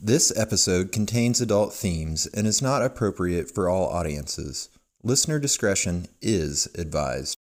This 0.00 0.32
episode 0.38 0.92
contains 0.92 1.40
adult 1.40 1.74
themes 1.74 2.26
and 2.26 2.46
is 2.46 2.62
not 2.62 2.84
appropriate 2.84 3.50
for 3.52 3.68
all 3.68 3.88
audiences. 3.88 4.68
Listener 5.02 5.40
discretion 5.40 6.06
is 6.22 6.68
advised. 6.78 7.36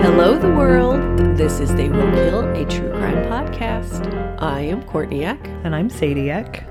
Hello, 0.00 0.38
the 0.38 0.54
world. 0.56 1.00
This 1.36 1.58
is 1.58 1.74
They 1.74 1.88
Will 1.88 2.12
Kill, 2.12 2.41
a 2.54 2.64
true 2.66 2.90
crime 2.90 3.16
podcast. 3.30 4.12
I 4.40 4.60
am 4.60 4.82
Courtney 4.84 5.24
Eck, 5.24 5.38
And 5.64 5.74
I'm 5.74 5.88
Sadie 5.90 6.30
Eck. 6.30 6.64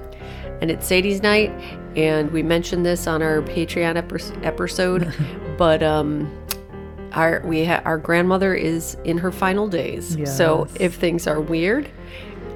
and 0.62 0.70
it's 0.72 0.86
Sadie's 0.88 1.22
night. 1.22 1.50
And 1.96 2.32
we 2.32 2.44
mentioned 2.44 2.86
this 2.86 3.08
on 3.08 3.22
our 3.22 3.42
Patreon 3.42 4.02
epis- 4.02 4.46
episode, 4.46 5.14
but 5.58 5.84
um, 5.84 6.32
our 7.14 7.42
we 7.46 7.66
ha- 7.66 7.82
our 7.84 7.98
grandmother 7.98 8.54
is 8.54 8.96
in 9.04 9.18
her 9.18 9.32
final 9.32 9.68
days. 9.68 10.18
So 10.30 10.68
if 10.80 10.96
things 10.96 11.28
are 11.28 11.42
weird, 11.42 11.90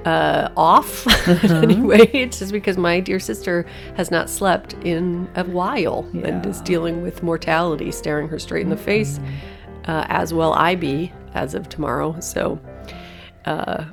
uh, 0.05 0.49
off 0.55 1.05
anyway, 1.43 2.09
it's 2.13 2.39
just 2.39 2.51
because 2.51 2.77
my 2.77 2.99
dear 2.99 3.19
sister 3.19 3.65
has 3.97 4.11
not 4.11 4.29
slept 4.29 4.73
in 4.85 5.27
a 5.35 5.43
while 5.43 6.07
and 6.23 6.45
is 6.45 6.61
dealing 6.61 7.01
with 7.01 7.23
mortality 7.23 7.91
staring 7.91 8.27
her 8.29 8.39
straight 8.39 8.61
in 8.63 8.69
the 8.69 8.77
face. 8.77 9.19
Uh, 9.85 10.03
as 10.09 10.33
will 10.33 10.53
I 10.53 10.73
be 10.75 11.11
as 11.35 11.53
of 11.53 11.69
tomorrow. 11.69 12.19
So, 12.19 12.59
uh, 13.45 13.85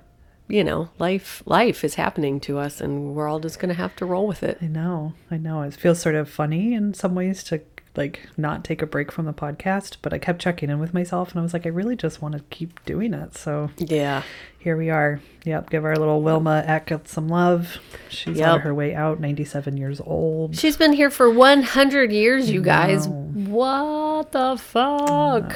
you 0.48 0.64
know, 0.64 0.89
life 0.98 1.42
life 1.47 1.84
is 1.84 1.95
happening 1.95 2.41
to 2.41 2.58
us, 2.58 2.81
and 2.81 3.14
we're 3.14 3.28
all 3.28 3.41
just 3.41 3.59
gonna 3.59 3.75
have 3.75 3.94
to 3.97 4.05
roll 4.05 4.27
with 4.27 4.42
it. 4.42 4.59
I 4.61 4.67
know, 4.67 5.14
I 5.31 5.36
know. 5.36 5.62
It 5.62 5.75
feels 5.75 6.00
sort 6.00 6.14
of 6.14 6.28
funny 6.28 6.75
in 6.75 6.94
some 6.94 7.14
ways 7.14 7.42
to 7.44 7.61
like 7.94 8.27
not 8.39 8.64
take 8.64 8.81
a 8.81 8.86
break 8.86 9.12
from 9.12 9.27
the 9.27 9.34
podcast, 9.34 9.98
but 10.00 10.14
I 10.14 10.19
kept 10.19 10.41
checking 10.41 10.70
in 10.70 10.78
with 10.78 10.94
myself 10.94 11.31
and 11.31 11.39
I 11.39 11.42
was 11.42 11.53
like, 11.53 11.67
I 11.67 11.69
really 11.69 11.94
just 11.94 12.22
want 12.22 12.34
to 12.34 12.41
keep 12.48 12.83
doing 12.86 13.12
it. 13.12 13.36
So 13.36 13.69
Yeah. 13.77 14.22
here 14.59 14.78
we 14.78 14.89
are. 14.89 15.20
Yep, 15.44 15.69
give 15.69 15.84
our 15.84 15.94
little 15.97 16.22
Wilma 16.22 16.64
Eck 16.66 16.91
some 17.05 17.28
love. 17.28 17.76
She's 18.09 18.38
Yep. 18.38 18.49
on 18.49 18.60
her 18.60 18.72
way 18.75 18.94
out, 18.94 19.21
97 19.21 19.76
years 19.76 20.00
old. 20.00 20.56
She's 20.56 20.78
been 20.78 20.94
here 20.94 21.10
for 21.10 21.28
100 21.28 22.10
years, 22.12 22.50
you 22.50 22.62
guys. 22.62 23.06
What 23.09 24.32
the 24.32 24.56
fuck? 24.56 25.55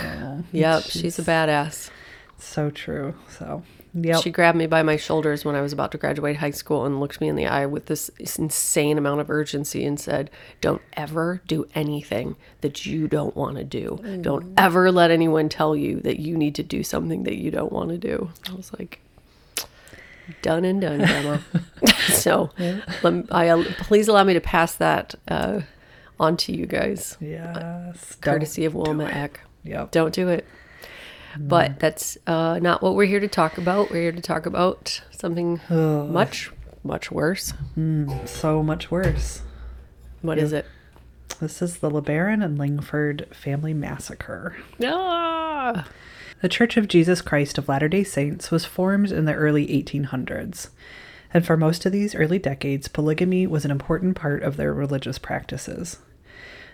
Yep, 0.52 0.82
she's 0.82 1.18
a 1.18 1.22
badass. 1.22 1.88
So 2.38 2.68
true. 2.68 3.14
So, 3.30 3.62
yep. 4.04 4.22
She 4.22 4.30
grabbed 4.30 4.58
me 4.58 4.66
by 4.66 4.82
my 4.82 4.96
shoulders 4.96 5.44
when 5.44 5.54
I 5.54 5.60
was 5.60 5.72
about 5.72 5.92
to 5.92 5.98
graduate 5.98 6.36
high 6.36 6.50
school 6.50 6.84
and 6.84 7.00
looked 7.00 7.20
me 7.20 7.28
in 7.28 7.36
the 7.36 7.46
eye 7.46 7.66
with 7.66 7.86
this 7.86 8.10
insane 8.38 8.98
amount 8.98 9.20
of 9.20 9.30
urgency 9.30 9.84
and 9.84 9.98
said, 9.98 10.30
Don't 10.60 10.82
ever 10.94 11.40
do 11.46 11.66
anything 11.74 12.36
that 12.60 12.86
you 12.86 13.08
don't 13.08 13.34
want 13.36 13.56
to 13.56 13.64
do. 13.64 14.00
Don't 14.20 14.52
ever 14.56 14.92
let 14.92 15.10
anyone 15.10 15.48
tell 15.48 15.74
you 15.74 16.00
that 16.00 16.18
you 16.18 16.36
need 16.36 16.54
to 16.56 16.62
do 16.62 16.82
something 16.82 17.24
that 17.24 17.36
you 17.36 17.50
don't 17.50 17.72
want 17.72 17.90
to 17.90 17.98
do. 17.98 18.30
I 18.48 18.54
was 18.54 18.72
like, 18.78 19.00
Done 20.42 20.64
and 20.64 20.80
done, 20.80 20.98
Grandma. 20.98 21.38
so, 22.08 22.50
let 23.02 23.32
I, 23.32 23.48
uh, 23.48 23.64
please 23.78 24.08
allow 24.08 24.24
me 24.24 24.34
to 24.34 24.40
pass 24.40 24.74
that 24.76 25.14
uh, 25.28 25.60
on 26.18 26.36
to 26.38 26.52
you 26.52 26.66
guys, 26.66 27.16
yes. 27.20 28.16
courtesy 28.20 28.64
of 28.64 28.74
Wilma. 28.74 29.04
Eck. 29.04 29.40
Yep. 29.62 29.90
Don't 29.92 30.12
do 30.12 30.28
it. 30.28 30.46
But 31.38 31.78
that's 31.78 32.16
uh, 32.26 32.58
not 32.60 32.82
what 32.82 32.94
we're 32.94 33.06
here 33.06 33.20
to 33.20 33.28
talk 33.28 33.58
about. 33.58 33.90
We're 33.90 34.02
here 34.02 34.12
to 34.12 34.20
talk 34.20 34.46
about 34.46 35.00
something 35.10 35.60
much, 35.68 36.50
much 36.82 37.10
worse. 37.10 37.52
So 38.26 38.62
much 38.62 38.90
worse. 38.90 39.42
What 40.22 40.38
is 40.38 40.52
it? 40.52 40.66
This 41.40 41.60
is 41.60 41.78
the 41.78 41.90
LeBaron 41.90 42.42
and 42.42 42.58
Langford 42.58 43.26
family 43.30 43.74
massacre. 43.74 44.56
Ah! 44.82 45.86
The 46.40 46.48
Church 46.48 46.76
of 46.76 46.88
Jesus 46.88 47.20
Christ 47.22 47.58
of 47.58 47.68
Latter 47.68 47.88
day 47.88 48.04
Saints 48.04 48.50
was 48.50 48.64
formed 48.64 49.12
in 49.12 49.24
the 49.24 49.34
early 49.34 49.66
1800s, 49.66 50.68
and 51.32 51.44
for 51.44 51.56
most 51.56 51.84
of 51.84 51.92
these 51.92 52.14
early 52.14 52.38
decades, 52.38 52.88
polygamy 52.88 53.46
was 53.46 53.64
an 53.64 53.70
important 53.70 54.16
part 54.16 54.42
of 54.42 54.56
their 54.56 54.72
religious 54.72 55.18
practices. 55.18 55.98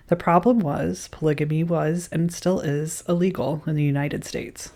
The 0.09 0.17
problem 0.17 0.59
was, 0.59 1.09
polygamy 1.11 1.65
was 1.65 2.09
and 2.13 2.33
still 2.33 2.61
is 2.61 3.03
illegal 3.09 3.63
in 3.67 3.77
the 3.77 3.83
United 3.83 4.25
States. 4.25 4.73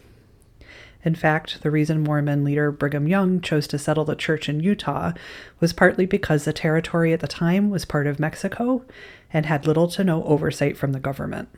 In 1.04 1.14
fact, 1.14 1.62
the 1.62 1.70
reason 1.70 2.02
Mormon 2.02 2.42
leader 2.42 2.72
Brigham 2.72 3.06
Young 3.06 3.40
chose 3.40 3.68
to 3.68 3.78
settle 3.78 4.04
the 4.04 4.16
church 4.16 4.48
in 4.48 4.58
Utah 4.58 5.12
was 5.60 5.72
partly 5.72 6.04
because 6.04 6.44
the 6.44 6.52
territory 6.52 7.12
at 7.12 7.20
the 7.20 7.28
time 7.28 7.70
was 7.70 7.84
part 7.84 8.08
of 8.08 8.18
Mexico 8.18 8.84
and 9.32 9.46
had 9.46 9.66
little 9.66 9.86
to 9.88 10.02
no 10.02 10.24
oversight 10.24 10.76
from 10.76 10.92
the 10.92 10.98
government. 10.98 11.48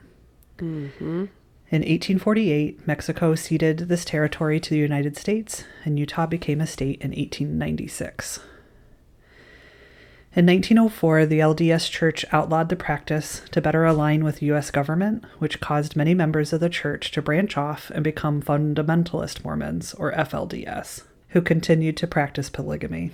Mm-hmm. 0.57 1.25
In 1.71 1.81
1848, 1.81 2.87
Mexico 2.87 3.35
ceded 3.35 3.77
this 3.89 4.05
territory 4.05 4.59
to 4.59 4.69
the 4.69 4.77
United 4.77 5.17
States, 5.17 5.63
and 5.83 5.99
Utah 5.99 6.25
became 6.25 6.61
a 6.61 6.67
state 6.67 7.01
in 7.01 7.09
1896. 7.09 8.39
In 10.35 10.45
1904, 10.45 11.25
the 11.25 11.39
LDS 11.39 11.89
Church 11.89 12.23
outlawed 12.31 12.69
the 12.69 12.75
practice 12.75 13.41
to 13.49 13.61
better 13.61 13.83
align 13.83 14.23
with 14.23 14.43
U.S. 14.43 14.69
government, 14.69 15.25
which 15.39 15.59
caused 15.59 15.95
many 15.95 16.13
members 16.13 16.53
of 16.53 16.59
the 16.59 16.69
church 16.69 17.09
to 17.11 17.21
branch 17.21 17.57
off 17.57 17.89
and 17.89 18.03
become 18.03 18.39
fundamentalist 18.39 19.43
Mormons, 19.43 19.95
or 19.95 20.11
FLDS, 20.11 21.01
who 21.29 21.41
continued 21.41 21.97
to 21.97 22.05
practice 22.05 22.47
polygamy. 22.47 23.09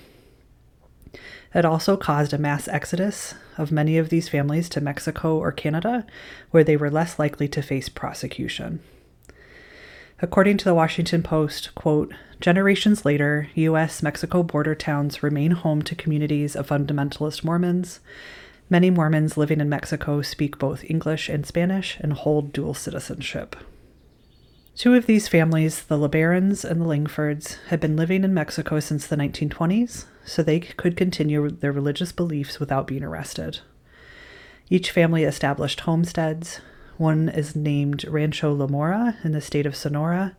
It 1.54 1.64
also 1.64 1.96
caused 1.96 2.34
a 2.34 2.38
mass 2.38 2.68
exodus 2.68 3.34
of 3.58 3.72
many 3.72 3.98
of 3.98 4.10
these 4.10 4.28
families 4.28 4.68
to 4.70 4.82
Mexico 4.82 5.38
or 5.38 5.54
Canada, 5.54 6.06
where 6.52 6.66
they 6.66 6.76
were 6.76 6.92
less 6.92 7.18
likely 7.18 7.48
to 7.48 7.62
face 7.62 7.88
prosecution. 7.88 8.82
According 10.22 10.58
to 10.58 10.66
the 10.66 10.74
Washington 10.74 11.24
Post, 11.24 11.76
quote, 11.76 12.14
generations 12.40 13.04
later, 13.04 13.50
US 13.56 14.02
Mexico 14.02 14.44
border 14.44 14.74
towns 14.74 15.22
remain 15.22 15.52
home 15.52 15.82
to 15.82 15.96
communities 15.96 16.56
of 16.56 16.68
fundamentalist 16.68 17.44
Mormons. 17.44 18.00
Many 18.70 18.90
Mormons 18.90 19.36
living 19.36 19.60
in 19.60 19.68
Mexico 19.68 20.22
speak 20.22 20.58
both 20.58 20.90
English 20.90 21.28
and 21.28 21.46
Spanish 21.46 21.98
and 22.00 22.14
hold 22.14 22.54
dual 22.54 22.74
citizenship. 22.74 23.58
Two 24.76 24.94
of 24.94 25.06
these 25.06 25.28
families, 25.28 25.84
the 25.84 25.98
LeBarons 25.98 26.64
and 26.64 26.82
the 26.82 26.86
Langfords, 26.86 27.58
had 27.68 27.80
been 27.80 27.96
living 27.96 28.24
in 28.24 28.34
Mexico 28.34 28.80
since 28.80 29.08
the 29.08 29.16
1920s, 29.16 30.06
so 30.26 30.42
they 30.42 30.60
could 30.60 30.98
continue 30.98 31.50
their 31.50 31.72
religious 31.72 32.12
beliefs 32.12 32.60
without 32.60 32.88
being 32.88 33.04
arrested. 33.04 33.60
Each 34.70 34.92
family 34.92 35.24
established 35.24 35.82
homesteads. 35.82 36.60
One 36.98 37.28
is 37.28 37.56
named 37.56 38.06
Rancho 38.06 38.54
Lamora 38.54 39.18
in 39.24 39.34
the 39.34 39.42
state 39.42 39.66
of 39.66 39.76
Sonora, 39.76 40.36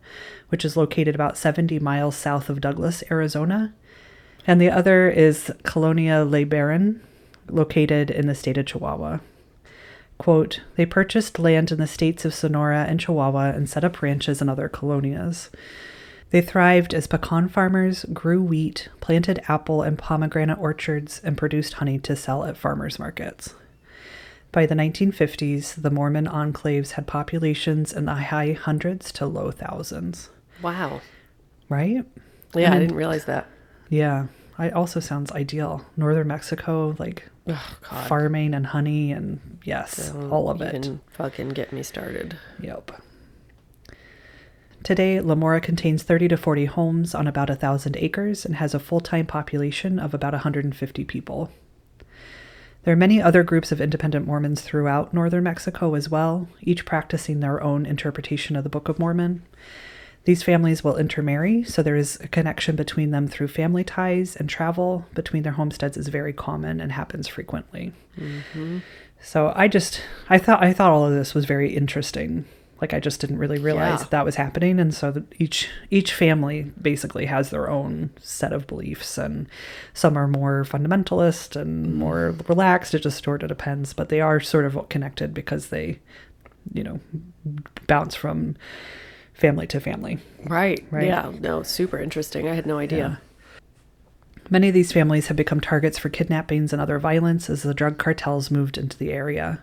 which 0.49 0.65
is 0.65 0.75
located 0.75 1.13
about 1.13 1.37
70 1.37 1.79
miles 1.79 2.15
south 2.15 2.49
of 2.49 2.61
Douglas, 2.61 3.03
Arizona. 3.11 3.73
And 4.47 4.59
the 4.59 4.71
other 4.71 5.09
is 5.09 5.51
Colonia 5.63 6.23
Le 6.23 6.45
Baron, 6.45 7.01
located 7.47 8.09
in 8.09 8.27
the 8.27 8.35
state 8.35 8.57
of 8.57 8.65
Chihuahua. 8.65 9.19
Quote, 10.17 10.61
they 10.75 10.85
purchased 10.85 11.37
land 11.37 11.71
in 11.71 11.77
the 11.77 11.85
states 11.85 12.25
of 12.25 12.33
Sonora 12.33 12.85
and 12.87 12.99
Chihuahua 12.99 13.51
and 13.51 13.69
set 13.69 13.83
up 13.83 14.01
ranches 14.01 14.41
in 14.41 14.49
other 14.49 14.67
colonias. 14.67 15.49
They 16.31 16.41
thrived 16.41 16.93
as 16.93 17.07
pecan 17.07 17.49
farmers, 17.49 18.03
grew 18.11 18.41
wheat, 18.41 18.89
planted 18.99 19.41
apple 19.47 19.83
and 19.83 19.97
pomegranate 19.97 20.57
orchards, 20.57 21.21
and 21.23 21.37
produced 21.37 21.73
honey 21.73 21.99
to 21.99 22.15
sell 22.15 22.43
at 22.43 22.57
farmers 22.57 22.97
markets. 22.97 23.53
By 24.57 24.65
the 24.65 24.73
1950s, 24.73 25.75
the 25.83 25.91
Mormon 25.91 26.25
enclaves 26.25 26.93
had 26.93 27.05
populations 27.05 27.93
in 27.93 28.05
the 28.05 28.15
high 28.15 28.53
hundreds 28.53 29.11
to 29.11 29.27
low 29.27 29.51
thousands, 29.51 30.31
Wow. 30.63 31.01
right? 31.69 32.03
Yeah, 32.55 32.73
I 32.73 32.79
didn't 32.79 32.95
realize 32.95 33.25
that. 33.25 33.45
Yeah. 33.87 34.25
It 34.57 34.73
also 34.73 34.99
sounds 34.99 35.31
ideal. 35.31 35.85
Northern 35.95 36.27
Mexico, 36.29 36.95
like 36.97 37.29
Oh, 37.47 37.77
God. 37.87 38.07
farming 38.07 38.55
and 38.55 38.65
honey, 38.65 39.11
and 39.11 39.59
yes, 39.63 40.09
Don't 40.11 40.31
all 40.31 40.49
of 40.49 40.59
it. 40.63 40.89
fucking 41.11 41.49
get 41.49 41.71
me 41.71 41.83
started. 41.83 42.35
Yep. 42.59 42.99
Today, 44.81 45.21
Lamora 45.21 45.61
contains 45.61 46.01
30 46.01 46.29
to 46.29 46.35
40 46.35 46.65
homes 46.65 47.13
on 47.13 47.27
about 47.27 47.51
1,000 47.51 47.95
acres 47.97 48.43
and 48.43 48.55
has 48.55 48.73
a 48.73 48.79
full 48.79 49.01
time 49.01 49.27
population 49.27 49.99
of 49.99 50.15
about 50.15 50.33
150 50.33 51.03
people. 51.03 51.51
There 52.87 52.93
are 52.93 52.95
many 52.95 53.21
other 53.21 53.43
groups 53.43 53.73
of 53.73 53.81
independent 53.81 54.25
Mormons 54.25 54.61
throughout 54.61 55.13
northern 55.13 55.43
Mexico 55.43 55.93
as 55.93 56.07
well, 56.07 56.47
each 56.61 56.85
practicing 56.85 57.41
their 57.41 57.61
own 57.61 57.85
interpretation 57.85 58.55
of 58.55 58.63
the 58.63 58.69
Book 58.69 58.87
of 58.87 58.97
Mormon. 58.97 59.43
These 60.23 60.41
families 60.41 60.85
will 60.85 60.95
intermarry, 60.95 61.65
so 61.65 61.83
there 61.83 61.97
is 61.97 62.17
a 62.21 62.29
connection 62.29 62.77
between 62.77 63.11
them 63.11 63.27
through 63.27 63.49
family 63.49 63.83
ties, 63.83 64.37
and 64.37 64.49
travel 64.49 65.05
between 65.13 65.43
their 65.43 65.51
homesteads 65.51 65.97
is 65.97 66.07
very 66.07 66.31
common 66.31 66.79
and 66.79 66.93
happens 66.93 67.27
frequently. 67.27 67.91
Mm-hmm. 68.17 68.77
So 69.21 69.51
I 69.53 69.67
just 69.67 70.01
I 70.29 70.37
thought 70.37 70.63
I 70.63 70.71
thought 70.71 70.93
all 70.93 71.05
of 71.05 71.11
this 71.11 71.33
was 71.35 71.43
very 71.43 71.75
interesting. 71.75 72.45
Like 72.79 72.93
I 72.93 72.99
just 72.99 73.19
didn't 73.21 73.39
really 73.39 73.57
realize 73.57 73.91
Yeah. 73.93 73.97
that, 73.97 74.11
that 74.11 74.25
was 74.25 74.35
happening, 74.35 74.79
and 74.79 74.93
so 74.93 75.23
each 75.39 75.67
each 75.89 76.13
family 76.13 76.71
basically 76.81 77.25
has 77.25 77.49
their 77.49 77.69
own 77.69 78.11
set 78.21 78.53
of 78.53 78.67
beliefs, 78.67 79.17
and 79.17 79.47
some 79.93 80.15
are 80.17 80.27
more 80.27 80.63
fundamentalist 80.63 81.55
and 81.59 81.95
more 81.95 82.35
relaxed. 82.47 82.93
It 82.93 82.99
just 82.99 83.23
sort 83.23 83.41
of 83.41 83.49
depends, 83.49 83.93
but 83.93 84.09
they 84.09 84.21
are 84.21 84.39
sort 84.39 84.65
of 84.65 84.89
connected 84.89 85.33
because 85.33 85.67
they, 85.69 85.99
you 86.71 86.83
know, 86.83 86.99
bounce 87.87 88.13
from 88.15 88.55
family 89.33 89.65
to 89.67 89.79
family. 89.79 90.19
Right. 90.45 90.85
Right. 90.91 91.07
Yeah. 91.07 91.31
No, 91.39 91.63
super 91.63 91.97
interesting. 91.99 92.47
I 92.47 92.53
had 92.55 92.65
no 92.67 92.77
idea. 92.77 93.19
Many 94.49 94.67
of 94.69 94.73
these 94.73 94.91
families 94.93 95.27
have 95.27 95.35
become 95.37 95.59
targets 95.59 95.97
for 95.97 96.09
kidnappings 96.09 96.71
and 96.71 96.81
other 96.81 96.99
violence 96.99 97.49
as 97.49 97.63
the 97.63 97.73
drug 97.73 97.97
cartels 97.97 98.49
moved 98.49 98.77
into 98.77 98.97
the 98.97 99.11
area. 99.11 99.61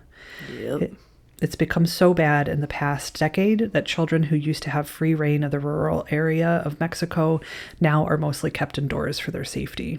Yep. 0.58 0.82
It- 0.82 0.94
It's 1.42 1.56
become 1.56 1.86
so 1.86 2.14
bad 2.14 2.48
in 2.48 2.60
the 2.60 2.66
past 2.66 3.18
decade 3.18 3.72
that 3.72 3.86
children 3.86 4.24
who 4.24 4.36
used 4.36 4.62
to 4.64 4.70
have 4.70 4.88
free 4.88 5.14
reign 5.14 5.42
of 5.42 5.50
the 5.50 5.58
rural 5.58 6.06
area 6.10 6.62
of 6.64 6.80
Mexico 6.80 7.40
now 7.80 8.06
are 8.06 8.16
mostly 8.16 8.50
kept 8.50 8.78
indoors 8.78 9.18
for 9.18 9.30
their 9.30 9.44
safety. 9.44 9.98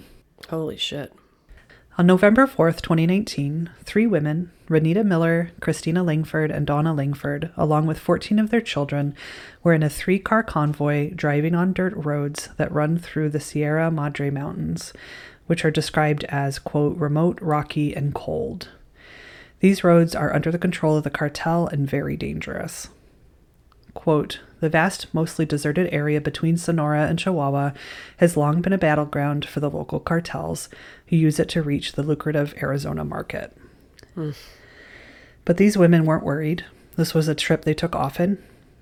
Holy 0.49 0.77
shit. 0.77 1.13
On 1.97 2.05
November 2.05 2.45
4th, 2.45 2.81
2019, 2.81 3.69
three 3.83 4.05
women, 4.05 4.51
Rhonita 4.67 5.05
Miller, 5.05 5.51
Christina 5.61 6.03
Langford, 6.03 6.51
and 6.51 6.67
Dawna 6.67 6.95
Langford, 6.95 7.51
along 7.55 7.85
with 7.85 7.99
14 7.99 8.37
of 8.37 8.49
their 8.49 8.59
children, 8.59 9.15
were 9.63 9.73
in 9.73 9.81
a 9.81 9.89
three 9.89 10.19
car 10.19 10.43
convoy 10.43 11.11
driving 11.13 11.55
on 11.55 11.71
dirt 11.71 11.93
roads 11.95 12.49
that 12.57 12.71
run 12.71 12.97
through 12.97 13.29
the 13.29 13.39
Sierra 13.39 13.89
Madre 13.89 14.29
Mountains, 14.29 14.91
which 15.47 15.63
are 15.63 15.71
described 15.71 16.25
as, 16.25 16.59
quote, 16.59 16.97
remote, 16.97 17.39
rocky, 17.41 17.95
and 17.95 18.13
cold. 18.13 18.69
These 19.65 19.83
roads 19.83 20.13
are 20.13 20.31
under 20.31 20.51
the 20.51 20.59
control 20.59 20.95
of 20.95 21.03
the 21.03 21.09
cartel 21.09 21.65
and 21.65 21.89
very 21.89 22.15
dangerous. 22.15 22.89
Quote, 23.95 24.39
the 24.59 24.69
vast, 24.69 25.11
mostly 25.11 25.43
deserted 25.43 25.91
area 25.91 26.21
between 26.21 26.55
Sonora 26.55 27.07
and 27.07 27.17
Chihuahua 27.17 27.71
has 28.17 28.37
long 28.37 28.61
been 28.61 28.73
a 28.73 28.77
battleground 28.77 29.43
for 29.43 29.61
the 29.61 29.69
local 29.71 29.99
cartels 29.99 30.69
who 31.07 31.15
use 31.15 31.39
it 31.39 31.49
to 31.49 31.63
reach 31.63 31.93
the 31.93 32.03
lucrative 32.03 32.53
Arizona 32.61 33.03
market. 33.03 33.57
But 35.45 35.57
these 35.57 35.79
women 35.79 36.05
weren't 36.05 36.23
worried. 36.23 36.63
This 36.95 37.15
was 37.15 37.27
a 37.27 37.33
trip 37.33 37.63
they 37.63 37.73
took 37.73 37.95
often. 37.95 38.37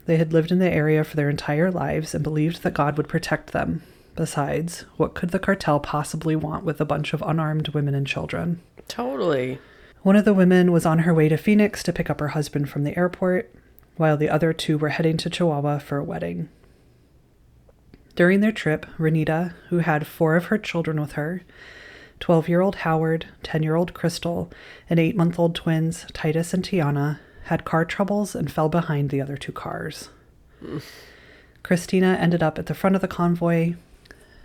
They 0.06 0.18
had 0.18 0.34
lived 0.34 0.52
in 0.52 0.60
the 0.60 0.70
area 0.70 1.06
for 1.06 1.16
their 1.16 1.30
entire 1.30 1.72
lives 1.72 2.14
and 2.14 2.26
believed 2.26 2.62
that 2.64 2.74
God 2.74 2.98
would 2.98 3.08
protect 3.08 3.54
them. 3.54 3.84
Besides, 4.18 4.82
what 4.98 5.14
could 5.14 5.30
the 5.30 5.40
cartel 5.40 5.80
possibly 5.80 6.36
want 6.36 6.66
with 6.66 6.82
a 6.82 6.86
bunch 6.86 7.14
of 7.14 7.22
unarmed 7.22 7.70
women 7.70 7.96
and 7.96 8.06
children? 8.06 8.62
Totally. 8.90 9.60
One 10.04 10.18
of 10.18 10.26
the 10.26 10.34
women 10.34 10.74
was 10.74 10.86
on 10.86 11.00
her 11.00 11.14
way 11.14 11.30
to 11.30 11.38
Phoenix 11.38 11.82
to 11.84 11.94
pick 11.94 12.10
up 12.10 12.20
her 12.20 12.30
husband 12.30 12.70
from 12.70 12.84
the 12.84 12.98
airport, 12.98 13.56
while 13.96 14.18
the 14.18 14.30
other 14.30 14.52
two 14.52 14.78
were 14.78 14.90
heading 14.90 15.16
to 15.16 15.30
Chihuahua 15.30 15.80
for 15.80 15.98
a 15.98 16.04
wedding. 16.04 16.50
During 18.14 18.42
their 18.42 18.52
trip, 18.52 18.86
Rhonita, 19.00 19.54
who 19.70 19.78
had 19.78 20.06
four 20.06 20.36
of 20.36 20.46
her 20.46 20.58
children 20.58 21.00
with 21.00 21.14
her 21.14 21.44
12 22.20 22.50
year 22.50 22.60
old 22.60 22.76
Howard, 22.76 23.28
10 23.44 23.64
year 23.64 23.76
old 23.76 23.94
Crystal, 23.94 24.52
and 24.90 25.00
8 25.00 25.16
month 25.16 25.40
old 25.40 25.56
twins, 25.56 26.06
Titus 26.12 26.54
and 26.54 26.66
Tiana, 26.66 27.20
had 27.46 27.64
car 27.64 27.86
troubles 27.86 28.36
and 28.36 28.52
fell 28.52 28.68
behind 28.68 29.10
the 29.10 29.22
other 29.22 29.38
two 29.38 29.54
cars. 29.54 30.10
Christina 31.64 32.18
ended 32.20 32.44
up 32.44 32.60
at 32.60 32.66
the 32.66 32.76
front 32.76 32.98
of 32.98 33.02
the 33.02 33.08
convoy. 33.08 33.76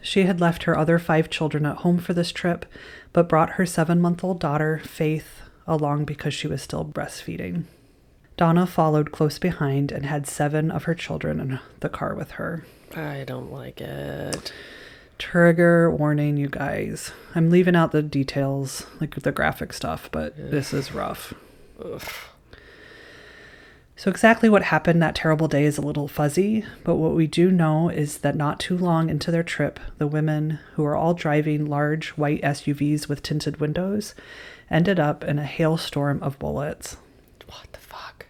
She 0.03 0.23
had 0.23 0.41
left 0.41 0.63
her 0.65 0.79
other 0.79 1.01
five 1.01 1.29
children 1.29 1.67
at 1.67 1.79
home 1.79 1.99
for 1.99 2.15
this 2.15 2.31
trip, 2.31 2.65
but 3.13 3.29
brought 3.29 3.55
her 3.55 3.67
seven 3.67 4.01
month 4.01 4.23
old 4.23 4.39
daughter, 4.39 4.81
Faith, 4.85 5.43
along 5.69 6.05
because 6.07 6.35
she 6.35 6.49
was 6.49 6.63
still 6.63 6.85
breastfeeding. 6.85 7.65
Dawna 8.37 8.67
followed 8.67 9.13
close 9.13 9.39
behind 9.39 9.93
and 9.93 10.07
had 10.07 10.27
seven 10.27 10.71
of 10.71 10.85
her 10.85 10.95
children 10.95 11.41
in 11.41 11.61
the 11.81 11.89
car 11.89 12.15
with 12.15 12.33
her. 12.33 12.65
I 12.97 13.25
don't 13.27 13.53
like 13.53 13.81
it. 13.81 14.53
Trigger 15.19 15.91
warning, 15.91 16.37
you 16.37 16.49
guys. 16.49 17.13
I'm 17.35 17.51
leaving 17.51 17.75
out 17.75 17.91
the 17.91 18.03
details, 18.03 18.87
like 19.01 19.17
the 19.17 19.33
graphic 19.33 19.73
stuff, 19.73 20.09
but 20.13 20.37
this 20.37 20.73
is 20.73 20.93
rough. 20.95 21.35
Ugh. 21.85 22.03
So, 23.97 24.13
exactly 24.13 24.49
what 24.49 24.63
happened 24.63 25.03
that 25.03 25.17
terrible 25.17 25.49
day 25.49 25.65
is 25.65 25.77
a 25.77 25.83
little 25.83 26.07
fuzzy, 26.07 26.65
but 26.85 26.95
what 26.95 27.17
we 27.17 27.27
do 27.27 27.51
know 27.51 27.89
is 27.89 28.19
that 28.19 28.37
not 28.37 28.61
too 28.61 28.79
long 28.79 29.11
into 29.11 29.33
their 29.33 29.43
trip, 29.43 29.81
the 29.99 30.07
women, 30.07 30.61
who 30.75 30.85
are 30.85 30.95
all 30.95 31.15
driving 31.15 31.67
large 31.67 32.11
white 32.11 32.41
SUVs 32.43 33.09
with 33.09 33.25
tinted 33.25 33.59
windows, 33.59 34.15
ended 34.71 34.99
up 35.01 35.25
in 35.25 35.39
a 35.39 35.45
hailstorm 35.45 36.23
of 36.23 36.39
bullets. 36.39 36.97
What 37.47 37.73
the 37.73 37.79
fuck? 37.79 38.27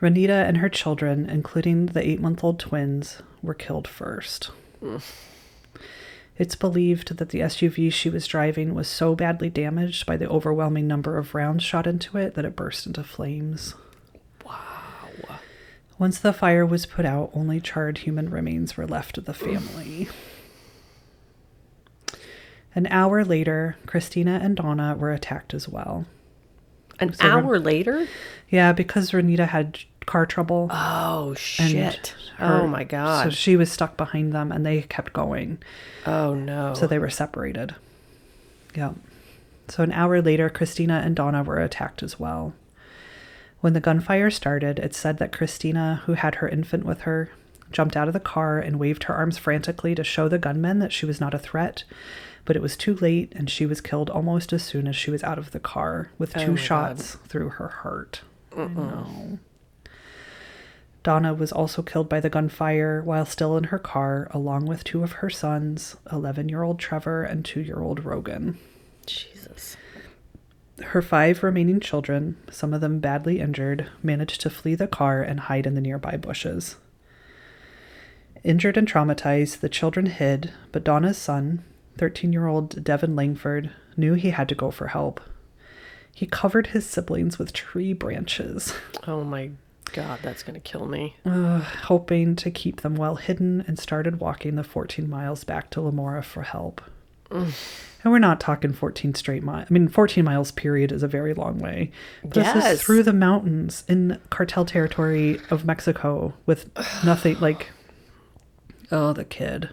Rhonita 0.00 0.46
and 0.46 0.58
her 0.58 0.68
children, 0.68 1.28
including 1.28 1.86
the 1.86 2.06
eight 2.06 2.20
month 2.20 2.42
old 2.44 2.58
twins, 2.58 3.22
were 3.42 3.54
killed 3.54 3.88
first. 3.88 4.50
It's 6.38 6.54
believed 6.54 7.16
that 7.16 7.30
the 7.30 7.40
SUV 7.40 7.90
she 7.92 8.10
was 8.10 8.26
driving 8.26 8.74
was 8.74 8.88
so 8.88 9.14
badly 9.14 9.48
damaged 9.48 10.04
by 10.04 10.18
the 10.18 10.28
overwhelming 10.28 10.86
number 10.86 11.16
of 11.16 11.34
rounds 11.34 11.64
shot 11.64 11.86
into 11.86 12.18
it 12.18 12.34
that 12.34 12.44
it 12.44 12.54
burst 12.56 12.86
into 12.86 13.02
flames. 13.02 13.74
Wow. 14.44 15.38
Once 15.98 16.18
the 16.18 16.34
fire 16.34 16.66
was 16.66 16.84
put 16.84 17.06
out, 17.06 17.30
only 17.32 17.58
charred 17.58 17.98
human 17.98 18.28
remains 18.28 18.76
were 18.76 18.86
left 18.86 19.16
of 19.16 19.24
the 19.24 19.32
family. 19.32 20.08
An 22.76 22.86
hour 22.88 23.24
later, 23.24 23.76
Christina 23.86 24.38
and 24.42 24.56
Dawna 24.56 24.96
were 24.96 25.10
attacked 25.12 25.52
as 25.54 25.68
well. 25.68 26.04
An 27.00 27.12
So 27.12 27.26
Ren- 27.26 27.44
hour 27.44 27.58
later? 27.58 28.06
Yeah, 28.50 28.72
because 28.72 29.10
Rhonita 29.10 29.48
had 29.48 29.80
car 30.06 30.24
trouble. 30.26 30.68
Oh 30.70 31.34
shit. 31.34 32.14
her- 32.36 32.60
oh 32.62 32.66
my 32.68 32.84
god. 32.84 33.24
So 33.24 33.30
she 33.30 33.56
was 33.56 33.72
stuck 33.72 33.96
behind 33.96 34.32
them 34.32 34.52
and 34.52 34.64
they 34.64 34.82
kept 34.82 35.12
going. 35.12 35.58
oh 36.06 36.34
no. 36.34 36.74
So 36.74 36.86
they 36.86 36.98
were 37.00 37.10
separated. 37.10 37.74
Yeah. 38.74 38.92
So 39.68 39.82
an 39.82 39.90
hour 39.92 40.22
later, 40.22 40.48
Christina 40.48 41.02
and 41.04 41.16
Dawna 41.16 41.44
were 41.44 41.58
attacked 41.60 42.02
as 42.02 42.20
well. 42.20 42.52
When 43.62 43.72
the 43.72 43.80
gunfire 43.80 44.30
started, 44.30 44.78
it 44.78 44.94
said 44.94 45.18
that 45.18 45.32
Christina, 45.32 46.02
who 46.04 46.12
had 46.12 46.36
her 46.36 46.48
infant 46.48 46.84
with 46.84 47.00
her, 47.00 47.30
jumped 47.72 47.96
out 47.96 48.06
of 48.06 48.14
the 48.14 48.20
car 48.20 48.58
and 48.60 48.78
waved 48.78 49.04
her 49.04 49.14
arms 49.14 49.38
frantically 49.38 49.94
to 49.96 50.04
show 50.04 50.28
the 50.28 50.38
gunmen 50.38 50.78
that 50.78 50.92
she 50.92 51.04
was 51.06 51.20
not 51.20 51.34
a 51.34 51.38
threat. 51.38 51.82
But 52.46 52.56
it 52.56 52.62
was 52.62 52.76
too 52.76 52.94
late, 52.94 53.32
and 53.36 53.50
she 53.50 53.66
was 53.66 53.82
killed 53.82 54.08
almost 54.08 54.52
as 54.54 54.62
soon 54.62 54.88
as 54.88 54.96
she 54.96 55.10
was 55.10 55.22
out 55.22 55.36
of 55.36 55.50
the 55.50 55.60
car 55.60 56.10
with 56.16 56.34
Oh 56.36 56.44
two 56.44 56.52
my 56.52 56.56
shots 56.56 57.16
through 57.28 57.50
her 57.50 57.68
heart. 57.68 58.22
Uh-uh. 58.56 58.68
Know. 58.68 59.38
Dawna 61.04 61.36
was 61.38 61.52
also 61.52 61.82
killed 61.82 62.08
by 62.08 62.18
the 62.18 62.30
gunfire 62.30 63.00
while 63.02 63.26
still 63.26 63.56
in 63.56 63.64
her 63.64 63.78
car, 63.78 64.28
along 64.32 64.66
with 64.66 64.82
two 64.82 65.04
of 65.04 65.12
her 65.12 65.30
sons, 65.30 65.96
11 66.10 66.48
year 66.48 66.62
old 66.64 66.80
Trevor 66.80 67.22
and 67.22 67.44
2 67.44 67.60
year 67.60 67.80
old 67.80 68.04
Rogan. 68.04 68.58
Jesus. 69.06 69.76
Her 70.82 71.02
five 71.02 71.44
remaining 71.44 71.78
children, 71.78 72.36
some 72.50 72.74
of 72.74 72.80
them 72.80 72.98
badly 72.98 73.40
injured, 73.40 73.88
managed 74.02 74.40
to 74.40 74.50
flee 74.50 74.74
the 74.74 74.88
car 74.88 75.22
and 75.22 75.40
hide 75.40 75.66
in 75.66 75.74
the 75.74 75.80
nearby 75.80 76.16
bushes. 76.16 76.76
Injured 78.42 78.76
and 78.76 78.86
traumatized, 78.88 79.60
the 79.60 79.68
children 79.68 80.06
hid, 80.06 80.52
but 80.72 80.84
Dawna's 80.84 81.18
son, 81.18 81.64
13 81.98 82.32
year 82.32 82.46
old 82.46 82.82
Devin 82.84 83.16
Langford, 83.16 83.70
knew 83.96 84.14
he 84.14 84.30
had 84.30 84.48
to 84.48 84.54
go 84.54 84.70
for 84.70 84.88
help. 84.88 85.20
He 86.14 86.26
covered 86.26 86.68
his 86.68 86.86
siblings 86.86 87.38
with 87.38 87.52
tree 87.52 87.92
branches, 87.92 88.72
Oh 89.06 89.22
my 89.24 89.50
god, 89.92 90.20
that's 90.22 90.42
gonna 90.42 90.60
kill 90.60 90.86
me. 90.86 91.16
uh, 91.24 91.60
hoping 91.60 92.34
to 92.36 92.50
keep 92.50 92.80
them 92.80 92.94
well 92.96 93.16
hidden, 93.16 93.64
and 93.66 93.78
started 93.78 94.18
walking 94.20 94.54
the 94.56 94.64
14 94.64 95.08
miles 95.08 95.44
back 95.44 95.70
to 95.70 95.80
Lamora 95.80 96.22
for 96.22 96.42
help. 96.42 96.80
And 97.30 98.12
we're 98.12 98.18
not 98.20 98.38
talking 98.40 98.72
14 98.72 99.14
straight 99.14 99.42
miles. 99.42 99.66
I 99.68 99.74
mean, 99.74 99.88
14 99.88 100.24
miles 100.24 100.52
period 100.52 100.92
is 100.92 101.02
a 101.02 101.08
very 101.08 101.34
long 101.34 101.58
way. 101.58 101.90
But 102.22 102.34
This 102.34 102.64
is 102.64 102.80
through 102.82 103.02
the 103.02 103.12
mountains 103.12 103.82
in 103.88 104.20
cartel 104.30 104.64
territory 104.64 105.40
of 105.50 105.64
Mexico 105.64 106.34
with 106.46 106.70
nothing 107.04 107.38
like. 107.40 107.70
Oh, 108.92 109.12
the 109.12 109.24
kid. 109.24 109.70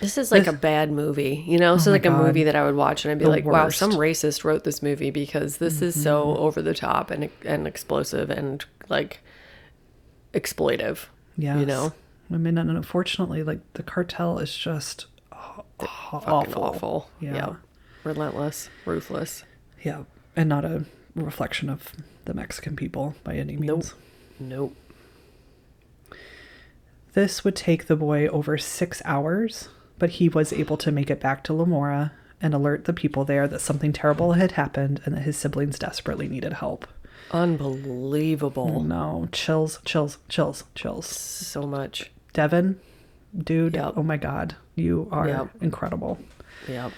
This 0.00 0.18
is 0.18 0.32
like 0.32 0.46
a 0.46 0.52
bad 0.52 0.90
movie, 0.90 1.44
you 1.46 1.58
know? 1.58 1.74
This 1.74 1.86
oh 1.86 1.90
is 1.90 1.92
like 1.92 2.06
a 2.06 2.10
movie 2.10 2.44
that 2.44 2.56
I 2.56 2.64
would 2.64 2.74
watch 2.74 3.04
and 3.04 3.12
I'd 3.12 3.18
be 3.18 3.24
The 3.24 3.30
like, 3.30 3.44
wow, 3.44 3.68
some 3.68 3.92
racist 3.92 4.44
wrote 4.44 4.64
this 4.64 4.82
movie 4.82 5.10
because 5.10 5.58
this 5.58 5.80
is 5.82 6.00
so 6.00 6.24
mm-hmm. 6.24 6.42
over 6.42 6.62
the 6.62 6.74
top 6.74 7.10
and 7.10 7.30
and 7.44 7.66
explosive 7.66 8.30
and 8.30 8.64
like 8.88 9.20
exploitive. 10.32 11.06
Yeah. 11.36 11.58
You 11.58 11.66
know? 11.66 11.92
I 12.32 12.36
mean, 12.36 12.58
and 12.58 12.70
unfortunately, 12.70 13.42
like 13.42 13.60
the 13.74 13.82
cartel 13.82 14.38
is 14.38 14.56
just 14.56 15.06
aw- 15.32 15.62
awful. 15.80 16.62
awful. 16.62 17.10
Yeah. 17.20 17.34
Yeah. 17.34 17.54
Relentless, 18.02 18.68
ruthless. 18.84 19.44
Yeah, 19.82 20.04
and 20.36 20.48
not 20.48 20.64
a 20.64 20.84
reflection 21.14 21.68
of 21.70 21.92
the 22.24 22.34
Mexican 22.34 22.76
people 22.76 23.14
by 23.24 23.36
any 23.36 23.56
means. 23.56 23.94
Nope. 24.38 24.76
This 27.12 27.44
would 27.44 27.54
take 27.54 27.86
the 27.86 27.96
boy 27.96 28.26
over 28.26 28.58
six 28.58 29.00
hours, 29.04 29.68
but 29.98 30.10
he 30.10 30.28
was 30.28 30.52
able 30.52 30.76
to 30.78 30.90
make 30.92 31.10
it 31.10 31.20
back 31.20 31.42
to 31.44 31.52
Lamora 31.54 32.12
and 32.40 32.52
alert 32.54 32.84
the 32.84 32.92
people 32.92 33.24
there 33.24 33.46
that 33.48 33.60
something 33.60 33.92
terrible 33.92 34.32
had 34.32 34.52
happened 34.52 35.00
and 35.04 35.14
that 35.14 35.22
his 35.22 35.36
siblings 35.36 35.78
desperately 35.78 36.28
needed 36.28 36.54
help. 36.54 36.86
Unbelievable. 37.30 38.82
No, 38.82 39.28
chills, 39.32 39.80
chills, 39.84 40.18
chills, 40.28 40.64
chills. 40.74 41.06
So 41.06 41.62
much. 41.62 42.10
Devin, 42.32 42.78
dude, 43.36 43.74
Yep. 43.74 43.94
oh 43.96 44.02
my 44.02 44.16
god, 44.16 44.56
you 44.74 45.08
are 45.10 45.28
Yep. 45.28 45.48
incredible. 45.62 46.18
Yep. 46.68 46.92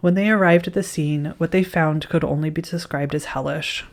When 0.00 0.14
they 0.14 0.28
arrived 0.28 0.66
at 0.66 0.74
the 0.74 0.82
scene, 0.82 1.32
what 1.38 1.50
they 1.50 1.62
found 1.62 2.08
could 2.10 2.24
only 2.24 2.50
be 2.50 2.60
described 2.60 3.14
as 3.14 3.26
hellish. 3.26 3.84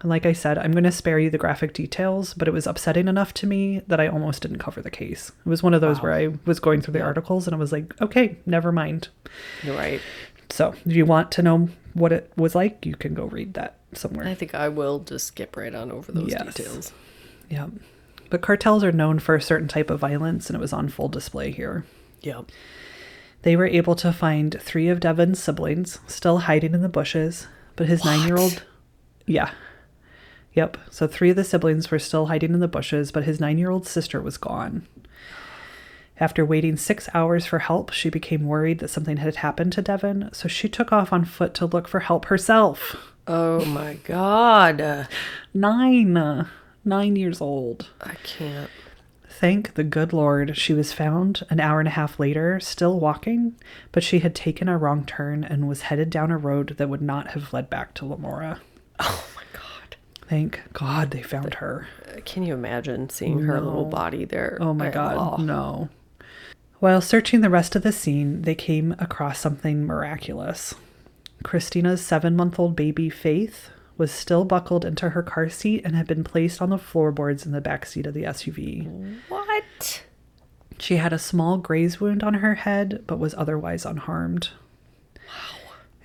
And 0.00 0.08
like 0.10 0.24
I 0.26 0.32
said, 0.32 0.58
I'm 0.58 0.70
going 0.72 0.84
to 0.84 0.92
spare 0.92 1.18
you 1.18 1.28
the 1.28 1.38
graphic 1.38 1.72
details, 1.72 2.32
but 2.34 2.46
it 2.46 2.52
was 2.52 2.66
upsetting 2.68 3.08
enough 3.08 3.34
to 3.34 3.46
me 3.46 3.82
that 3.88 3.98
I 3.98 4.06
almost 4.06 4.42
didn't 4.42 4.58
cover 4.58 4.80
the 4.80 4.90
case. 4.92 5.32
It 5.44 5.48
was 5.48 5.62
one 5.62 5.74
of 5.74 5.80
those 5.80 6.00
where 6.00 6.12
I 6.12 6.28
was 6.46 6.60
going 6.60 6.82
through 6.82 6.92
the 6.92 7.02
articles 7.02 7.46
and 7.48 7.54
I 7.54 7.58
was 7.58 7.72
like, 7.72 8.00
okay, 8.00 8.36
never 8.46 8.70
mind. 8.70 9.08
You're 9.64 9.76
right. 9.76 10.00
So 10.50 10.74
if 10.86 10.94
you 10.94 11.04
want 11.04 11.32
to 11.32 11.42
know 11.42 11.68
what 11.94 12.12
it 12.12 12.32
was 12.36 12.54
like, 12.54 12.86
you 12.86 12.94
can 12.94 13.14
go 13.14 13.24
read 13.24 13.54
that 13.54 13.76
somewhere. 13.92 14.26
I 14.28 14.34
think 14.34 14.54
I 14.54 14.68
will 14.68 15.00
just 15.00 15.26
skip 15.26 15.56
right 15.56 15.74
on 15.74 15.90
over 15.90 16.12
those 16.12 16.30
Yes. 16.30 16.54
details. 16.54 16.92
Yeah. 17.50 17.66
But 18.30 18.40
cartels 18.40 18.84
are 18.84 18.92
known 18.92 19.18
for 19.18 19.34
a 19.34 19.42
certain 19.42 19.68
type 19.68 19.90
of 19.90 19.98
violence, 20.00 20.48
and 20.48 20.56
it 20.56 20.60
was 20.60 20.72
on 20.72 20.88
full 20.90 21.08
display 21.08 21.50
here. 21.50 21.84
Yep. 22.20 22.50
They 23.42 23.56
were 23.56 23.66
able 23.66 23.94
to 23.96 24.12
find 24.12 24.60
three 24.60 24.88
of 24.88 25.00
Devin's 25.00 25.42
siblings 25.42 25.98
still 26.06 26.38
hiding 26.40 26.74
in 26.74 26.82
the 26.82 26.88
bushes, 26.88 27.46
but 27.74 27.88
his 27.88 28.04
nine 28.04 28.26
year 28.28 28.36
old. 28.36 28.64
Yeah. 29.26 29.50
Yep. 30.54 30.76
So 30.90 31.06
three 31.06 31.30
of 31.30 31.36
the 31.36 31.44
siblings 31.44 31.90
were 31.90 31.98
still 31.98 32.26
hiding 32.26 32.54
in 32.54 32.60
the 32.60 32.68
bushes, 32.68 33.12
but 33.12 33.24
his 33.24 33.40
nine 33.40 33.58
year 33.58 33.70
old 33.70 33.86
sister 33.86 34.20
was 34.20 34.36
gone. 34.36 34.86
After 36.20 36.44
waiting 36.44 36.76
six 36.76 37.08
hours 37.14 37.46
for 37.46 37.60
help, 37.60 37.92
she 37.92 38.10
became 38.10 38.46
worried 38.46 38.80
that 38.80 38.88
something 38.88 39.18
had 39.18 39.36
happened 39.36 39.72
to 39.74 39.82
Devin, 39.82 40.30
so 40.32 40.48
she 40.48 40.68
took 40.68 40.92
off 40.92 41.12
on 41.12 41.24
foot 41.24 41.54
to 41.54 41.66
look 41.66 41.86
for 41.86 42.00
help 42.00 42.24
herself. 42.26 42.96
Oh 43.28 43.64
my 43.66 43.94
god. 44.04 45.08
Nine. 45.54 46.48
Nine 46.84 47.16
years 47.16 47.40
old. 47.40 47.90
I 48.00 48.14
can't. 48.24 48.70
Thank 49.28 49.74
the 49.74 49.84
good 49.84 50.12
Lord 50.12 50.56
she 50.56 50.72
was 50.72 50.92
found 50.92 51.44
an 51.50 51.60
hour 51.60 51.78
and 51.78 51.86
a 51.86 51.92
half 51.92 52.18
later, 52.18 52.58
still 52.58 52.98
walking, 52.98 53.54
but 53.92 54.02
she 54.02 54.18
had 54.18 54.34
taken 54.34 54.68
a 54.68 54.76
wrong 54.76 55.04
turn 55.04 55.44
and 55.44 55.68
was 55.68 55.82
headed 55.82 56.10
down 56.10 56.32
a 56.32 56.36
road 56.38 56.74
that 56.78 56.88
would 56.88 57.02
not 57.02 57.28
have 57.28 57.52
led 57.52 57.70
back 57.70 57.94
to 57.94 58.04
Lamora. 58.04 58.60
Oh 58.98 59.24
my 59.36 59.42
god. 59.42 59.47
Thank 60.28 60.60
God 60.74 61.10
they 61.10 61.22
found 61.22 61.54
her. 61.54 61.88
Can 62.24 62.42
you 62.42 62.52
imagine 62.52 63.08
seeing 63.08 63.40
her 63.40 63.60
little 63.60 63.86
body 63.86 64.26
there? 64.26 64.58
Oh 64.60 64.74
my 64.74 64.90
God, 64.90 65.38
oh. 65.40 65.42
no. 65.42 65.88
While 66.80 67.00
searching 67.00 67.40
the 67.40 67.50
rest 67.50 67.74
of 67.74 67.82
the 67.82 67.92
scene, 67.92 68.42
they 68.42 68.54
came 68.54 68.94
across 68.98 69.38
something 69.38 69.86
miraculous. 69.86 70.74
Christina's 71.42 72.04
seven 72.04 72.36
month 72.36 72.58
old 72.58 72.76
baby, 72.76 73.08
Faith, 73.08 73.70
was 73.96 74.12
still 74.12 74.44
buckled 74.44 74.84
into 74.84 75.10
her 75.10 75.22
car 75.22 75.48
seat 75.48 75.82
and 75.84 75.96
had 75.96 76.06
been 76.06 76.24
placed 76.24 76.60
on 76.60 76.70
the 76.70 76.78
floorboards 76.78 77.46
in 77.46 77.52
the 77.52 77.60
back 77.60 77.86
seat 77.86 78.06
of 78.06 78.14
the 78.14 78.24
SUV. 78.24 79.18
What? 79.28 80.04
She 80.78 80.96
had 80.96 81.12
a 81.12 81.18
small 81.18 81.58
graze 81.58 82.00
wound 82.00 82.22
on 82.22 82.34
her 82.34 82.54
head, 82.54 83.02
but 83.06 83.18
was 83.18 83.34
otherwise 83.34 83.84
unharmed. 83.84 84.50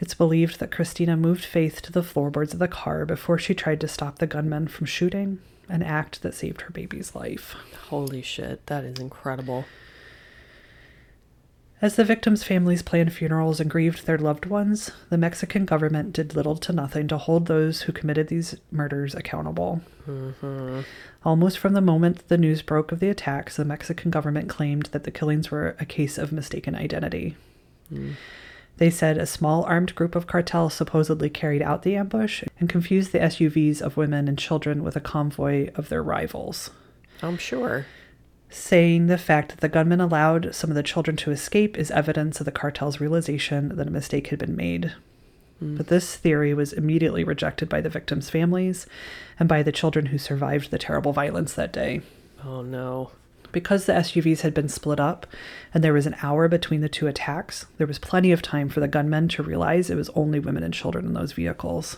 It's 0.03 0.13
believed 0.13 0.59
that 0.59 0.69
Christina 0.69 1.15
moved 1.15 1.45
Faith 1.45 1.81
to 1.83 1.91
the 1.93 2.03
floorboards 2.03 2.51
of 2.51 2.59
the 2.59 2.67
car 2.67 3.05
before 3.05 3.39
she 3.39 3.55
tried 3.55 3.79
to 3.79 3.87
stop 3.87 4.19
the 4.19 4.27
gunmen 4.27 4.67
from 4.67 4.85
shooting, 4.85 5.39
an 5.69 5.81
act 5.81 6.23
that 6.23 6.33
saved 6.33 6.59
her 6.63 6.71
baby's 6.71 7.15
life. 7.15 7.55
Holy 7.87 8.21
shit. 8.21 8.65
That 8.65 8.83
is 8.83 8.99
incredible. 8.99 9.63
As 11.81 11.95
the 11.95 12.03
victims' 12.03 12.43
families 12.43 12.81
planned 12.81 13.13
funerals 13.13 13.61
and 13.61 13.69
grieved 13.69 14.05
their 14.05 14.17
loved 14.17 14.45
ones, 14.45 14.91
the 15.09 15.17
Mexican 15.17 15.63
government 15.63 16.11
did 16.11 16.35
little 16.35 16.57
to 16.57 16.73
nothing 16.73 17.07
to 17.07 17.17
hold 17.17 17.45
those 17.45 17.83
who 17.83 17.93
committed 17.93 18.27
these 18.27 18.57
murders 18.71 19.15
accountable. 19.15 19.79
Mm-hmm. 20.05 20.81
Almost 21.23 21.59
from 21.59 21.71
the 21.71 21.79
moment 21.79 22.27
the 22.27 22.37
news 22.37 22.61
broke 22.61 22.91
of 22.91 22.99
the 22.99 23.07
attacks, 23.07 23.55
the 23.55 23.63
Mexican 23.63 24.11
government 24.11 24.49
claimed 24.49 24.87
that 24.87 25.05
the 25.05 25.11
killings 25.11 25.49
were 25.49 25.77
a 25.79 25.85
case 25.85 26.17
of 26.17 26.33
mistaken 26.33 26.75
identity. 26.75 27.37
Mm. 27.89 28.15
They 28.77 28.89
said 28.89 29.17
a 29.17 29.25
small 29.25 29.63
armed 29.65 29.93
group 29.95 30.15
of 30.15 30.27
cartels 30.27 30.73
supposedly 30.73 31.29
carried 31.29 31.61
out 31.61 31.83
the 31.83 31.95
ambush 31.95 32.43
and 32.59 32.67
confused 32.67 33.11
the 33.11 33.19
SUVs 33.19 33.81
of 33.81 33.97
women 33.97 34.27
and 34.27 34.37
children 34.37 34.83
with 34.83 34.95
a 34.95 35.01
convoy 35.01 35.69
of 35.75 35.89
their 35.89 36.03
rivals 36.03 36.71
I'm 37.21 37.37
sure. 37.37 37.85
saying 38.49 39.07
the 39.07 39.17
fact 39.17 39.49
that 39.49 39.61
the 39.61 39.69
gunmen 39.69 40.01
allowed 40.01 40.53
some 40.55 40.69
of 40.71 40.75
the 40.75 40.83
children 40.83 41.15
to 41.17 41.31
escape 41.31 41.77
is 41.77 41.91
evidence 41.91 42.39
of 42.39 42.45
the 42.45 42.51
cartel's 42.51 42.99
realization 42.99 43.75
that 43.75 43.87
a 43.87 43.91
mistake 43.91 44.27
had 44.27 44.39
been 44.39 44.55
made. 44.55 44.93
Hmm. 45.59 45.77
But 45.77 45.87
this 45.87 46.15
theory 46.15 46.53
was 46.53 46.73
immediately 46.73 47.23
rejected 47.23 47.69
by 47.69 47.79
the 47.81 47.89
victims' 47.89 48.29
families 48.31 48.87
and 49.39 49.47
by 49.47 49.61
the 49.63 49.71
children 49.71 50.07
who 50.07 50.17
survived 50.17 50.71
the 50.71 50.79
terrible 50.79 51.13
violence 51.13 51.53
that 51.53 51.71
day. 51.71 52.01
Oh 52.43 52.63
no. 52.63 53.11
Because 53.53 53.85
the 53.85 53.93
SUVs 53.93 54.41
had 54.41 54.53
been 54.53 54.67
split 54.67 54.99
up 54.99 55.25
and 55.73 55.81
there 55.81 55.93
was 55.93 56.05
an 56.05 56.17
hour 56.21 56.49
between 56.49 56.81
the 56.81 56.89
two 56.89 57.07
attacks, 57.07 57.67
there 57.77 57.87
was 57.87 57.99
plenty 57.99 58.33
of 58.33 58.41
time 58.41 58.67
for 58.67 58.81
the 58.81 58.87
gunmen 58.89 59.29
to 59.29 59.43
realize 59.43 59.89
it 59.89 59.95
was 59.95 60.09
only 60.09 60.39
women 60.39 60.63
and 60.63 60.73
children 60.73 61.05
in 61.05 61.13
those 61.13 61.31
vehicles. 61.31 61.95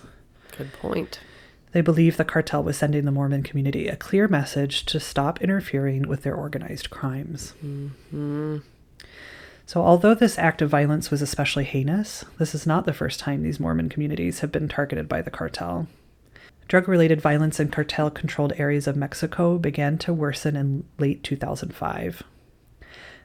Good 0.56 0.72
point. 0.74 1.20
They 1.72 1.82
believe 1.82 2.16
the 2.16 2.24
cartel 2.24 2.64
was 2.64 2.78
sending 2.78 3.04
the 3.04 3.12
Mormon 3.12 3.44
community 3.44 3.88
a 3.88 3.98
clear 3.98 4.28
message 4.28 4.86
to 4.86 5.00
stop 5.00 5.42
interfering 5.42 6.08
with 6.08 6.24
their 6.24 6.36
organized 6.36 6.90
crimes. 6.90 7.54
Mm-hmm. 7.66 8.60
So, 9.66 9.82
although 9.82 10.14
this 10.14 10.38
act 10.38 10.62
of 10.62 10.70
violence 10.70 11.10
was 11.10 11.22
especially 11.22 11.64
heinous, 11.64 12.24
this 12.38 12.54
is 12.54 12.68
not 12.68 12.86
the 12.86 12.94
first 12.94 13.20
time 13.20 13.42
these 13.42 13.60
Mormon 13.60 13.90
communities 13.90 14.40
have 14.40 14.52
been 14.52 14.70
targeted 14.70 15.10
by 15.10 15.22
the 15.22 15.32
cartel. 15.32 15.88
Drug 16.68 16.88
related 16.88 17.22
violence 17.22 17.60
in 17.60 17.70
cartel 17.70 18.10
controlled 18.10 18.54
areas 18.58 18.88
of 18.88 18.96
Mexico 18.96 19.58
began 19.58 19.98
to 20.00 20.14
worsen 20.14 20.56
in 20.56 20.84
late 20.98 21.24
2005. 21.24 22.24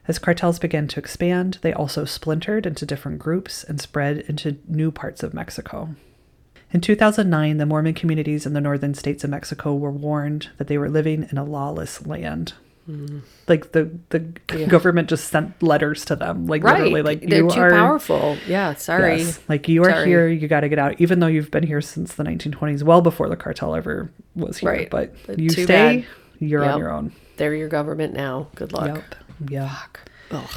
As 0.07 0.19
cartels 0.19 0.59
began 0.59 0.87
to 0.89 0.99
expand, 0.99 1.57
they 1.61 1.73
also 1.73 2.05
splintered 2.05 2.65
into 2.65 2.85
different 2.85 3.19
groups 3.19 3.63
and 3.63 3.79
spread 3.79 4.19
into 4.19 4.57
new 4.67 4.91
parts 4.91 5.23
of 5.23 5.33
Mexico. 5.33 5.95
In 6.71 6.81
2009, 6.81 7.57
the 7.57 7.65
Mormon 7.65 7.93
communities 7.93 8.45
in 8.45 8.53
the 8.53 8.61
northern 8.61 8.93
states 8.93 9.23
of 9.23 9.29
Mexico 9.29 9.75
were 9.75 9.91
warned 9.91 10.49
that 10.57 10.67
they 10.67 10.77
were 10.77 10.89
living 10.89 11.27
in 11.29 11.37
a 11.37 11.43
lawless 11.43 12.05
land. 12.05 12.53
Like 13.47 13.71
the 13.71 13.89
the 14.09 14.19
government 14.67 15.07
just 15.07 15.29
sent 15.29 15.61
letters 15.63 16.03
to 16.05 16.15
them, 16.15 16.47
like 16.47 16.63
Right. 16.63 16.79
literally, 16.81 17.01
like 17.03 17.21
They're 17.21 17.43
you 17.43 17.49
too 17.49 17.59
are 17.61 17.69
powerful. 17.69 18.37
Yeah, 18.47 18.73
sorry. 18.75 19.19
Yes, 19.19 19.39
like 19.47 19.67
you 19.69 19.83
are 19.83 19.91
Sorry. 19.91 20.07
here, 20.07 20.27
you 20.27 20.47
got 20.47 20.61
to 20.61 20.69
get 20.69 20.79
out, 20.79 20.99
even 20.99 21.19
though 21.19 21.27
you've 21.27 21.51
been 21.51 21.63
here 21.63 21.79
since 21.81 22.15
the 22.15 22.23
1920s, 22.23 22.83
well 22.83 23.01
before 23.01 23.29
the 23.29 23.35
cartel 23.37 23.75
ever 23.75 24.11
was 24.35 24.57
here. 24.57 24.71
Right. 24.71 24.89
But 24.89 25.13
But 25.27 25.39
you 25.39 25.49
stay, 25.51 25.65
bad. 25.65 26.05
you're 26.39 26.65
on 26.65 26.79
your 26.79 26.91
own. 26.91 27.13
They're 27.37 27.55
your 27.55 27.69
government 27.69 28.13
now. 28.13 28.47
Good 28.55 28.73
luck. 28.73 28.87
Yep. 28.87 29.15
Yeah. 29.49 29.75
Ugh. 30.31 30.49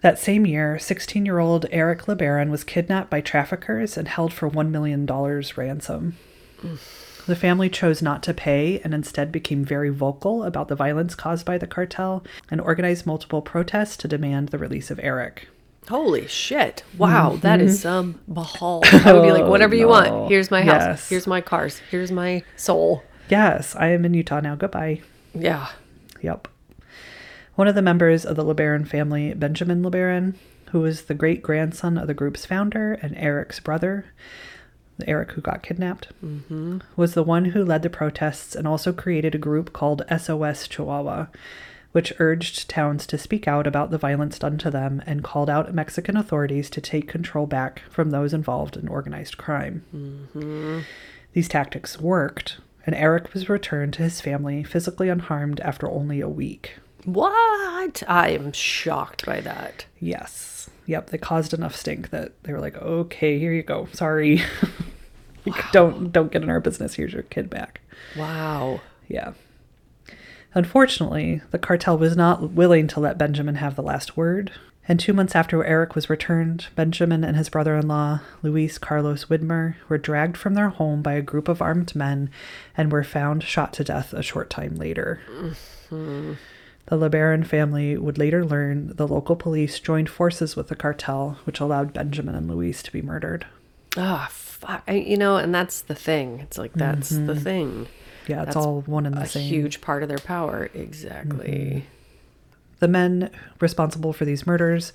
That 0.00 0.18
same 0.18 0.46
year, 0.46 0.78
16 0.78 1.24
year 1.26 1.38
old 1.38 1.66
Eric 1.70 2.02
LeBaron 2.02 2.50
was 2.50 2.62
kidnapped 2.64 3.10
by 3.10 3.20
traffickers 3.20 3.96
and 3.96 4.06
held 4.06 4.32
for 4.32 4.50
$1 4.50 4.70
million 4.70 5.06
ransom. 5.56 6.16
The 7.26 7.36
family 7.36 7.70
chose 7.70 8.02
not 8.02 8.22
to 8.24 8.34
pay 8.34 8.80
and 8.84 8.92
instead 8.92 9.32
became 9.32 9.64
very 9.64 9.88
vocal 9.88 10.44
about 10.44 10.68
the 10.68 10.76
violence 10.76 11.14
caused 11.14 11.46
by 11.46 11.56
the 11.58 11.66
cartel 11.66 12.22
and 12.50 12.60
organized 12.60 13.06
multiple 13.06 13.40
protests 13.40 13.96
to 13.98 14.08
demand 14.08 14.48
the 14.50 14.58
release 14.58 14.90
of 14.90 15.00
Eric. 15.02 15.48
Holy 15.88 16.26
shit. 16.26 16.82
Wow, 16.96 17.36
that 17.42 17.60
is 17.60 17.80
some 17.80 18.20
bahal. 18.30 18.84
I 19.06 19.12
would 19.12 19.22
be 19.22 19.32
like, 19.32 19.46
whatever 19.46 19.74
you 19.74 19.86
Mm-hmm. 19.86 20.06
Oh, 20.06 20.10
no. 20.10 20.18
want. 20.20 20.30
Here's 20.30 20.50
my 20.50 20.62
house. 20.62 20.82
Yes. 20.82 21.08
Here's 21.08 21.26
my 21.26 21.40
cars. 21.40 21.80
Here's 21.90 22.10
my 22.12 22.42
soul. 22.56 23.02
Yes, 23.28 23.74
I 23.76 23.88
am 23.88 24.04
in 24.04 24.14
Utah 24.14 24.40
now. 24.40 24.54
Goodbye. 24.54 25.00
Yeah. 25.34 25.68
Yep. 26.22 26.48
One 27.54 27.68
of 27.68 27.74
the 27.74 27.82
members 27.82 28.24
of 28.26 28.36
the 28.36 28.44
LeBaron 28.44 28.86
family, 28.88 29.32
Benjamin 29.34 29.82
LeBaron, 29.82 30.34
who 30.70 30.80
was 30.80 31.02
the 31.02 31.14
great 31.14 31.42
grandson 31.42 31.96
of 31.98 32.06
the 32.06 32.14
group's 32.14 32.44
founder 32.46 32.94
and 32.94 33.14
Eric's 33.16 33.60
brother, 33.60 34.06
Eric 35.06 35.32
who 35.32 35.40
got 35.40 35.62
kidnapped, 35.62 36.08
mm-hmm. 36.24 36.78
was 36.96 37.14
the 37.14 37.22
one 37.22 37.46
who 37.46 37.64
led 37.64 37.82
the 37.82 37.90
protests 37.90 38.54
and 38.54 38.66
also 38.66 38.92
created 38.92 39.34
a 39.34 39.38
group 39.38 39.72
called 39.72 40.02
SOS 40.08 40.68
Chihuahua, 40.68 41.26
which 41.92 42.12
urged 42.18 42.68
towns 42.68 43.06
to 43.06 43.18
speak 43.18 43.46
out 43.46 43.66
about 43.66 43.90
the 43.90 43.98
violence 43.98 44.38
done 44.38 44.58
to 44.58 44.70
them 44.70 45.02
and 45.06 45.24
called 45.24 45.50
out 45.50 45.74
Mexican 45.74 46.16
authorities 46.16 46.68
to 46.70 46.80
take 46.80 47.08
control 47.08 47.46
back 47.46 47.82
from 47.90 48.10
those 48.10 48.32
involved 48.32 48.76
in 48.76 48.88
organized 48.88 49.36
crime. 49.36 49.84
Mm-hmm. 49.94 50.80
These 51.32 51.48
tactics 51.48 52.00
worked, 52.00 52.58
and 52.86 52.94
Eric 52.94 53.32
was 53.34 53.48
returned 53.48 53.94
to 53.94 54.02
his 54.02 54.20
family 54.20 54.62
physically 54.62 55.08
unharmed 55.08 55.60
after 55.60 55.88
only 55.88 56.20
a 56.20 56.28
week. 56.28 56.78
What? 57.04 58.02
I 58.08 58.30
am 58.30 58.52
shocked 58.52 59.26
by 59.26 59.40
that. 59.40 59.86
Yes. 60.00 60.53
Yep, 60.86 61.10
they 61.10 61.18
caused 61.18 61.54
enough 61.54 61.74
stink 61.74 62.10
that 62.10 62.32
they 62.42 62.52
were 62.52 62.60
like, 62.60 62.76
"Okay, 62.76 63.38
here 63.38 63.52
you 63.52 63.62
go. 63.62 63.88
Sorry. 63.92 64.42
wow. 65.46 65.54
don't 65.72 66.12
don't 66.12 66.32
get 66.32 66.42
in 66.42 66.50
our 66.50 66.60
business. 66.60 66.94
Here's 66.94 67.12
your 67.12 67.22
kid 67.22 67.48
back." 67.48 67.80
Wow. 68.16 68.80
Yeah. 69.08 69.32
Unfortunately, 70.54 71.42
the 71.50 71.58
cartel 71.58 71.98
was 71.98 72.16
not 72.16 72.52
willing 72.52 72.86
to 72.88 73.00
let 73.00 73.18
Benjamin 73.18 73.56
have 73.56 73.74
the 73.74 73.82
last 73.82 74.16
word, 74.16 74.52
and 74.86 75.00
two 75.00 75.12
months 75.12 75.34
after 75.34 75.64
Eric 75.64 75.94
was 75.94 76.10
returned, 76.10 76.68
Benjamin 76.76 77.24
and 77.24 77.36
his 77.36 77.48
brother 77.48 77.74
in 77.76 77.88
law, 77.88 78.20
Luis 78.42 78.76
Carlos 78.76 79.24
Widmar, 79.26 79.76
were 79.88 79.98
dragged 79.98 80.36
from 80.36 80.54
their 80.54 80.68
home 80.68 81.00
by 81.00 81.14
a 81.14 81.22
group 81.22 81.48
of 81.48 81.62
armed 81.62 81.94
men 81.94 82.30
and 82.76 82.92
were 82.92 83.02
found 83.02 83.42
shot 83.42 83.72
to 83.74 83.84
death 83.84 84.12
a 84.12 84.22
short 84.22 84.50
time 84.50 84.76
later. 84.76 85.20
Mm-hmm. 85.30 86.34
The 86.86 86.96
LeBaron 86.96 87.46
family 87.46 87.96
would 87.96 88.18
later 88.18 88.44
learn 88.44 88.92
the 88.94 89.08
local 89.08 89.36
police 89.36 89.80
joined 89.80 90.10
forces 90.10 90.54
with 90.54 90.68
the 90.68 90.76
cartel, 90.76 91.38
which 91.44 91.60
allowed 91.60 91.94
Benjamin 91.94 92.34
and 92.34 92.48
Luis 92.48 92.82
to 92.82 92.92
be 92.92 93.00
murdered. 93.00 93.46
Ah, 93.96 94.26
oh, 94.26 94.30
fuck. 94.30 94.82
I, 94.86 94.94
you 94.94 95.16
know, 95.16 95.36
and 95.36 95.54
that's 95.54 95.80
the 95.80 95.94
thing. 95.94 96.40
It's 96.40 96.58
like, 96.58 96.72
that's 96.74 97.12
mm-hmm. 97.12 97.26
the 97.26 97.40
thing. 97.40 97.86
Yeah, 98.26 98.42
it's 98.42 98.54
That's 98.54 98.56
all 98.56 98.82
one 98.82 99.06
and 99.06 99.16
the 99.16 99.22
a 99.22 99.26
same. 99.26 99.48
huge 99.48 99.80
part 99.80 100.02
of 100.02 100.08
their 100.08 100.18
power. 100.18 100.70
Exactly. 100.74 101.46
Mm-hmm. 101.46 101.88
The 102.80 102.88
men 102.88 103.30
responsible 103.60 104.12
for 104.12 104.24
these 104.24 104.46
murders 104.46 104.92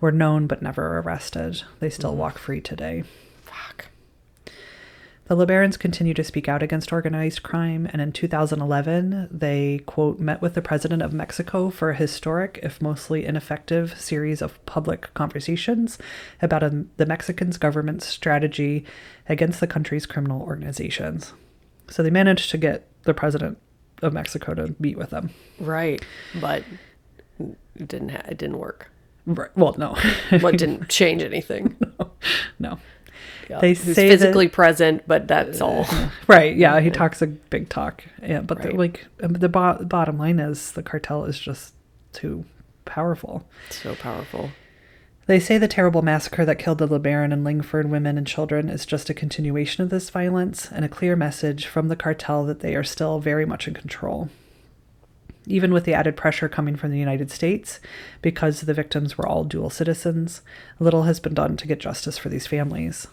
were 0.00 0.12
known 0.12 0.46
but 0.46 0.62
never 0.62 0.98
arrested. 0.98 1.62
They 1.80 1.90
still 1.90 2.14
mm. 2.14 2.18
walk 2.18 2.38
free 2.38 2.60
today. 2.60 3.04
The 5.28 5.36
LeBarons 5.36 5.76
continue 5.76 6.14
to 6.14 6.22
speak 6.22 6.48
out 6.48 6.62
against 6.62 6.92
organized 6.92 7.42
crime, 7.42 7.88
and 7.92 8.00
in 8.00 8.12
2011, 8.12 9.28
they, 9.32 9.80
quote, 9.84 10.20
met 10.20 10.40
with 10.40 10.54
the 10.54 10.62
president 10.62 11.02
of 11.02 11.12
Mexico 11.12 11.68
for 11.68 11.90
a 11.90 11.96
historic, 11.96 12.60
if 12.62 12.80
mostly 12.80 13.24
ineffective, 13.24 14.00
series 14.00 14.40
of 14.40 14.64
public 14.66 15.12
conversations 15.14 15.98
about 16.40 16.62
a, 16.62 16.86
the 16.96 17.06
Mexican 17.06 17.50
government's 17.50 18.06
strategy 18.06 18.84
against 19.28 19.58
the 19.58 19.66
country's 19.66 20.06
criminal 20.06 20.42
organizations. 20.42 21.32
So 21.88 22.04
they 22.04 22.10
managed 22.10 22.50
to 22.50 22.58
get 22.58 22.86
the 23.02 23.14
president 23.14 23.58
of 24.02 24.12
Mexico 24.12 24.54
to 24.54 24.76
meet 24.78 24.96
with 24.96 25.10
them. 25.10 25.30
Right, 25.58 26.04
but 26.40 26.62
it 27.40 27.88
didn't 27.88 28.10
ha- 28.10 28.26
it 28.28 28.38
didn't 28.38 28.58
work. 28.58 28.92
Right. 29.26 29.50
Well, 29.56 29.74
no. 29.76 29.96
what 30.40 30.56
didn't 30.56 30.88
change 30.88 31.24
anything? 31.24 31.76
No. 31.98 32.10
no. 32.58 32.78
Yeah. 33.48 33.60
They 33.60 33.74
Who's 33.74 33.94
say 33.94 34.08
physically 34.08 34.46
that, 34.46 34.52
present, 34.52 35.02
but 35.06 35.28
that's 35.28 35.60
all. 35.60 35.86
Right. 36.28 36.56
Yeah, 36.56 36.80
he 36.80 36.90
talks 36.90 37.22
a 37.22 37.26
big 37.26 37.68
talk. 37.68 38.04
Yeah, 38.20 38.40
but 38.40 38.58
right. 38.58 38.70
the, 38.70 38.76
like 38.76 39.06
um, 39.22 39.34
the 39.34 39.48
bo- 39.48 39.84
bottom 39.84 40.18
line 40.18 40.40
is 40.40 40.72
the 40.72 40.82
cartel 40.82 41.24
is 41.24 41.38
just 41.38 41.74
too 42.12 42.44
powerful. 42.84 43.46
So 43.70 43.94
powerful. 43.94 44.50
They 45.26 45.40
say 45.40 45.58
the 45.58 45.68
terrible 45.68 46.02
massacre 46.02 46.44
that 46.44 46.60
killed 46.60 46.78
the 46.78 46.86
LeBaron 46.86 47.32
and 47.32 47.42
Langford 47.42 47.90
women 47.90 48.16
and 48.16 48.26
children 48.26 48.68
is 48.68 48.86
just 48.86 49.10
a 49.10 49.14
continuation 49.14 49.82
of 49.82 49.90
this 49.90 50.08
violence 50.08 50.70
and 50.70 50.84
a 50.84 50.88
clear 50.88 51.16
message 51.16 51.66
from 51.66 51.88
the 51.88 51.96
cartel 51.96 52.44
that 52.44 52.60
they 52.60 52.76
are 52.76 52.84
still 52.84 53.18
very 53.18 53.44
much 53.44 53.66
in 53.66 53.74
control. 53.74 54.28
Even 55.44 55.72
with 55.72 55.84
the 55.84 55.94
added 55.94 56.16
pressure 56.16 56.48
coming 56.48 56.76
from 56.76 56.92
the 56.92 56.98
United 56.98 57.32
States, 57.32 57.80
because 58.22 58.60
the 58.60 58.74
victims 58.74 59.18
were 59.18 59.26
all 59.26 59.42
dual 59.42 59.70
citizens, 59.70 60.42
little 60.78 61.04
has 61.04 61.18
been 61.18 61.34
done 61.34 61.56
to 61.56 61.66
get 61.66 61.80
justice 61.80 62.18
for 62.18 62.28
these 62.28 62.46
families. 62.46 63.08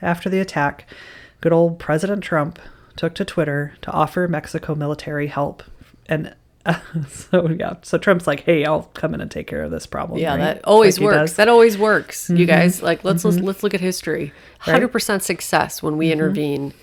After 0.00 0.28
the 0.28 0.40
attack, 0.40 0.86
good 1.40 1.52
old 1.52 1.78
President 1.78 2.22
Trump 2.22 2.58
took 2.96 3.14
to 3.14 3.24
Twitter 3.24 3.74
to 3.82 3.90
offer 3.90 4.26
Mexico 4.28 4.74
military 4.74 5.28
help 5.28 5.62
and 6.06 6.34
so 7.08 7.48
yeah, 7.48 7.74
so 7.82 7.98
Trump's 7.98 8.26
like, 8.26 8.40
"Hey, 8.40 8.64
I'll 8.64 8.84
come 8.94 9.14
in 9.14 9.20
and 9.20 9.30
take 9.30 9.46
care 9.46 9.62
of 9.62 9.70
this 9.70 9.86
problem." 9.86 10.18
Yeah, 10.18 10.30
right? 10.30 10.38
that 10.38 10.64
always 10.64 10.98
like 10.98 11.14
works. 11.14 11.34
That 11.34 11.48
always 11.48 11.78
works. 11.78 12.24
Mm-hmm. 12.24 12.36
You 12.36 12.46
guys, 12.46 12.82
like, 12.82 13.04
let's 13.04 13.22
mm-hmm. 13.22 13.36
let's, 13.36 13.46
let's 13.46 13.62
look 13.62 13.74
at 13.74 13.80
history. 13.80 14.32
Hundred 14.60 14.86
right? 14.86 14.92
percent 14.92 15.22
success 15.22 15.82
when 15.82 15.96
we 15.96 16.06
mm-hmm. 16.06 16.14
intervene 16.14 16.74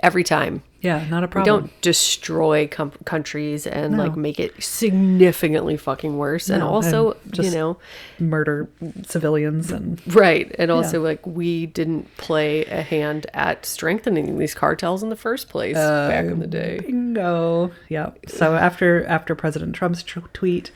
every 0.00 0.24
time. 0.24 0.62
Yeah, 0.80 1.04
not 1.08 1.24
a 1.24 1.28
problem. 1.28 1.54
We 1.54 1.60
don't 1.60 1.80
destroy 1.80 2.68
com- 2.68 2.92
countries 3.04 3.66
and 3.66 3.96
no. 3.96 4.04
like 4.04 4.16
make 4.16 4.38
it 4.38 4.62
significantly 4.62 5.76
fucking 5.76 6.16
worse, 6.16 6.48
no, 6.48 6.54
and 6.54 6.62
also 6.62 7.16
and 7.24 7.38
you 7.38 7.50
know 7.50 7.78
murder 8.20 8.68
civilians 9.04 9.72
and 9.72 10.00
right, 10.14 10.54
and 10.56 10.70
also 10.70 10.98
yeah. 10.98 11.08
like 11.08 11.26
we 11.26 11.66
didn't 11.66 12.16
play 12.16 12.64
a 12.66 12.82
hand 12.82 13.26
at 13.34 13.66
strengthening 13.66 14.38
these 14.38 14.54
cartels 14.54 15.02
in 15.02 15.08
the 15.08 15.16
first 15.16 15.48
place 15.48 15.76
uh, 15.76 16.08
back 16.08 16.26
in 16.26 16.38
the 16.38 16.46
day. 16.46 16.78
Bingo. 16.80 17.72
Yeah. 17.88 18.10
So 18.28 18.54
after 18.54 19.04
after 19.06 19.34
President 19.34 19.74
Trump's 19.74 20.02
tr- 20.02 20.20
tweet. 20.32 20.70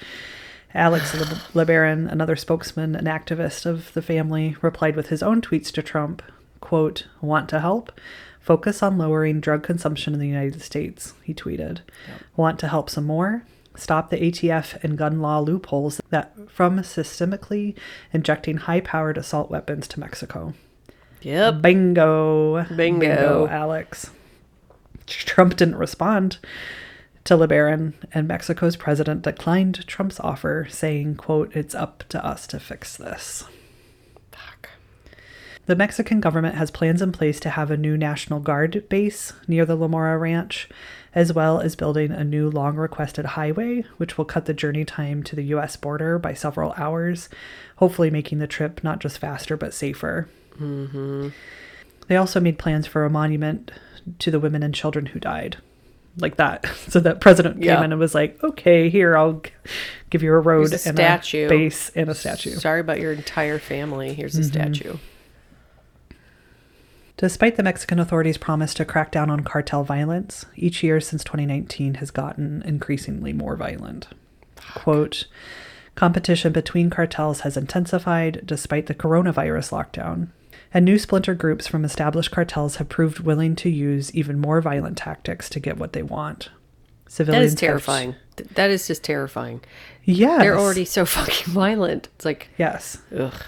Alex 0.75 1.13
LeBaron, 1.53 2.11
another 2.11 2.35
spokesman 2.35 2.97
and 2.97 3.07
activist 3.07 3.67
of 3.67 3.93
the 3.93 4.01
family, 4.01 4.57
replied 4.63 4.97
with 4.97 5.09
his 5.09 5.23
own 5.23 5.43
tweets 5.43 5.71
to 5.73 5.83
Trump, 5.83 6.23
quote, 6.61 7.07
want 7.21 7.51
to 7.51 7.61
help? 7.61 7.93
Focus 8.43 8.83
on 8.83 8.99
lowering 8.99 9.41
drug 9.41 9.63
consumption 9.63 10.13
in 10.13 10.21
the 10.21 10.27
United 10.27 10.61
States, 10.61 11.15
he 11.23 11.33
tweeted. 11.33 11.79
Yep. 12.09 12.23
Want 12.37 12.59
to 12.59 12.69
help 12.69 12.91
some 12.91 13.05
more? 13.05 13.45
Stop 13.77 14.11
the 14.11 14.19
ATF 14.19 14.83
and 14.83 14.99
gun 14.99 15.21
law 15.23 15.39
loopholes 15.39 16.01
that 16.11 16.35
from 16.51 16.81
systemically 16.81 17.77
injecting 18.13 18.59
high-powered 18.59 19.17
assault 19.17 19.49
weapons 19.49 19.87
to 19.89 20.01
Mexico. 20.01 20.55
Yep. 21.23 21.63
Bingo. 21.63 22.65
Bingo. 22.65 22.77
Bingo, 22.77 23.47
Alex. 23.47 24.11
Trump 25.07 25.57
didn't 25.57 25.77
respond 25.77 26.39
to 27.25 27.35
LeBaron, 27.35 27.95
and 28.13 28.27
Mexico's 28.27 28.77
president 28.77 29.23
declined 29.23 29.87
Trump's 29.87 30.19
offer, 30.19 30.67
saying, 30.69 31.15
quote, 31.15 31.55
it's 31.55 31.77
up 31.77 32.03
to 32.09 32.25
us 32.25 32.49
to 32.49 32.59
fix 32.59 32.97
this. 32.97 33.45
The 35.67 35.77
Mexican 35.77 36.21
government 36.21 36.57
has 36.57 36.73
plans 36.73 37.01
in 37.01 37.13
place 37.13 37.39
to 37.41 37.51
have 37.51 37.71
a 37.71 37.77
new 37.77 37.97
National 37.97 38.41
Guard 38.41 38.85
base 38.89 39.33
near 39.47 39.65
the 39.65 39.77
Lamora 39.77 40.19
Ranch, 40.19 40.69
as 41.15 41.33
well 41.33 41.61
as 41.61 41.77
building 41.77 42.11
a 42.11 42.25
new 42.25 42.51
long 42.51 42.77
requested 42.77 43.25
highway, 43.25 43.85
which 43.97 44.19
will 44.19 44.25
cut 44.25 44.47
the 44.47 44.55
journey 44.55 44.85
time 44.85 45.23
to 45.23 45.37
the 45.37 45.45
US 45.45 45.77
border 45.77 46.19
by 46.19 46.35
several 46.35 46.75
hours, 46.77 47.29
hopefully 47.77 48.11
making 48.11 48.39
the 48.39 48.49
trip 48.49 48.83
not 48.83 48.99
just 48.99 49.19
faster 49.19 49.57
but 49.57 49.73
safer. 49.73 50.29
Mm-hmm. 50.59 51.29
They 52.09 52.17
also 52.17 52.41
made 52.41 52.59
plans 52.59 52.89
for 52.89 53.05
a 53.05 53.11
monument 53.11 53.71
to 54.19 54.33
the 54.33 54.41
women 54.41 54.65
and 54.65 54.75
children 54.75 55.07
who 55.07 55.21
died. 55.21 55.59
Like 56.19 56.37
that. 56.37 56.67
So 56.93 57.01
that 57.01 57.21
president 57.21 57.55
came 57.57 57.65
yeah. 57.65 57.85
in 57.85 57.93
and 57.93 58.01
was 58.01 58.15
like, 58.15 58.43
okay, 58.45 58.91
here, 58.91 59.17
I'll 59.17 59.41
give 60.11 60.23
you 60.23 60.35
a 60.35 60.41
road 60.41 60.73
a 60.73 60.75
and 60.75 60.97
statue. 60.97 61.47
a 61.47 61.49
base 61.49 61.89
and 61.91 62.11
a 62.11 62.15
statue. 62.15 62.51
Sorry 62.57 62.81
about 62.81 63.01
your 63.01 63.13
entire 63.13 63.59
family. 63.59 64.13
Here's 64.13 64.37
a 64.37 64.41
mm-hmm. 64.41 64.75
statue. 64.75 64.99
Despite 67.23 67.55
the 67.55 67.63
Mexican 67.63 68.01
authorities' 68.01 68.37
promise 68.37 68.75
to 68.75 68.85
crack 68.85 69.13
down 69.13 69.31
on 69.31 69.45
cartel 69.45 69.85
violence, 69.85 70.45
each 70.57 70.83
year 70.83 71.01
since 71.01 71.23
2019 71.23 71.95
has 71.95 72.11
gotten 72.11 72.63
increasingly 72.63 73.33
more 73.33 73.55
violent. 73.55 74.09
Quote, 74.75 75.29
competition 75.95 76.53
between 76.53 76.91
cartels 76.91 77.43
has 77.43 77.57
intensified 77.57 78.43
despite 78.45 78.87
the 78.87 78.95
coronavirus 78.95 79.71
lockdown, 79.71 80.31
and 80.75 80.85
new 80.85 80.99
splinter 80.99 81.33
groups 81.33 81.69
from 81.69 81.85
established 81.85 82.33
cartels 82.33 82.77
have 82.77 82.89
proved 82.89 83.21
willing 83.21 83.55
to 83.55 83.71
use 83.71 84.13
even 84.13 84.41
more 84.41 84.61
violent 84.61 84.99
tactics 84.99 85.49
to 85.51 85.61
get 85.61 85.79
what 85.79 85.93
they 85.93 86.03
want. 86.03 86.49
Civilians 87.07 87.53
that 87.53 87.55
is 87.55 87.61
terrifying. 87.61 88.17
Have... 88.37 88.55
That 88.55 88.71
is 88.71 88.89
just 88.89 89.05
terrifying. 89.05 89.61
Yeah, 90.03 90.39
they're 90.39 90.59
already 90.59 90.85
so 90.85 91.05
fucking 91.07 91.53
violent. 91.53 92.09
It's 92.17 92.25
like 92.25 92.49
yes, 92.59 92.99
ugh. 93.17 93.45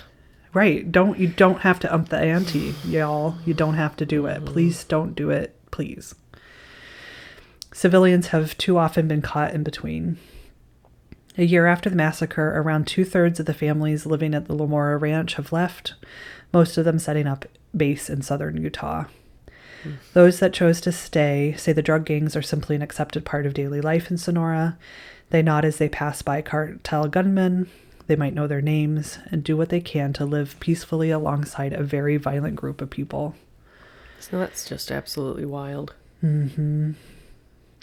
Right. 0.54 0.90
Don't 0.90 1.18
you 1.18 1.26
don't 1.26 1.60
have 1.60 1.80
to 1.80 1.92
ump 1.92 2.08
the 2.08 2.18
ante, 2.18 2.74
y'all. 2.86 3.36
You 3.44 3.54
don't 3.54 3.74
have 3.74 3.96
to 3.96 4.06
do 4.06 4.26
it. 4.26 4.44
Please 4.46 4.84
don't 4.84 5.14
do 5.14 5.30
it. 5.30 5.56
Please. 5.72 6.14
Civilians 7.72 8.28
have 8.28 8.56
too 8.56 8.78
often 8.78 9.08
been 9.08 9.20
caught 9.20 9.52
in 9.52 9.64
between. 9.64 10.16
A 11.36 11.42
year 11.44 11.66
after 11.66 11.90
the 11.90 11.96
massacre, 11.96 12.56
around 12.56 12.86
two 12.86 13.04
thirds 13.04 13.40
of 13.40 13.46
the 13.46 13.52
families 13.52 14.06
living 14.06 14.32
at 14.32 14.46
the 14.46 14.54
Lamora 14.54 14.96
Ranch 14.96 15.34
have 15.34 15.52
left, 15.52 15.94
most 16.52 16.78
of 16.78 16.84
them 16.84 17.00
setting 17.00 17.26
up 17.26 17.46
base 17.76 18.08
in 18.08 18.22
southern 18.22 18.56
Utah. 18.56 19.06
Mm. 19.82 19.96
Those 20.12 20.38
that 20.38 20.52
chose 20.52 20.80
to 20.82 20.92
stay 20.92 21.52
say 21.58 21.72
the 21.72 21.82
drug 21.82 22.04
gangs 22.04 22.36
are 22.36 22.42
simply 22.42 22.76
an 22.76 22.82
accepted 22.82 23.24
part 23.24 23.46
of 23.46 23.54
daily 23.54 23.80
life 23.80 24.12
in 24.12 24.16
Sonora. 24.16 24.78
They 25.30 25.42
nod 25.42 25.64
as 25.64 25.78
they 25.78 25.88
pass 25.88 26.22
by 26.22 26.42
cartel 26.42 27.08
gunmen, 27.08 27.68
They 28.06 28.16
might 28.16 28.34
know 28.34 28.46
their 28.46 28.60
names 28.60 29.18
and 29.30 29.42
do 29.42 29.56
what 29.56 29.70
they 29.70 29.80
can 29.80 30.12
to 30.14 30.24
live 30.24 30.58
peacefully 30.60 31.10
alongside 31.10 31.72
a 31.72 31.82
very 31.82 32.16
violent 32.16 32.56
group 32.56 32.80
of 32.80 32.90
people. 32.90 33.34
So 34.20 34.38
that's 34.38 34.68
just 34.68 34.90
absolutely 34.90 35.44
wild. 35.44 35.94
Mm-hmm. 36.22 36.92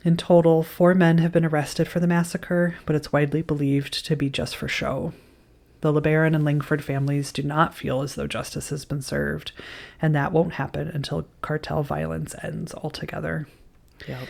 In 0.04 0.18
total, 0.18 0.64
four 0.64 0.96
men 0.96 1.20
have 1.20 1.32
been 1.32 1.46
arrested 1.46 1.88
for 1.88 2.00
the 2.00 2.08
massacre, 2.08 2.76
but 2.86 2.96
it's 2.96 3.12
widely 3.14 3.42
believed 3.42 4.06
to 4.06 4.16
be 4.16 4.30
just 4.30 4.56
for 4.56 4.68
show. 4.68 5.14
The 5.82 5.94
LeBaron 5.94 6.36
and 6.36 6.46
Langford 6.46 6.84
families 6.84 7.32
do 7.32 7.44
not 7.44 7.76
feel 7.76 8.02
as 8.02 8.16
though 8.16 8.28
justice 8.28 8.70
has 8.70 8.86
been 8.86 9.02
served, 9.02 9.52
and 10.02 10.16
that 10.16 10.32
won't 10.32 10.54
happen 10.54 10.88
until 10.88 11.28
cartel 11.42 11.84
violence 11.84 12.36
ends 12.44 12.74
altogether. 12.74 13.48
Yep. 14.08 14.28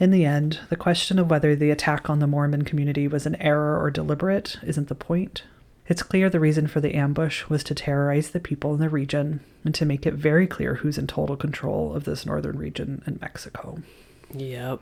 In 0.00 0.10
the 0.10 0.24
end, 0.24 0.60
the 0.70 0.76
question 0.76 1.18
of 1.18 1.28
whether 1.28 1.54
the 1.54 1.70
attack 1.70 2.08
on 2.08 2.20
the 2.20 2.26
Mormon 2.26 2.64
community 2.64 3.06
was 3.06 3.26
an 3.26 3.36
error 3.36 3.78
or 3.78 3.90
deliberate 3.90 4.56
isn't 4.62 4.88
the 4.88 4.94
point. 4.94 5.42
It's 5.88 6.02
clear 6.02 6.30
the 6.30 6.40
reason 6.40 6.68
for 6.68 6.80
the 6.80 6.94
ambush 6.94 7.46
was 7.50 7.62
to 7.64 7.74
terrorize 7.74 8.30
the 8.30 8.40
people 8.40 8.72
in 8.72 8.80
the 8.80 8.88
region 8.88 9.40
and 9.62 9.74
to 9.74 9.84
make 9.84 10.06
it 10.06 10.14
very 10.14 10.46
clear 10.46 10.76
who's 10.76 10.96
in 10.96 11.06
total 11.06 11.36
control 11.36 11.94
of 11.94 12.04
this 12.04 12.24
northern 12.24 12.56
region 12.56 13.02
in 13.06 13.18
Mexico. 13.20 13.82
Yep. 14.32 14.80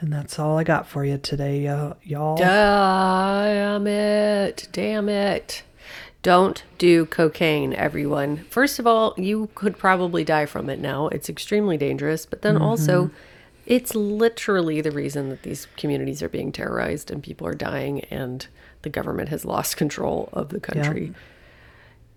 And 0.00 0.12
that's 0.12 0.38
all 0.38 0.56
I 0.56 0.62
got 0.62 0.86
for 0.86 1.04
you 1.04 1.18
today, 1.18 1.66
uh, 1.66 1.94
y'all. 2.04 2.36
Damn 2.36 3.88
it. 3.88 4.68
Damn 4.70 5.08
it. 5.08 5.64
Don't 6.22 6.62
do 6.78 7.06
cocaine, 7.06 7.72
everyone. 7.74 8.44
First 8.50 8.78
of 8.78 8.86
all, 8.86 9.14
you 9.16 9.48
could 9.56 9.76
probably 9.76 10.22
die 10.22 10.46
from 10.46 10.70
it 10.70 10.78
now. 10.78 11.08
It's 11.08 11.28
extremely 11.28 11.76
dangerous. 11.76 12.24
But 12.24 12.42
then 12.42 12.56
also, 12.56 13.10
it's 13.68 13.94
literally 13.94 14.80
the 14.80 14.90
reason 14.90 15.28
that 15.28 15.42
these 15.42 15.68
communities 15.76 16.22
are 16.22 16.28
being 16.28 16.52
terrorized 16.52 17.10
and 17.10 17.22
people 17.22 17.46
are 17.46 17.54
dying 17.54 18.00
and 18.06 18.46
the 18.80 18.88
government 18.88 19.28
has 19.28 19.44
lost 19.44 19.76
control 19.76 20.30
of 20.32 20.48
the 20.48 20.58
country. 20.58 21.12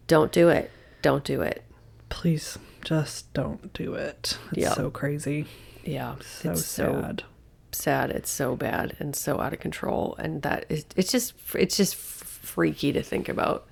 Don't 0.07 0.31
do 0.31 0.47
it. 0.47 0.71
Don't 1.01 1.25
do 1.25 1.41
it. 1.41 1.61
Please, 2.07 2.57
just 2.85 3.31
don't 3.33 3.73
do 3.73 3.95
it. 3.95 4.37
It's 4.51 4.61
Yep. 4.61 4.75
so 4.75 4.89
crazy. 4.89 5.45
Yeah. 5.83 6.15
So 6.21 6.51
it's 6.51 6.65
so 6.65 7.01
sad. 7.01 7.23
sad 7.73 8.11
it's 8.11 8.29
so 8.29 8.55
bad 8.55 8.95
and 8.99 9.13
so 9.13 9.41
out 9.41 9.51
of 9.51 9.59
control 9.59 10.15
and 10.19 10.43
that 10.43 10.65
is 10.69 10.85
it's 10.95 11.11
just 11.11 11.33
it's 11.55 11.75
just 11.75 11.95
freaky 11.95 12.93
to 12.93 13.01
think 13.01 13.27
about 13.27 13.67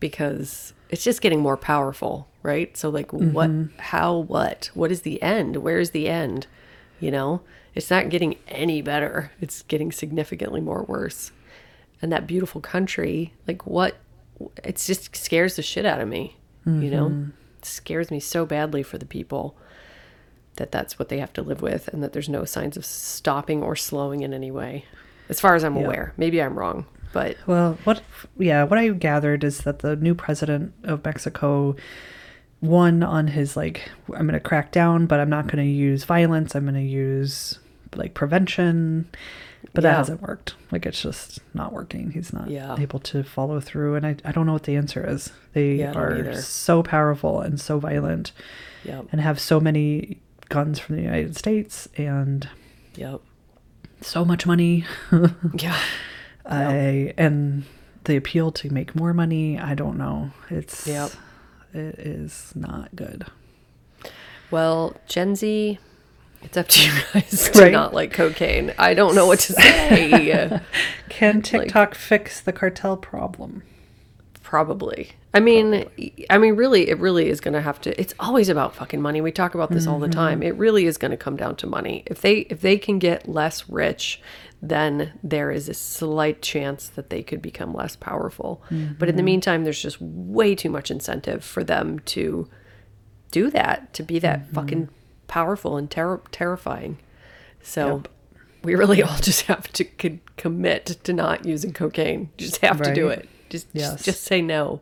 because 0.00 0.72
it's 0.88 1.04
just 1.04 1.20
getting 1.20 1.40
more 1.40 1.56
powerful 1.56 2.28
right 2.42 2.76
so 2.76 2.88
like 2.90 3.12
what 3.12 3.50
mm-hmm. 3.50 3.78
how 3.78 4.16
what 4.16 4.70
what 4.74 4.92
is 4.92 5.02
the 5.02 5.20
end 5.22 5.56
where's 5.56 5.90
the 5.90 6.08
end 6.08 6.46
you 7.00 7.10
know? 7.10 7.42
It's 7.74 7.90
not 7.90 8.08
getting 8.08 8.36
any 8.48 8.82
better. 8.82 9.30
It's 9.40 9.62
getting 9.62 9.92
significantly 9.92 10.60
more 10.60 10.82
worse. 10.84 11.32
And 12.02 12.12
that 12.12 12.26
beautiful 12.26 12.60
country 12.60 13.34
like 13.46 13.66
what 13.66 13.96
it 14.62 14.76
just 14.76 15.16
scares 15.16 15.56
the 15.56 15.62
shit 15.62 15.84
out 15.84 16.00
of 16.00 16.08
me 16.08 16.36
you 16.64 16.90
know? 16.90 17.08
Mm-hmm. 17.08 17.30
It 17.58 17.64
scares 17.64 18.10
me 18.10 18.20
so 18.20 18.44
badly 18.44 18.82
for 18.82 18.98
the 18.98 19.06
people 19.06 19.56
that 20.56 20.70
that's 20.70 20.98
what 20.98 21.08
they 21.08 21.18
have 21.18 21.32
to 21.32 21.42
live 21.42 21.62
with 21.62 21.88
and 21.88 22.02
that 22.02 22.12
there's 22.12 22.28
no 22.28 22.44
signs 22.44 22.76
of 22.76 22.84
stopping 22.84 23.62
or 23.62 23.74
slowing 23.74 24.20
in 24.20 24.34
any 24.34 24.50
way 24.50 24.84
as 25.28 25.40
far 25.40 25.54
as 25.54 25.64
i'm 25.64 25.76
aware. 25.76 26.12
Maybe 26.16 26.42
i'm 26.42 26.58
wrong 26.58 26.86
but 27.12 27.36
Well, 27.46 27.78
what, 27.84 28.02
yeah, 28.38 28.64
what 28.64 28.78
I 28.78 28.88
gathered 28.90 29.44
is 29.44 29.60
that 29.60 29.78
the 29.80 29.96
new 29.96 30.14
president 30.14 30.74
of 30.84 31.04
Mexico 31.04 31.76
won 32.60 33.02
on 33.02 33.28
his, 33.28 33.56
like, 33.56 33.90
I'm 34.08 34.26
going 34.26 34.32
to 34.34 34.40
crack 34.40 34.72
down, 34.72 35.06
but 35.06 35.20
I'm 35.20 35.30
not 35.30 35.46
going 35.46 35.64
to 35.64 35.70
use 35.70 36.04
violence. 36.04 36.54
I'm 36.54 36.64
going 36.64 36.74
to 36.74 36.80
use, 36.80 37.58
like, 37.94 38.14
prevention. 38.14 39.08
But 39.74 39.82
that 39.82 39.96
hasn't 39.96 40.22
worked. 40.22 40.54
Like, 40.70 40.86
it's 40.86 41.02
just 41.02 41.40
not 41.54 41.72
working. 41.72 42.12
He's 42.12 42.32
not 42.32 42.48
Yeah. 42.48 42.76
able 42.78 43.00
to 43.00 43.22
follow 43.24 43.60
through. 43.60 43.96
And 43.96 44.06
I, 44.06 44.16
I 44.24 44.32
don't 44.32 44.46
know 44.46 44.52
what 44.52 44.62
the 44.64 44.76
answer 44.76 45.04
is. 45.08 45.30
They 45.52 45.74
Yeah, 45.74 45.92
are 45.94 46.34
so 46.40 46.82
powerful 46.82 47.40
and 47.40 47.60
so 47.60 47.78
violent 47.78 48.32
yep 48.84 49.06
and 49.10 49.20
have 49.20 49.40
so 49.40 49.58
many 49.60 50.20
guns 50.48 50.78
from 50.78 50.96
the 50.96 51.02
United 51.02 51.36
States 51.36 51.88
and 51.96 52.48
yep 52.94 53.20
so 54.00 54.24
much 54.24 54.46
money. 54.46 54.86
yeah 55.58 55.76
I 56.46 57.12
and 57.18 57.64
the 58.04 58.16
appeal 58.16 58.52
to 58.52 58.72
make 58.72 58.94
more 58.94 59.12
money. 59.12 59.58
I 59.58 59.74
don't 59.74 59.98
know. 59.98 60.30
It's 60.50 60.86
Yep. 60.86 61.10
It 61.72 61.98
is 61.98 62.52
not 62.54 62.94
good. 62.96 63.26
well 64.50 64.96
gen 65.06 65.34
z 65.36 65.78
it's 66.42 66.56
up 66.56 66.68
to 66.68 66.86
you 66.86 66.92
guys 67.12 67.50
to 67.50 67.60
Right. 67.62 67.72
not 67.72 67.92
like 67.92 68.12
cocaine 68.12 68.72
i 68.78 68.94
don't 68.94 69.14
know 69.14 69.26
what 69.26 69.40
to 69.40 69.52
say 69.52 70.60
Can 71.08 71.42
TikTok 71.42 71.94
fix 71.96 72.40
the 72.40 72.52
cartel 72.52 72.96
problem? 72.96 73.62
Probably. 74.42 75.10
I 75.34 75.40
mean, 75.40 75.84
I 76.30 76.38
mean, 76.38 76.54
really, 76.54 76.88
it 76.88 76.98
really 76.98 77.28
is 77.28 77.40
going 77.40 77.54
to 77.54 77.60
have 77.60 77.80
to. 77.82 78.00
It's 78.00 78.14
always 78.18 78.48
about 78.48 78.74
fucking 78.74 79.02
money. 79.02 79.20
We 79.20 79.30
talk 79.30 79.54
about 79.54 79.70
this 79.70 79.86
all 79.86 79.98
the 79.98 80.06
mm-hmm. 80.06 80.18
time. 80.18 80.42
It 80.42 80.54
really 80.54 80.86
is 80.86 80.96
going 80.96 81.10
to 81.10 81.16
come 81.16 81.36
down 81.36 81.56
to 81.56 81.66
money. 81.66 82.02
If 82.06 82.20
they 82.22 82.38
if 82.50 82.60
they 82.60 82.78
can 82.78 82.98
get 82.98 83.28
less 83.28 83.68
rich, 83.68 84.22
then 84.60 85.12
there 85.22 85.50
is 85.50 85.68
a 85.68 85.74
slight 85.74 86.42
chance 86.42 86.88
that 86.88 87.10
they 87.10 87.22
could 87.22 87.40
become 87.40 87.72
less 87.72 87.96
powerful. 87.96 88.62
Mm-hmm. 88.70 88.94
But 88.98 89.08
in 89.08 89.16
the 89.16 89.22
meantime, 89.22 89.64
there's 89.64 89.80
just 89.80 90.00
way 90.00 90.54
too 90.54 90.70
much 90.70 90.90
incentive 90.90 91.44
for 91.44 91.62
them 91.62 92.00
to 92.00 92.48
do 93.30 93.50
that, 93.50 93.92
to 93.94 94.02
be 94.02 94.18
that 94.18 94.42
mm-hmm. 94.42 94.54
fucking 94.54 94.88
powerful 95.28 95.76
and 95.76 95.90
ter- 95.90 96.22
terrifying. 96.32 96.98
So. 97.62 98.02
We 98.64 98.74
really 98.74 99.02
all 99.04 99.16
just 99.22 99.42
have 99.42 99.68
to 99.74 99.84
co- 99.84 100.18
commit 100.36 100.86
to 101.04 101.12
not 101.12 101.44
using 101.44 101.72
cocaine. 101.72 102.30
Just 102.36 102.56
have 102.58 102.82
to 102.82 102.92
do 102.92 103.08
it. 103.08 103.28
Just, 103.48 103.68
Yes. 103.72 103.92
just 103.92 104.04
just 104.04 104.24
say 104.24 104.42
no. 104.42 104.80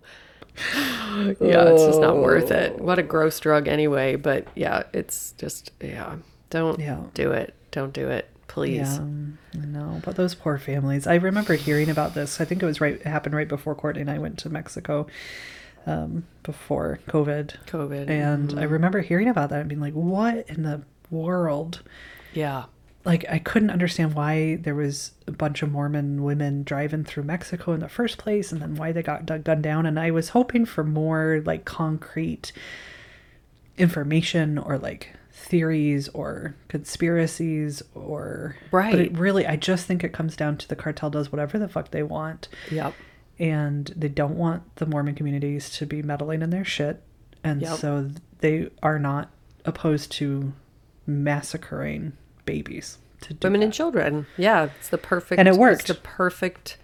yeah, 0.74 1.32
it's 1.68 1.84
just 1.84 2.00
not 2.00 2.14
oh. 2.16 2.22
worth 2.22 2.50
it. 2.50 2.78
What 2.78 2.98
a 2.98 3.02
gross 3.02 3.38
drug 3.38 3.68
anyway, 3.68 4.16
but 4.16 4.48
yeah, 4.54 4.84
it's 4.94 5.32
just 5.32 5.72
yeah. 5.80 6.16
Don't 6.48 6.80
Yeah. 6.80 7.02
do 7.14 7.32
it. 7.32 7.54
Don't 7.70 7.92
do 7.92 8.08
it. 8.08 8.30
Please. 8.56 8.96
Yeah, 8.96 9.60
I 9.60 9.66
know. 9.66 10.00
But 10.02 10.16
those 10.16 10.34
poor 10.34 10.56
families. 10.56 11.06
I 11.06 11.16
remember 11.16 11.56
hearing 11.56 11.90
about 11.90 12.14
this. 12.14 12.40
I 12.40 12.46
think 12.46 12.62
it 12.62 12.66
was 12.66 12.80
right. 12.80 12.94
It 12.94 13.06
happened 13.06 13.34
right 13.36 13.46
before 13.46 13.74
Courtney 13.74 14.00
and 14.00 14.10
I 14.10 14.16
went 14.18 14.38
to 14.38 14.48
Mexico, 14.48 15.06
um, 15.84 16.24
before 16.42 16.98
COVID. 17.06 17.66
COVID. 17.66 18.08
And 18.08 18.58
I 18.58 18.62
remember 18.62 19.00
hearing 19.02 19.28
about 19.28 19.50
that 19.50 19.60
and 19.60 19.68
being 19.68 19.82
like, 19.82 19.92
"What 19.92 20.48
in 20.48 20.62
the 20.62 20.80
world?" 21.10 21.82
yeah. 22.32 22.64
like 23.04 23.26
I 23.28 23.38
couldn't 23.38 23.70
understand 23.70 24.14
why 24.14 24.56
there 24.56 24.74
was 24.74 25.12
a 25.26 25.32
bunch 25.32 25.62
of 25.62 25.70
Mormon 25.70 26.24
women 26.24 26.62
driving 26.62 27.04
through 27.04 27.24
Mexico 27.24 27.74
in 27.74 27.80
the 27.80 27.90
first 27.90 28.16
place 28.16 28.52
and 28.52 28.62
then 28.62 28.74
why 28.74 28.90
they 28.90 29.02
got 29.02 29.26
gunned 29.26 29.62
down 29.62 29.84
and 29.84 30.00
I 30.00 30.10
was 30.10 30.30
hoping 30.30 30.64
for 30.64 30.82
more 30.82 31.42
like 31.44 31.66
concrete 31.66 32.52
information 33.76 34.56
or 34.56 34.78
like 34.78 35.12
theories 35.46 36.08
or 36.08 36.54
conspiracies 36.68 37.82
or 37.94 38.56
but 38.70 38.76
Right. 38.76 38.94
it 38.98 39.16
really 39.16 39.46
I 39.46 39.54
just 39.56 39.86
think 39.86 40.02
it 40.02 40.12
comes 40.12 40.34
down 40.36 40.56
to 40.58 40.68
the 40.68 40.74
cartel 40.76 41.08
does 41.08 41.30
whatever 41.30 41.58
the 41.58 41.68
fuck 41.68 41.90
they 41.92 42.02
want 42.02 42.48
Yep. 42.70 42.94
and 43.38 43.92
they 43.96 44.08
don't 44.08 44.36
want 44.36 44.76
the 44.76 44.86
Mormon 44.86 45.14
communities 45.14 45.70
to 45.78 45.86
be 45.86 46.02
meddling 46.02 46.42
in 46.42 46.50
their 46.50 46.64
shit. 46.64 47.02
And 47.44 47.62
Yep. 47.62 47.78
so 47.78 48.10
they 48.40 48.70
are 48.82 48.98
not 48.98 49.30
opposed 49.64 50.10
to 50.12 50.52
massacring 51.06 52.12
babies 52.44 52.98
to 53.22 53.34
do 53.34 53.46
Women 53.46 53.60
that. 53.60 53.66
and 53.66 53.72
children. 53.72 54.26
Yeah, 54.36 54.68
it's 54.78 54.88
the 54.88 54.98
perfect. 54.98 55.38
And 55.38 55.48
it 55.48 55.52
It's 55.52 55.58
worked. 55.58 55.86
the 55.86 55.94
perfect. 55.94 56.76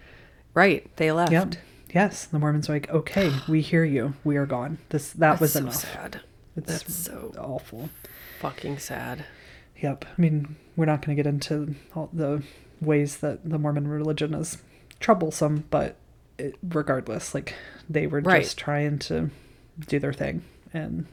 Right. 0.54 0.88
They 0.96 1.10
left. 1.12 1.32
Yep. 1.32 1.54
Yes, 1.94 2.24
the 2.26 2.38
Mormons 2.38 2.70
are 2.70 2.72
like, 2.74 2.88
okay, 2.90 3.30
we 3.48 3.60
hear 3.60 3.84
you. 3.84 4.14
We 4.24 4.36
are 4.36 4.46
gone. 4.46 4.78
This 4.90 5.12
that 5.12 5.40
was 5.40 5.52
so 5.52 5.60
enough. 5.60 5.74
sad. 5.74 6.20
It's 6.56 6.66
That's 6.82 6.94
so 6.94 7.32
awful. 7.38 7.90
fucking 8.40 8.78
sad. 8.78 9.24
Yep. 9.80 10.04
I 10.06 10.20
mean, 10.20 10.56
we're 10.76 10.84
not 10.86 11.04
going 11.04 11.16
to 11.16 11.22
get 11.22 11.28
into 11.28 11.74
all 11.94 12.10
the 12.12 12.42
ways 12.80 13.18
that 13.18 13.48
the 13.48 13.58
Mormon 13.58 13.88
religion 13.88 14.34
is 14.34 14.58
troublesome, 15.00 15.64
but 15.70 15.96
it, 16.38 16.56
regardless, 16.62 17.34
like 17.34 17.54
they 17.88 18.06
were 18.06 18.20
Right. 18.20 18.42
just 18.42 18.58
trying 18.58 18.98
to 19.00 19.30
do 19.86 19.98
their 19.98 20.12
thing 20.12 20.42
and 20.74 21.06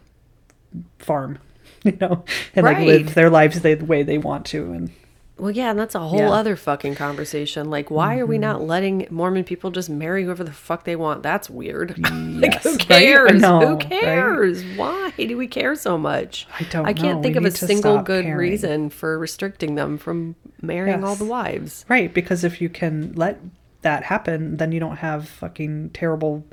farm, 1.00 1.40
you 1.84 1.98
know, 2.00 2.24
and 2.56 2.66
like 2.66 2.80
live 2.80 3.14
their 3.16 3.30
lives 3.30 3.62
the 3.62 3.76
way 3.76 4.04
they 4.04 4.18
want 4.18 4.46
to. 4.48 4.72
And 4.74 4.92
Well, 5.40 5.52
yeah, 5.52 5.70
and 5.72 5.80
that's 5.80 5.96
a 5.96 6.00
whole 6.00 6.20
Yeah. 6.20 6.30
other 6.32 6.56
fucking 6.56 6.96
conversation. 6.96 7.70
Like, 7.70 7.90
why 7.90 8.18
are 8.20 8.26
we 8.26 8.36
mm-hmm. 8.36 8.42
not 8.42 8.62
letting 8.62 9.08
Mormon 9.10 9.44
people 9.44 9.72
just 9.72 9.90
marry 9.90 10.24
whoever 10.26 10.44
the 10.44 10.52
fuck 10.52 10.84
they 10.84 10.96
want? 10.96 11.24
That's 11.24 11.50
weird. 11.50 11.98
like, 12.00 12.54
Yes, 12.54 12.64
who 12.64 12.72
right? 12.72 12.82
I 12.82 12.86
cares? 12.86 13.42
who 13.42 13.48
right? 13.76 13.80
cares? 13.80 14.64
Why 14.76 15.12
do 15.18 15.38
we 15.38 15.48
care 15.48 15.76
so 15.76 15.98
much? 15.98 16.48
I 16.60 16.64
don't 16.64 16.86
I 16.86 16.94
can't 16.94 17.18
know. 17.18 17.24
think 17.24 17.36
We 17.36 17.40
of 17.40 17.46
a 17.46 17.52
single 17.52 18.02
good 18.02 18.26
caring. 18.26 18.38
reason 18.38 18.90
for 18.90 19.18
restricting 19.18 19.76
them 19.76 19.98
from 19.98 20.36
marrying 20.62 21.04
all 21.04 21.16
the 21.16 21.26
wives. 21.26 21.86
right, 21.88 22.14
because 22.14 22.44
if 22.44 22.62
you 22.62 22.70
can 22.70 23.14
let 23.16 23.40
that 23.82 24.04
happen, 24.04 24.58
then 24.58 24.72
you 24.72 24.80
don't 24.80 24.98
have 24.98 25.28
fucking 25.30 25.92
terrible 25.92 26.46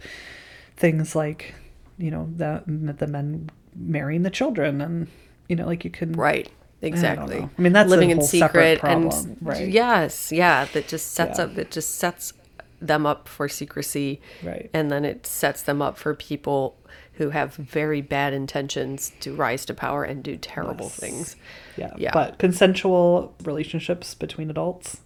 things 0.76 1.16
like, 1.16 1.54
you 1.98 2.10
know, 2.10 2.28
the 2.36 2.62
the 2.66 3.06
men 3.06 3.50
marrying 3.74 4.22
the 4.22 4.30
children, 4.30 4.80
and 4.80 5.08
you 5.48 5.56
know, 5.56 5.66
like 5.66 5.84
you 5.84 5.90
can 5.90 6.12
Right. 6.12 6.48
Exactly. 6.82 7.40
know. 7.40 7.50
I 7.58 7.62
mean, 7.62 7.72
that's 7.72 7.86
a 7.86 7.90
living 7.90 8.10
in 8.10 8.22
secret 8.22 8.80
and 8.84 9.10
problem, 9.10 9.36
right. 9.40 9.66
yes, 9.68 10.30
yeah, 10.30 10.66
that 10.72 10.88
just 10.88 11.12
sets 11.12 11.38
Yeah. 11.38 11.46
up. 11.46 11.58
It 11.58 11.70
just 11.70 11.96
sets 11.96 12.32
them 12.80 13.06
up 13.06 13.28
for 13.28 13.48
secrecy. 13.48 14.20
Right. 14.42 14.68
And 14.74 14.90
then 14.90 15.04
it 15.04 15.26
sets 15.26 15.62
them 15.62 15.80
up 15.80 15.96
for 15.96 16.14
people 16.14 16.76
who 17.14 17.30
have 17.30 17.54
very 17.54 18.02
bad 18.02 18.34
intentions 18.34 19.12
to 19.20 19.34
rise 19.34 19.64
to 19.64 19.72
power 19.74 20.04
and 20.04 20.22
do 20.22 20.36
terrible 20.36 20.90
things. 20.90 21.34
Yeah. 21.78 21.92
Yeah. 21.96 22.10
But 22.12 22.38
consensual 22.38 23.34
relationships 23.42 24.14
between 24.14 24.50
adults 24.50 25.00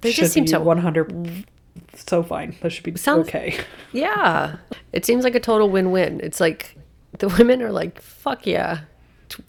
They 0.00 0.12
just 0.12 0.32
seem 0.32 0.44
be 0.44 0.50
so 0.50 0.60
100 0.62 1.44
so 1.94 2.22
fine. 2.22 2.56
That 2.62 2.70
should 2.72 2.84
be 2.84 2.96
Sounds- 2.96 3.28
okay. 3.28 3.58
Yeah. 3.92 4.56
It 4.92 5.04
seems 5.04 5.22
like 5.24 5.34
a 5.34 5.40
total 5.40 5.68
win-win. 5.68 6.20
It's 6.22 6.40
like 6.40 6.76
the 7.18 7.28
women 7.28 7.60
are 7.62 7.70
like, 7.72 8.00
"Fuck 8.00 8.46
yeah." 8.46 8.80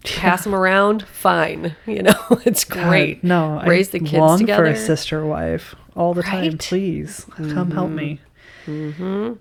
Pass 0.04 0.44
them 0.44 0.54
around, 0.54 1.06
fine. 1.06 1.74
You 1.86 2.02
know, 2.02 2.14
it's 2.44 2.64
great. 2.64 3.22
God, 3.22 3.28
no, 3.28 3.62
raise 3.66 3.88
I 3.88 3.92
the 3.92 4.00
kids 4.00 4.12
long 4.14 4.38
together. 4.38 4.64
for 4.64 4.70
a 4.70 4.76
sister 4.76 5.24
wife 5.24 5.74
all 5.96 6.14
the 6.14 6.22
time. 6.22 6.42
Right? 6.42 6.58
Please 6.58 7.26
come 7.36 7.70
help 7.70 7.90
me. 7.90 8.20
Mm-hmm. 8.66 9.34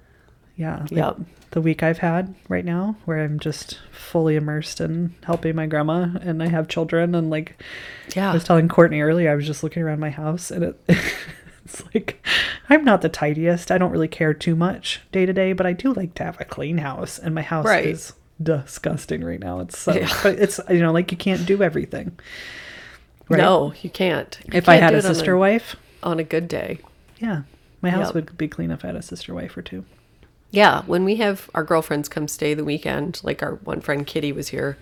Yeah. 0.56 0.80
like 0.82 0.92
Yep. 0.92 1.18
The 1.52 1.62
week 1.62 1.84
I've 1.84 2.00
had 2.00 2.34
right 2.50 2.66
now, 2.66 2.96
where 3.06 3.24
I'm 3.24 3.40
just 3.40 3.80
fully 3.92 4.36
immersed 4.36 4.82
in 4.82 5.14
helping 5.24 5.56
my 5.56 5.68
grandma, 5.68 6.08
and 6.22 6.42
I 6.42 6.48
have 6.48 6.68
children, 6.68 7.14
and 7.14 7.30
like 7.30 7.62
yeah, 8.16 8.32
I 8.32 8.34
was 8.34 8.44
telling 8.44 8.68
Courtney 8.68 9.02
earlier, 9.02 9.32
I 9.32 9.36
was 9.36 9.46
just 9.46 9.62
looking 9.64 9.84
around 9.84 10.00
my 10.00 10.10
house, 10.10 10.50
and 10.52 10.64
it. 10.64 10.80
It's 11.66 11.82
like 11.96 12.22
I'm 12.70 12.84
not 12.84 13.02
the 13.02 13.08
tidiest. 13.08 13.72
I 13.72 13.78
don't 13.78 13.92
really 13.92 14.10
care 14.10 14.34
too 14.34 14.54
much 14.54 15.00
day 15.14 15.26
to 15.26 15.32
day, 15.32 15.54
but 15.54 15.66
I 15.66 15.72
do 15.72 15.94
like 15.94 16.14
to 16.16 16.24
have 16.26 16.40
a 16.42 16.44
clean 16.44 16.80
house, 16.80 17.18
and 17.18 17.34
my 17.34 17.42
house 17.42 17.66
Right. 17.66 17.86
is 17.86 18.12
disgusting 18.42 19.24
right 19.24 19.40
now. 19.40 19.60
It's 19.60 19.78
so, 19.78 19.94
Yeah. 19.94 20.10
but 20.24 20.40
it's 20.40 20.60
you 20.70 20.80
know 20.80 20.92
like 20.92 21.12
you 21.12 21.18
can't 21.18 21.46
do 21.46 21.62
everything. 21.64 22.18
Right? 23.30 23.38
no, 23.40 23.74
you 23.82 23.90
can't. 23.90 24.38
You 24.46 24.52
If 24.58 24.68
I 24.70 24.74
can't 24.80 24.84
had 24.84 24.90
do 24.92 24.96
a 24.96 25.00
it 25.00 25.06
on 25.06 25.16
sister 25.16 25.38
wife, 25.38 25.76
on 26.02 26.20
a 26.20 26.24
good 26.24 26.48
day. 26.48 26.80
yeah, 27.20 27.44
my 27.82 27.90
house 27.90 28.08
Yep. 28.08 28.16
would 28.16 28.38
be 28.38 28.48
clean 28.48 28.72
if 28.72 28.84
I 28.84 28.88
had 28.88 28.96
a 28.96 29.02
sister 29.02 29.34
wife 29.34 29.56
or 29.56 29.62
two. 29.62 29.86
Yeah, 30.52 30.84
when 30.86 31.04
we 31.04 31.16
have 31.16 31.50
our 31.56 31.64
girlfriends 31.64 32.10
come 32.10 32.28
stay 32.28 32.54
the 32.54 32.64
weekend, 32.66 33.22
like 33.24 33.42
our 33.42 33.56
one 33.56 33.82
friend 33.82 34.06
Kitty 34.06 34.32
was 34.32 34.50
here, 34.50 34.78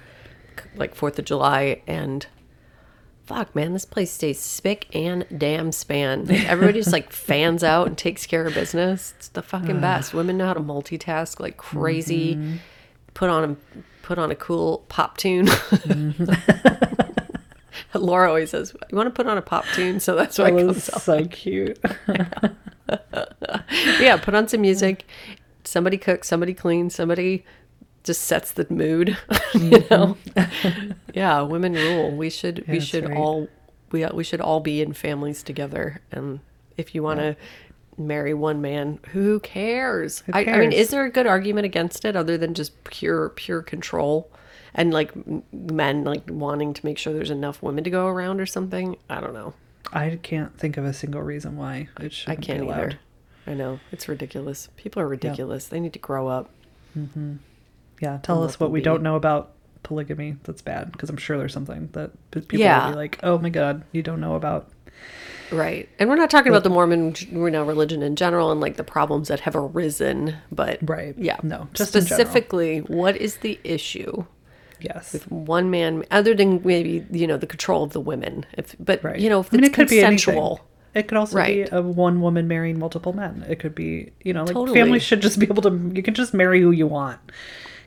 like 0.75 0.95
Fourth 0.95 1.17
of 1.19 1.25
July, 1.25 1.81
and 1.87 2.25
fuck, 3.25 3.55
man, 3.55 3.71
this 3.71 3.85
place 3.85 4.11
stays 4.11 4.39
spick 4.39 4.87
and 4.93 5.25
damn 5.37 5.71
span. 5.71 6.25
Everybody 6.29 6.79
just 6.79 6.91
like 6.91 7.13
fans 7.13 7.63
out 7.63 7.87
and 7.87 7.97
takes 7.97 8.25
care 8.25 8.45
of 8.47 8.53
business. 8.55 9.13
It's 9.17 9.27
the 9.29 9.41
fucking 9.43 9.79
best. 9.79 10.13
Women 10.13 10.37
know 10.37 10.47
how 10.47 10.53
to 10.55 10.59
multitask 10.59 11.39
like 11.39 11.55
crazy. 11.57 12.35
Mm-hmm. 12.35 12.55
Put 13.13 13.29
on 13.29 13.51
a 13.51 13.55
put 14.01 14.17
on 14.17 14.31
a 14.31 14.35
cool 14.35 14.85
pop 14.89 15.17
tune. 15.17 15.47
Mm-hmm. 15.47 16.31
Laura 17.97 18.29
always 18.29 18.49
says, 18.49 18.73
"You 18.89 18.97
want 18.97 19.07
to 19.07 19.11
put 19.11 19.27
on 19.27 19.37
a 19.37 19.41
pop 19.41 19.65
tune?" 19.73 19.99
So 19.99 20.15
that's 20.15 20.37
why 20.37 20.51
That 20.51 20.59
it 20.59 20.63
was 20.65 20.83
so 20.83 21.25
cute. 21.25 21.79
yeah, 23.99 24.17
put 24.17 24.33
on 24.33 24.47
some 24.47 24.61
music. 24.61 25.05
Somebody 25.63 25.97
cooks, 25.97 26.27
somebody 26.27 26.53
cleans, 26.53 26.95
somebody 26.95 27.45
just 28.03 28.23
sets 28.23 28.51
the 28.51 28.65
mood. 28.69 29.17
you 29.53 29.85
know, 29.89 30.17
yeah, 31.13 31.41
women 31.41 31.73
rule. 31.73 32.11
We 32.11 32.29
should 32.29 32.65
we 32.67 32.79
should 32.79 33.09
right. 33.09 33.17
all 33.17 33.47
we 33.91 34.05
we 34.07 34.23
should 34.23 34.41
all 34.41 34.59
be 34.59 34.81
in 34.81 34.93
families 34.93 35.43
together. 35.43 36.01
And 36.11 36.39
if 36.77 36.95
you 36.95 37.03
want 37.03 37.19
to 37.19 37.35
marry 38.07 38.33
one 38.33 38.61
man, 38.61 38.99
who 39.11 39.39
cares? 39.39 40.23
I, 40.33 40.45
I 40.45 40.57
mean, 40.59 40.71
is 40.71 40.89
there 40.89 41.05
a 41.05 41.09
good 41.09 41.27
argument 41.27 41.65
against 41.65 42.05
it 42.05 42.15
other 42.15 42.37
than 42.37 42.53
just 42.53 42.83
pure 42.83 43.29
pure 43.29 43.61
control? 43.61 44.31
And 44.73 44.93
like 44.93 45.11
men 45.51 46.03
like 46.03 46.23
wanting 46.29 46.73
to 46.73 46.85
make 46.85 46.97
sure 46.97 47.11
there's 47.13 47.29
enough 47.31 47.61
women 47.61 47.83
to 47.83 47.89
go 47.89 48.07
around 48.07 48.39
or 48.39 48.45
something. 48.45 48.95
I 49.09 49.19
don't 49.19 49.33
know. 49.33 49.53
I 49.91 50.17
can't 50.21 50.57
think 50.57 50.77
of 50.77 50.85
a 50.85 50.93
single 50.93 51.21
reason 51.21 51.57
why 51.57 51.89
it 51.99 52.13
should 52.13 52.29
I 52.29 52.35
can't 52.35 52.69
either. 52.69 52.99
I 53.45 53.53
know 53.53 53.79
it's 53.91 54.07
ridiculous. 54.07 54.69
People 54.77 55.01
are 55.01 55.07
ridiculous. 55.07 55.67
They 55.67 55.79
need 55.79 55.93
to 55.93 55.99
grow 55.99 56.27
up. 56.27 56.49
Mm-hmm. 56.97 57.37
Yeah, 57.99 58.19
tell 58.23 58.43
us 58.43 58.59
what 58.59 58.71
we 58.71 58.79
be. 58.79 58.83
don't 58.83 59.03
know 59.03 59.15
about 59.15 59.51
polygamy 59.83 60.37
that's 60.43 60.61
bad 60.61 60.91
because 60.91 61.09
I'm 61.09 61.17
sure 61.17 61.37
there's 61.37 61.53
something 61.53 61.89
that 61.93 62.11
people 62.31 62.59
Yeah. 62.59 62.85
will 62.85 62.93
be 62.93 62.97
like, 62.97 63.19
"Oh 63.23 63.37
my 63.39 63.49
god, 63.49 63.83
you 63.91 64.01
don't 64.03 64.21
know 64.21 64.35
about." 64.35 64.69
Right. 65.51 65.89
And 65.99 66.09
we're 66.09 66.15
not 66.15 66.29
talking 66.29 66.49
about 66.49 66.63
the 66.63 66.69
Mormon 66.69 67.13
you 67.29 67.49
know, 67.49 67.63
religion 67.65 68.01
in 68.01 68.15
general 68.15 68.51
and 68.51 68.61
like 68.61 68.77
the 68.77 68.83
problems 68.85 69.27
that 69.27 69.41
have 69.41 69.55
arisen, 69.55 70.35
but 70.51 70.79
Right. 70.81 71.13
yeah. 71.17 71.37
No, 71.43 71.67
just 71.73 71.89
specifically, 71.91 72.79
what 72.79 73.17
is 73.17 73.37
the 73.37 73.59
issue 73.65 74.23
Yes. 74.79 75.11
with 75.13 75.29
one 75.29 75.69
man 75.69 76.05
other 76.09 76.33
than 76.33 76.61
maybe, 76.63 77.05
you 77.11 77.27
know, 77.27 77.35
the 77.37 77.47
control 77.47 77.83
of 77.83 77.91
the 77.91 77.99
women? 77.99 78.45
If 78.57 78.75
but 78.79 79.03
Right. 79.03 79.19
you 79.19 79.29
know, 79.29 79.41
if 79.41 79.53
I 79.53 79.57
mean, 79.57 79.65
it's 79.65 79.73
it 79.73 79.75
could 79.75 79.89
be 79.89 79.99
anything. 80.01 80.17
consensual. 80.25 80.61
It 80.93 81.07
could 81.07 81.17
also 81.17 81.37
Right. 81.37 81.69
be 81.69 81.75
a 81.75 81.81
one 81.81 82.21
woman 82.21 82.47
marrying 82.47 82.79
multiple 82.79 83.13
men. 83.13 83.45
It 83.49 83.59
could 83.59 83.75
be, 83.75 84.11
you 84.23 84.33
know, 84.33 84.43
like 84.43 84.53
Totally. 84.53 84.79
families 84.79 85.03
should 85.03 85.21
just 85.21 85.37
be 85.39 85.45
able 85.47 85.61
to. 85.63 85.91
You 85.93 86.01
can 86.03 86.13
just 86.13 86.33
marry 86.33 86.61
who 86.61 86.71
you 86.71 86.87
want. 86.87 87.19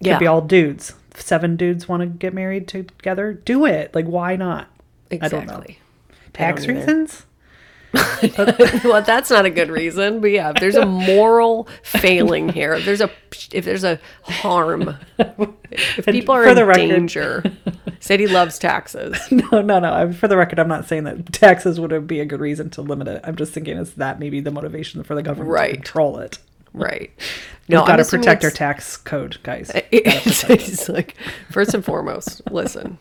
It 0.00 0.07
Yeah. 0.07 0.14
could 0.14 0.20
be 0.20 0.27
all 0.27 0.40
dudes. 0.42 0.94
If 1.14 1.22
seven 1.22 1.57
dudes 1.57 1.88
want 1.88 2.00
to 2.03 2.07
get 2.07 2.35
married 2.35 2.66
together, 2.68 3.33
do 3.44 3.64
it. 3.66 3.94
Like, 3.94 4.07
why 4.07 4.37
not? 4.37 4.68
I 5.12 5.29
don't 5.29 5.33
know. 5.46 5.55
Exactly. 5.55 5.79
Tax 6.35 6.66
reasons? 6.66 7.25
well, 8.85 9.03
that's 9.03 9.31
not 9.31 9.44
a 9.44 9.51
good 9.51 9.70
reason, 9.70 10.20
but 10.20 10.31
yeah, 10.33 10.51
if 10.51 10.57
there's 10.57 10.75
a 10.75 10.85
moral 10.85 11.68
failing 11.85 12.49
here, 12.49 12.75
if 12.75 12.85
there's 12.85 13.01
a 13.01 13.09
if 13.53 13.64
there's 13.64 13.85
a 13.85 14.01
harm, 14.25 14.97
if 15.70 16.05
people 16.07 16.35
are 16.35 16.42
for 16.42 16.49
in 16.51 16.57
the 16.57 16.64
record- 16.64 16.88
danger, 16.88 17.44
Sadie 18.01 18.27
loves 18.27 18.59
taxes. 18.59 19.16
No, 19.31 19.62
no, 19.62 19.79
no. 19.79 19.92
I'm, 19.92 20.12
for 20.12 20.27
the 20.27 20.37
record, 20.37 20.59
I'm 20.59 20.66
not 20.66 20.87
saying 20.88 21.05
that 21.05 21.33
taxes 21.33 21.79
would 21.79 22.07
be 22.09 22.18
a 22.18 22.25
good 22.25 22.40
reason 22.40 22.68
to 22.70 22.83
limit 22.83 23.07
it. 23.07 23.20
I'm 23.23 23.37
just 23.37 23.53
thinking 23.53 23.77
is 23.79 23.94
that 23.94 24.18
maybe 24.18 24.40
the 24.40 24.51
motivation 24.51 25.05
for 25.05 25.14
the 25.14 25.23
government 25.23 25.51
Right. 25.53 25.70
to 25.70 25.77
control 25.77 26.18
it. 26.18 26.38
Right. 26.73 27.12
No, 27.68 27.77
No, 27.77 27.83
We've 27.83 27.87
got 27.87 27.97
to 27.97 28.05
protect 28.05 28.42
our 28.42 28.51
tax 28.51 28.97
code, 28.97 29.38
guys. 29.44 29.70
It's, 29.92 30.42
it's 30.51 30.88
like 30.88 31.14
first 31.53 31.75
and 31.75 31.85
foremost, 31.85 32.42
listen. 32.51 32.99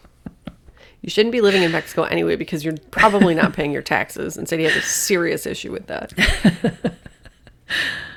You 1.03 1.09
shouldn't 1.09 1.33
be 1.33 1.41
living 1.41 1.63
in 1.63 1.71
Mexico 1.73 2.03
anyway 2.03 2.37
because 2.37 2.63
you're 2.63 2.77
probably 2.89 3.35
not 3.35 3.51
paying 3.51 3.73
your 3.73 3.81
taxes. 3.81 4.37
And 4.37 4.47
Sadie 4.47 4.63
has 4.63 4.75
a 4.77 4.81
serious 4.81 5.45
issue 5.45 5.69
with 5.69 5.87
that. 5.87 6.13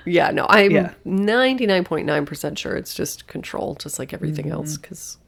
yeah, 0.06 0.30
no, 0.30 0.46
I'm 0.48 0.70
Yeah. 0.70 0.94
99.9% 1.04 2.56
sure 2.56 2.76
it's 2.76 2.94
just 2.94 3.26
control, 3.26 3.74
just 3.74 3.98
like 3.98 4.12
everything 4.12 4.44
mm-hmm. 4.46 4.54
else. 4.54 4.76
Because, 4.76 5.18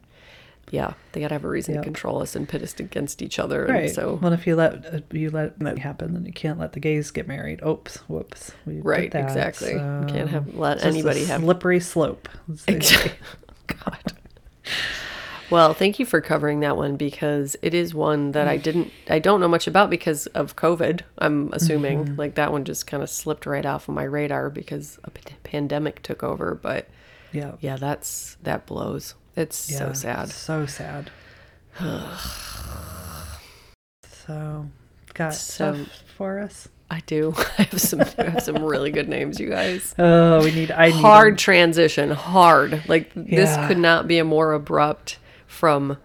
yeah, 0.71 0.93
they 1.11 1.19
got 1.19 1.27
to 1.27 1.33
have 1.35 1.43
a 1.43 1.49
reason 1.49 1.73
Yep. 1.73 1.83
to 1.83 1.85
control 1.85 2.21
us 2.21 2.33
and 2.33 2.47
pit 2.47 2.63
us 2.63 2.73
against 2.79 3.21
each 3.21 3.39
other. 3.39 3.65
And 3.65 3.73
Right. 3.73 3.91
so, 3.93 4.17
well, 4.21 4.31
if 4.31 4.47
you 4.47 4.55
let 4.55 5.03
you 5.11 5.29
let 5.29 5.59
that 5.59 5.79
happen, 5.79 6.13
then 6.13 6.25
you 6.25 6.31
can't 6.31 6.59
let 6.59 6.71
the 6.71 6.79
gays 6.79 7.11
get 7.11 7.27
married. 7.27 7.61
Oops, 7.61 7.93
whoops. 8.07 8.53
We 8.65 8.79
right, 8.79 9.13
exactly. 9.13 9.73
You 9.73 10.05
can't 10.07 10.29
have 10.29 10.55
let 10.55 10.81
anybody 10.85 11.25
have 11.25 11.41
slippery 11.41 11.81
slope. 11.81 12.29
say. 12.55 13.11
God. 13.67 14.13
Well, 15.49 15.73
thank 15.73 15.97
you 15.99 16.05
for 16.05 16.21
covering 16.21 16.59
that 16.59 16.77
one 16.77 16.95
because 16.95 17.55
it 17.61 17.73
is 17.73 17.93
one 17.95 18.33
that 18.33 18.47
I 18.47 18.57
didn't, 18.57 18.91
I 19.09 19.17
don't 19.19 19.39
know 19.39 19.47
much 19.47 19.65
about 19.67 19.89
because 19.89 20.27
of 20.27 20.55
COVID. 20.55 21.01
I'm 21.17 21.51
assuming 21.53 22.05
Mm-hmm. 22.05 22.15
like 22.19 22.35
that 22.35 22.51
one 22.51 22.65
just 22.65 22.85
kind 22.85 23.01
of 23.01 23.09
slipped 23.09 23.45
right 23.45 23.65
off 23.65 23.89
of 23.89 23.95
my 23.95 24.03
radar 24.03 24.49
because 24.49 24.99
a 25.03 25.09
p- 25.09 25.35
pandemic 25.43 26.03
took 26.03 26.21
over. 26.23 26.53
But 26.55 26.87
Yeah. 27.31 27.53
yeah, 27.61 27.77
that's 27.77 28.37
that 28.43 28.65
blows. 28.65 29.15
It's 29.35 29.55
so 29.57 29.93
sad. 29.93 30.29
So 30.29 30.65
sad. 30.65 31.09
so, 34.07 34.67
got 35.13 35.33
So- 35.33 35.73
stuff 35.73 36.03
for 36.17 36.39
us. 36.39 36.67
I 36.91 37.01
do. 37.05 37.35
I 37.59 37.63
have 37.63 37.79
some, 37.79 38.01
I 38.17 38.23
have 38.31 38.41
some 38.41 38.63
really 38.63 38.89
good 38.89 39.07
names, 39.07 39.39
you 39.39 39.47
guys. 39.49 39.93
Oh, 39.99 40.43
we 40.43 40.51
need. 40.51 40.71
I 40.71 40.87
need 40.87 40.95
Hard 40.95 41.33
them. 41.33 41.37
transition, 41.37 42.09
hard. 42.09 42.81
Like 42.89 43.11
this 43.13 43.55
could 43.67 43.77
not 43.77 44.07
be 44.07 44.17
a 44.17 44.23
more 44.23 44.53
abrupt 44.53 45.18
from 45.49 45.97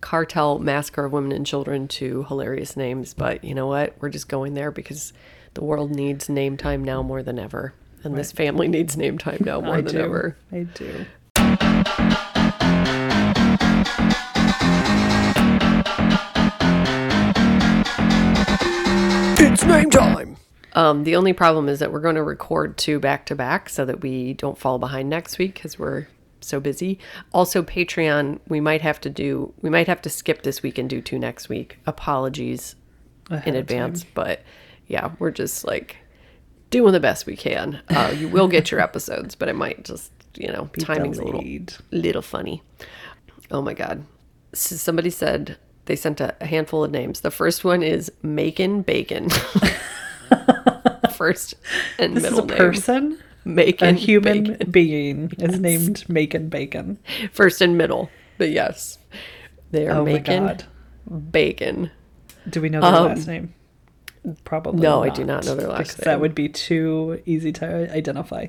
cartel 0.00 0.58
massacre 0.58 1.04
of 1.04 1.12
women 1.12 1.30
and 1.30 1.46
children 1.46 1.86
to 1.86 2.24
hilarious 2.24 2.76
names. 2.76 3.14
But 3.14 3.44
you 3.44 3.54
know 3.54 3.66
what? 3.68 3.94
We're 4.00 4.08
just 4.08 4.28
going 4.28 4.54
there 4.54 4.70
because 4.72 5.12
the 5.54 5.62
world 5.62 5.90
needs 5.94 6.28
name 6.28 6.56
time 6.56 6.82
now 6.82 7.02
more 7.02 7.22
than 7.22 7.38
ever. 7.38 7.74
And 8.02 8.16
this 8.16 8.32
family 8.32 8.66
needs 8.66 8.96
name 8.96 9.18
time 9.18 9.42
now 9.44 9.60
more 9.60 9.76
I 9.76 9.80
than 9.82 9.94
do. 9.94 10.00
ever. 10.00 10.36
I 10.50 10.62
do. 10.64 11.06
It's 19.38 19.64
name 19.64 19.90
time. 19.90 20.36
Um, 20.72 21.04
the 21.04 21.14
only 21.16 21.34
problem 21.34 21.68
is 21.68 21.78
that 21.80 21.92
we're 21.92 22.00
going 22.00 22.14
to 22.14 22.22
record 22.22 22.78
two 22.78 22.98
back 22.98 23.26
to 23.26 23.34
back 23.34 23.68
so 23.68 23.84
that 23.84 24.00
we 24.00 24.32
don't 24.32 24.56
fall 24.56 24.78
behind 24.78 25.10
next 25.10 25.38
week 25.38 25.54
because 25.54 25.78
we're 25.78 26.06
so 26.44 26.60
busy. 26.60 26.98
Also, 27.32 27.62
Patreon, 27.62 28.40
we 28.48 28.60
might 28.60 28.80
have 28.82 29.00
to 29.02 29.10
do, 29.10 29.52
we 29.62 29.70
might 29.70 29.86
have 29.86 30.02
to 30.02 30.10
skip 30.10 30.42
this 30.42 30.62
week 30.62 30.78
and 30.78 30.88
do 30.88 31.00
two 31.00 31.18
next 31.18 31.48
week. 31.48 31.78
Apologies 31.86 32.76
in 33.46 33.54
advance, 33.56 34.04
but 34.04 34.42
yeah, 34.86 35.12
we're 35.18 35.30
just 35.30 35.64
like 35.64 35.96
doing 36.70 36.92
the 36.92 37.00
best 37.00 37.26
we 37.26 37.36
can. 37.36 37.80
Uh, 37.88 38.14
you 38.16 38.28
will 38.28 38.48
get 38.48 38.70
your 38.70 38.80
episodes, 38.88 39.34
but 39.34 39.48
it 39.48 39.56
might 39.56 39.84
just, 39.84 40.12
you 40.36 40.48
know, 40.48 40.68
timing's 40.78 41.18
a 41.18 41.24
little 41.24 41.44
little 41.90 42.22
funny. 42.22 42.62
Oh 43.50 43.62
my 43.62 43.74
god. 43.74 44.04
S 44.52 44.80
somebody 44.80 45.10
said 45.10 45.56
they 45.86 45.96
sent 45.96 46.20
a, 46.20 46.34
handful 46.40 46.84
of 46.84 46.90
names. 46.90 47.20
The 47.20 47.30
first 47.30 47.64
one 47.64 47.82
is 47.82 48.10
Macon 48.22 48.82
Bacon. 48.82 49.28
first 51.12 51.54
and 51.98 52.16
This 52.16 52.24
is 52.24 52.30
middle 52.30 52.44
a 52.44 52.46
name. 52.48 52.56
person, 52.56 53.18
Macon 53.44 53.88
a 53.88 53.92
human 53.98 54.44
Bacon. 54.44 54.70
being 54.70 55.32
is 55.38 55.58
named 55.58 56.08
Macon 56.08 56.48
Bacon. 56.48 56.98
First 57.32 57.60
and 57.60 57.76
middle. 57.76 58.10
But 58.38 58.50
yes. 58.50 58.98
They 59.70 59.86
are 59.88 59.98
Oh 60.00 60.04
Macon. 60.04 60.58
Bacon. 61.30 61.90
Do 62.48 62.60
we 62.60 62.68
know 62.68 62.80
their 62.80 62.90
Um, 62.94 63.04
last 63.06 63.26
name? 63.26 63.54
Probably. 64.44 64.80
no, 64.80 65.02
I 65.02 65.08
do 65.08 65.24
not 65.24 65.44
know 65.44 65.54
their 65.56 65.68
last 65.68 65.98
name. 65.98 66.04
That 66.04 66.20
would 66.20 66.34
be 66.34 66.48
too 66.48 67.20
easy 67.26 67.52
to 67.52 67.92
identify. 67.92 68.46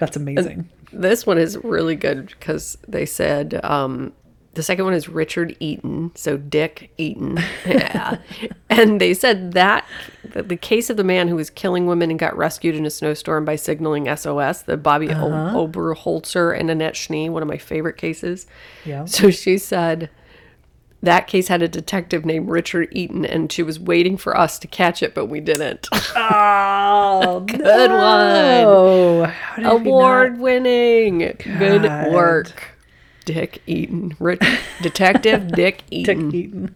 That's 0.00 0.16
amazing. 0.16 0.68
This 0.92 1.24
one 1.26 1.38
is 1.38 1.56
really 1.64 1.96
good 1.96 2.26
because 2.26 2.76
they 2.86 3.06
said 3.06 3.58
um, 3.64 4.12
the 4.54 4.62
second 4.62 4.84
one 4.84 4.94
is 4.94 5.08
Richard 5.08 5.56
Eaton, 5.60 6.12
so 6.14 6.36
Dick 6.36 6.90
Eaton. 6.98 7.38
Yeah. 7.66 8.18
and 8.68 9.00
they 9.00 9.14
said 9.14 9.52
that, 9.52 9.86
the 10.34 10.56
case 10.56 10.90
of 10.90 10.96
the 10.96 11.04
man 11.04 11.28
who 11.28 11.36
was 11.36 11.48
killing 11.50 11.86
women 11.86 12.10
and 12.10 12.18
got 12.18 12.36
rescued 12.36 12.74
in 12.74 12.84
a 12.86 12.90
snowstorm 12.90 13.44
by 13.44 13.56
signaling 13.56 14.14
SOS, 14.14 14.62
the 14.62 14.76
Bobby 14.76 15.08
o- 15.08 15.12
uh-huh. 15.32 15.56
Oberholtzer 15.56 16.58
and 16.58 16.70
Annette 16.70 16.96
Schnee, 16.96 17.28
one 17.30 17.42
of 17.42 17.48
my 17.48 17.56
favorite 17.58 17.96
cases. 17.96 18.46
Yeah. 18.84 19.04
So 19.06 19.30
she 19.30 19.56
said 19.58 20.10
that 21.02 21.26
case 21.26 21.48
had 21.48 21.62
a 21.62 21.68
detective 21.68 22.24
named 22.24 22.48
Richard 22.48 22.88
Eaton, 22.92 23.24
and 23.24 23.50
she 23.50 23.62
was 23.62 23.80
waiting 23.80 24.16
for 24.16 24.36
us 24.36 24.58
to 24.60 24.68
catch 24.68 25.02
it, 25.02 25.14
but 25.14 25.26
we 25.26 25.40
didn't. 25.40 25.88
Oh, 26.14 27.40
Good 27.48 27.60
one. 27.60 28.64
Oh, 28.64 29.32
we 29.56 29.62
not- 29.62 29.72
Award 29.80 30.38
winning. 30.38 31.18
Good 31.58 31.82
work. 32.12 32.71
Dick 33.24 33.62
Eaton. 33.66 34.16
Rich, 34.18 34.42
Detective 34.82 35.48
Dick 35.52 35.78
Dick 35.78 35.84
Eaton. 35.90 36.34
Eaton. 36.34 36.74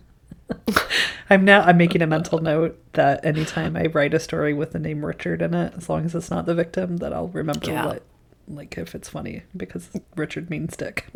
I'm 1.31 1.45
now 1.45 1.63
I'm 1.63 1.77
making 1.77 2.03
a 2.03 2.07
mental 2.07 2.39
note 2.41 2.79
that 2.93 3.25
anytime 3.25 3.77
I 3.77 3.87
write 3.87 4.15
a 4.15 4.21
story 4.21 4.55
with 4.55 4.73
the 4.73 4.79
name 4.79 5.05
Richard 5.05 5.43
in 5.43 5.55
it, 5.55 5.75
as 5.77 5.89
long 5.89 6.05
as 6.05 6.15
it's 6.15 6.31
not 6.31 6.47
the 6.47 6.55
victim, 6.55 6.99
that 6.99 7.13
I'll 7.13 7.29
remember 7.29 7.71
Yeah. 7.71 7.87
what 7.87 8.03
like 8.49 8.79
if 8.79 8.95
it's 8.95 9.09
funny 9.09 9.43
because 9.57 9.91
Richard 10.15 10.49
means 10.51 10.77
Dick. 10.77 11.07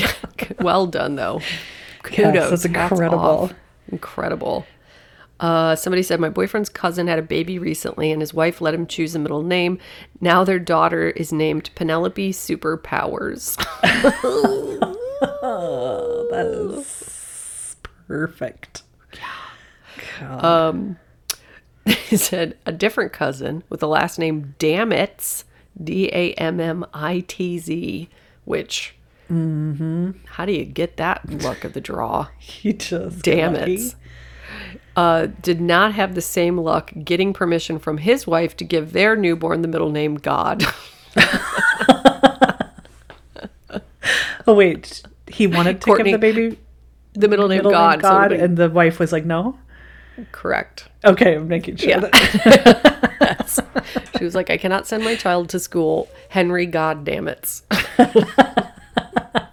well 0.60 0.86
done, 0.86 1.16
though. 1.16 1.40
Yes, 1.40 2.14
Kudos. 2.32 2.50
that's 2.50 2.64
incredible. 2.64 3.18
off. 3.18 3.54
Incredible. 3.90 4.64
Uh, 5.40 5.76
somebody 5.76 6.02
said 6.02 6.18
my 6.18 6.28
boyfriend's 6.28 6.68
cousin 6.68 7.06
had 7.06 7.18
a 7.18 7.22
baby 7.22 7.58
recently, 7.58 8.10
and 8.10 8.20
his 8.20 8.34
wife 8.34 8.60
let 8.60 8.74
him 8.74 8.86
choose 8.86 9.14
a 9.14 9.18
middle 9.18 9.42
name. 9.42 9.78
Now 10.20 10.42
their 10.44 10.58
daughter 10.58 11.10
is 11.10 11.32
named 11.32 11.70
Penelope 11.74 12.32
Superpowers. 12.32 13.56
oh, 14.24 14.94
that 16.30 16.46
is 16.46 17.76
perfect. 18.06 18.82
God. 20.20 20.44
Um, 20.44 20.98
he 21.86 22.16
said 22.16 22.56
a 22.66 22.72
different 22.72 23.12
cousin 23.12 23.62
with 23.68 23.80
the 23.80 23.88
last 23.88 24.18
name 24.18 24.54
Dammitz, 24.58 25.44
D 25.82 26.08
A 26.12 26.32
M 26.34 26.60
M 26.60 26.84
I 26.92 27.20
T 27.26 27.58
Z, 27.58 28.08
which 28.44 28.94
Mm-hmm. 29.30 30.12
how 30.24 30.46
do 30.46 30.52
you 30.52 30.64
get 30.64 30.96
that 30.96 31.42
luck 31.42 31.62
of 31.64 31.74
the 31.74 31.82
draw? 31.82 32.28
He 32.38 32.72
just 32.72 33.22
Damn 33.22 33.54
it. 33.56 33.94
Uh, 34.98 35.26
did 35.42 35.60
not 35.60 35.94
have 35.94 36.16
the 36.16 36.20
same 36.20 36.58
luck 36.58 36.90
getting 37.04 37.32
permission 37.32 37.78
from 37.78 37.98
his 37.98 38.26
wife 38.26 38.56
to 38.56 38.64
give 38.64 38.92
their 38.92 39.14
newborn 39.14 39.62
the 39.62 39.68
middle 39.68 39.90
name 39.90 40.16
God. 40.16 40.64
Oh 44.46 44.54
wait, 44.54 45.02
he 45.26 45.46
wanted 45.46 45.80
to 45.82 45.84
Courtney- 45.84 46.12
give 46.12 46.20
the 46.20 46.32
baby 46.32 46.58
the 47.12 47.28
middle 47.28 47.48
name 47.48 47.58
middle 47.58 47.70
God. 47.70 47.90
name 47.96 48.00
God, 48.00 48.30
be- 48.30 48.36
and 48.36 48.56
the 48.56 48.70
wife 48.70 48.98
was 48.98 49.12
like, 49.12 49.24
"No." 49.26 49.58
correct. 50.32 50.88
Okay, 51.04 51.36
I'm 51.36 51.46
making 51.48 51.76
sure. 51.76 51.90
Yeah. 51.90 52.00
That, 52.00 53.84
She 54.18 54.24
was 54.24 54.34
like, 54.34 54.48
I 54.50 54.56
cannot 54.56 54.86
send 54.86 55.04
my 55.04 55.14
child 55.16 55.48
to 55.50 55.60
school. 55.60 56.08
Henry 56.30 56.66
God 56.66 57.04
damn 57.04 57.28
it. 57.28 57.60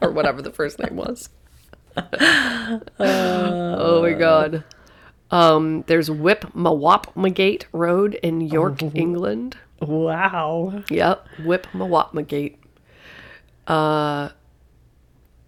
or 0.01 0.12
whatever 0.12 0.41
the 0.41 0.51
first 0.51 0.79
name 0.79 0.95
was. 0.95 1.29
oh 2.99 4.01
my 4.01 4.13
god. 4.13 4.63
Um, 5.31 5.83
there's 5.88 6.09
Whip 6.09 6.45
Mawapmagate 6.53 7.65
Road 7.71 8.15
in 8.21 8.41
York, 8.41 8.81
England. 8.95 9.57
wow. 9.81 10.83
Yep, 10.89 11.27
Whip-Ma-Whop-Ma-Gate. 11.43 12.59
Uh 13.67 14.29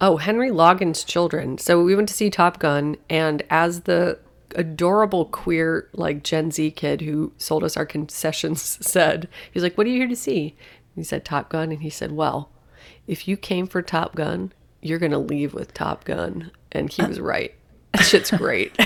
oh, 0.00 0.18
Kenny 0.18 0.50
Loggins' 0.50 1.06
children. 1.06 1.58
So 1.58 1.82
we 1.82 1.94
went 1.94 2.08
to 2.08 2.14
see 2.14 2.30
Top 2.30 2.58
Gun, 2.58 2.96
and 3.08 3.42
as 3.50 3.82
the 3.82 4.18
adorable 4.56 5.26
queer 5.26 5.88
like 5.92 6.22
Gen 6.24 6.50
Z 6.50 6.70
kid 6.72 7.02
who 7.02 7.32
sold 7.38 7.62
us 7.62 7.76
our 7.76 7.86
concessions 7.86 8.60
said, 8.86 9.28
he 9.52 9.56
was 9.56 9.62
like, 9.62 9.78
"What 9.78 9.86
are 9.86 9.90
you 9.90 9.98
here 9.98 10.08
to 10.08 10.16
see?" 10.16 10.56
He 10.96 11.04
said 11.04 11.24
Top 11.24 11.48
Gun, 11.48 11.70
and 11.70 11.82
he 11.82 11.90
said, 11.90 12.10
"Well, 12.12 12.50
if 13.06 13.28
you 13.28 13.36
came 13.36 13.68
for 13.68 13.82
Top 13.82 14.16
Gun, 14.16 14.52
you're 14.82 14.98
gonna 14.98 15.18
leave 15.20 15.54
with 15.54 15.72
Top 15.74 16.02
Gun," 16.04 16.50
and 16.72 16.92
he 16.92 17.04
was 17.04 17.20
right. 17.20 17.54
That 17.92 18.02
shit's 18.02 18.30
great. 18.30 18.76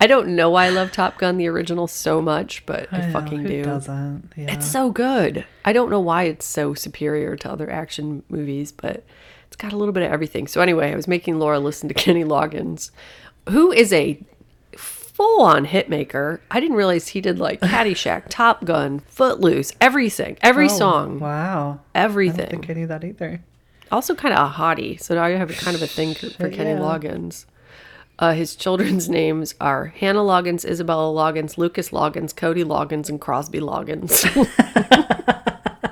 I 0.00 0.06
don't 0.08 0.34
know 0.34 0.50
why 0.50 0.66
I 0.66 0.70
love 0.70 0.90
Top 0.90 1.18
Gun 1.18 1.36
the 1.36 1.46
original 1.46 1.86
so 1.86 2.20
much, 2.20 2.66
but 2.66 2.92
I, 2.92 3.06
know, 3.06 3.12
fucking 3.12 3.44
do. 3.44 3.62
Doesn't 3.62 4.32
yeah. 4.36 4.52
It's 4.54 4.66
so 4.66 4.90
good. 4.90 5.44
I 5.64 5.72
don't 5.72 5.90
know 5.90 6.00
why 6.00 6.24
it's 6.24 6.44
so 6.46 6.74
superior 6.74 7.36
to 7.36 7.50
other 7.52 7.70
action 7.70 8.24
movies, 8.28 8.72
but 8.72 9.04
it's 9.46 9.56
got 9.56 9.72
a 9.72 9.76
little 9.76 9.92
bit 9.92 10.02
of 10.02 10.10
everything. 10.10 10.48
So 10.48 10.60
anyway, 10.60 10.90
I 10.92 10.96
was 10.96 11.06
making 11.06 11.38
Laura 11.38 11.60
listen 11.60 11.88
to 11.88 11.94
Kenny 12.02 12.24
Loggins, 12.24 12.90
who 13.50 13.70
is 13.70 13.92
a 13.92 14.20
full-on 14.76 15.66
hitmaker. 15.66 16.40
I 16.50 16.58
didn't 16.58 16.76
realize 16.76 17.08
he 17.08 17.20
did 17.20 17.38
like 17.38 17.60
Caddyshack, 17.62 18.24
Top 18.28 18.64
Gun, 18.64 18.98
Footloose, 19.06 19.72
everything, 19.80 20.36
every 20.42 20.66
Oh, 20.66 20.68
song, 20.76 21.20
Wow. 21.20 21.80
Everything. 21.94 22.40
I 22.40 22.44
don't 22.48 22.50
think 22.62 22.70
I 22.70 22.74
knew 22.80 22.86
that 22.88 23.04
either. 23.04 23.44
Also 23.92 24.14
kind 24.14 24.34
of 24.34 24.50
a 24.50 24.54
hottie, 24.54 25.00
so 25.00 25.14
now 25.14 25.24
I 25.24 25.30
have 25.32 25.50
a 25.50 25.54
kind 25.54 25.76
of 25.76 25.82
a 25.82 25.86
thing 25.86 26.14
for 26.14 26.28
Kenny 26.50 26.70
yeah. 26.70 26.78
Loggins. 26.78 27.44
Uh, 28.18 28.32
his 28.32 28.56
children's 28.56 29.08
names 29.20 29.54
are 29.60 29.86
Hannah 29.86 30.20
Loggins, 30.20 30.64
Isabella 30.64 31.12
Loggins, 31.12 31.58
Lucas 31.58 31.90
Loggins, 31.90 32.34
Cody 32.34 32.64
Loggins, 32.64 33.08
and 33.08 33.20
Crosby 33.20 33.60
Loggins. 33.60 34.24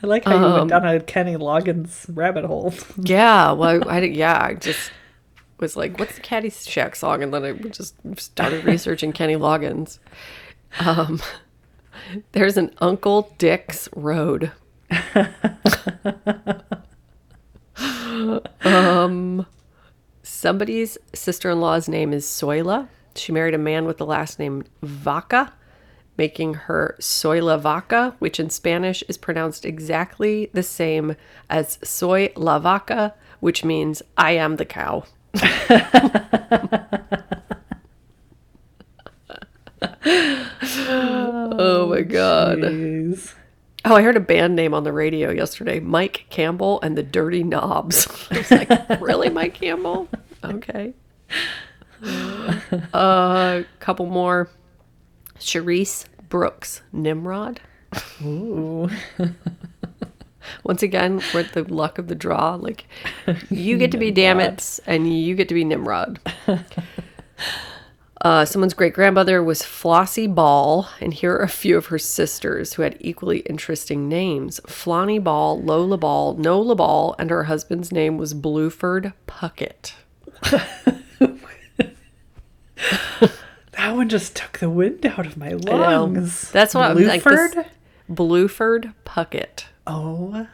I 0.00 0.06
like 0.06 0.24
how 0.24 0.38
you 0.38 0.44
Um, 0.44 0.52
went 0.54 0.70
down 0.70 0.86
a 0.86 1.00
Kenny 1.00 1.36
Loggins 1.36 2.06
rabbit 2.14 2.44
hole. 2.44 2.72
Yeah, 3.02 3.52
well, 3.52 3.88
I, 3.88 3.96
I 3.96 4.00
did- 4.00 4.16
yeah, 4.16 4.42
I 4.42 4.54
just 4.54 4.90
was 5.58 5.76
like, 5.76 5.98
"What's 5.98 6.14
the 6.16 6.22
Caddyshack 6.22 6.94
song?" 6.96 7.22
And 7.22 7.34
then 7.34 7.44
I 7.44 7.52
just 7.52 7.94
started 8.16 8.64
researching 8.64 9.12
Kenny 9.12 9.34
Loggins. 9.34 9.98
Um, 10.80 11.20
there's 12.32 12.56
an 12.56 12.74
Uncle 12.78 13.34
Dick's 13.38 13.88
Road. 13.94 14.52
um, 18.64 19.46
somebody's 20.22 20.98
sister-in-law's 21.14 21.88
name 21.88 22.12
is 22.12 22.24
Soila. 22.26 22.88
She 23.14 23.32
married 23.32 23.54
a 23.54 23.58
man 23.58 23.84
with 23.86 23.98
the 23.98 24.06
last 24.06 24.38
name 24.38 24.64
Vaca, 24.82 25.52
making 26.16 26.54
her 26.54 26.96
Soila 27.00 27.60
Vaca, 27.60 28.14
which 28.18 28.40
in 28.40 28.50
Spanish 28.50 29.02
is 29.08 29.16
pronounced 29.16 29.64
exactly 29.64 30.50
the 30.52 30.62
same 30.62 31.16
as 31.50 31.78
Soy 31.82 32.32
la 32.36 32.58
Vaca, 32.58 33.14
which 33.40 33.64
means 33.64 34.02
I 34.16 34.32
am 34.32 34.56
the 34.56 34.64
cow. 34.64 35.04
oh 41.68 41.86
my 41.88 42.02
god. 42.02 42.58
Jeez. 42.58 43.34
Oh, 43.84 43.94
I 43.94 44.02
heard 44.02 44.16
a 44.16 44.20
band 44.20 44.56
name 44.56 44.74
on 44.74 44.84
the 44.84 44.92
radio 44.92 45.30
yesterday 45.30 45.80
Mike 45.80 46.26
Campbell 46.30 46.80
and 46.82 46.96
the 46.98 47.02
Dirty 47.02 47.42
Knobs. 47.42 48.08
I 48.30 48.38
was 48.38 48.50
like, 48.50 49.00
really, 49.00 49.30
Mike 49.30 49.54
Campbell? 49.54 50.08
Okay. 50.44 50.94
A 52.02 52.60
uh, 52.92 53.62
couple 53.80 54.06
more. 54.06 54.50
Charisse 55.38 56.06
Brooks 56.28 56.82
Nimrod. 56.92 57.60
Ooh. 58.22 58.90
Once 60.64 60.82
again, 60.82 61.22
at 61.34 61.52
the 61.52 61.62
luck 61.72 61.98
of 61.98 62.08
the 62.08 62.14
draw. 62.14 62.54
Like, 62.54 62.86
you 63.50 63.78
get 63.78 63.92
to 63.92 63.98
be 63.98 64.12
Dammitz 64.14 64.80
and 64.86 65.12
you 65.12 65.34
get 65.34 65.48
to 65.48 65.54
be 65.54 65.64
Nimrod. 65.64 66.18
Uh, 68.20 68.44
someone's 68.44 68.74
great 68.74 68.94
grandmother 68.94 69.42
was 69.42 69.62
Flossie 69.62 70.32
Ball, 70.32 70.88
and 71.00 71.14
here 71.14 71.34
are 71.34 71.42
a 71.42 71.48
few 71.48 71.76
of 71.76 71.86
her 71.86 71.98
sisters 71.98 72.72
who 72.72 72.82
had 72.82 72.96
equally 72.98 73.40
interesting 73.40 74.08
names 74.08 74.60
Flonnie 74.66 75.22
Ball, 75.22 75.60
Lola 75.60 75.96
Ball, 75.98 76.34
Nola 76.34 76.74
Ball, 76.74 77.14
and 77.18 77.30
her 77.30 77.44
husband's 77.44 77.92
name 77.92 78.18
was 78.18 78.34
Blueford 78.34 79.12
Puckett. 79.28 79.92
That 83.72 83.94
one 83.94 84.08
just 84.08 84.34
took 84.34 84.58
the 84.58 84.68
wind 84.68 85.06
out 85.06 85.24
of 85.24 85.36
my 85.36 85.50
lungs. 85.50 86.50
That's 86.50 86.74
what 86.74 86.90
I'm 86.90 86.96
like. 87.06 87.22
Blueford 87.22 88.92
Puckett. 89.06 89.66
Oh, 89.86 90.48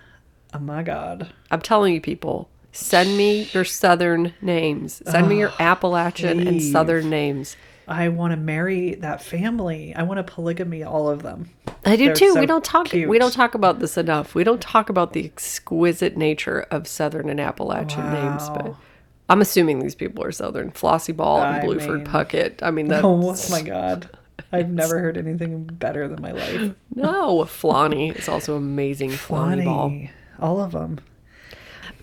oh 0.52 0.58
my 0.58 0.82
god. 0.82 1.32
I'm 1.50 1.62
telling 1.62 1.94
you, 1.94 2.02
people, 2.02 2.50
Send 2.74 3.16
me 3.16 3.44
your 3.52 3.64
Southern 3.64 4.34
names. 4.42 5.00
Send 5.06 5.28
me 5.28 5.38
your 5.38 5.50
ah, 5.50 5.62
Appalachian 5.62 6.46
and 6.46 6.60
Southern 6.60 7.08
names. 7.08 7.56
I 7.86 8.08
want 8.08 8.32
to 8.32 8.36
marry 8.36 8.96
that 8.96 9.22
family. 9.22 9.94
I 9.94 10.02
want 10.02 10.18
to 10.18 10.32
polygamy 10.32 10.82
all 10.82 11.08
of 11.08 11.22
them. 11.22 11.50
I 11.84 11.96
do 11.96 12.06
They're 12.06 12.14
too. 12.14 12.32
so 12.32 12.40
we 12.40 12.46
don't 12.46 12.64
talk. 12.64 12.92
We 12.92 13.18
don't 13.18 13.32
talk 13.32 13.54
about 13.54 13.78
this 13.78 13.96
enough. 13.96 14.34
We 14.34 14.42
don't 14.42 14.60
talk 14.60 14.88
about 14.88 15.12
the 15.12 15.24
exquisite 15.24 16.16
nature 16.16 16.66
of 16.70 16.88
Southern 16.88 17.28
and 17.28 17.40
Appalachian 17.40 18.12
names. 18.12 18.48
But 18.48 18.74
I'm 19.28 19.40
assuming 19.40 19.78
these 19.78 19.94
people 19.94 20.24
are 20.24 20.32
Southern. 20.32 20.72
Flossie 20.72 21.16
Ball 21.16 21.42
and 21.42 21.56
I 21.56 21.64
Blueford 21.64 21.98
mean- 21.98 22.06
Puckett. 22.06 22.62
I 22.62 22.70
mean, 22.70 22.90
oh 22.92 23.22
that's, 23.28 23.50
Oh 23.50 23.52
my 23.52 23.62
god. 23.62 24.10
I've 24.50 24.70
never 24.70 24.98
heard 24.98 25.16
anything 25.16 25.64
better 25.64 26.08
than 26.08 26.20
my 26.22 26.32
life. 26.32 26.74
no, 26.94 27.40
Flonnie 27.44 28.16
is 28.16 28.28
also 28.28 28.56
amazing. 28.56 29.10
Flonnie 29.10 29.64
Ball. 29.64 30.08
All 30.40 30.60
of 30.60 30.72
them. 30.72 30.98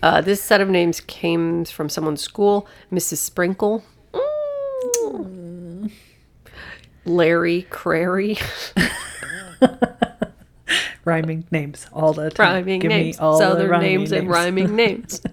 Uh, 0.02 0.20
this 0.20 0.42
set 0.42 0.60
of 0.60 0.68
names 0.68 1.00
came 1.00 1.64
from 1.64 1.88
someone's 1.88 2.20
school, 2.20 2.66
Mrs. 2.92 3.18
Sprinkle. 3.18 3.84
Larry 7.04 7.62
Crary. 7.70 8.38
Rhyming 11.04 11.44
names 11.50 11.86
all 11.92 12.12
the 12.12 12.30
time. 12.30 12.54
rhyming 12.54 12.80
Give 12.80 12.88
names. 12.88 13.16
me 13.18 13.22
all 13.22 13.38
the 13.38 13.44
Southern 13.44 13.70
rhyming 13.70 13.98
names 13.98 14.12
and 14.12 14.28
rhyming 14.28 14.76
names. 14.76 15.20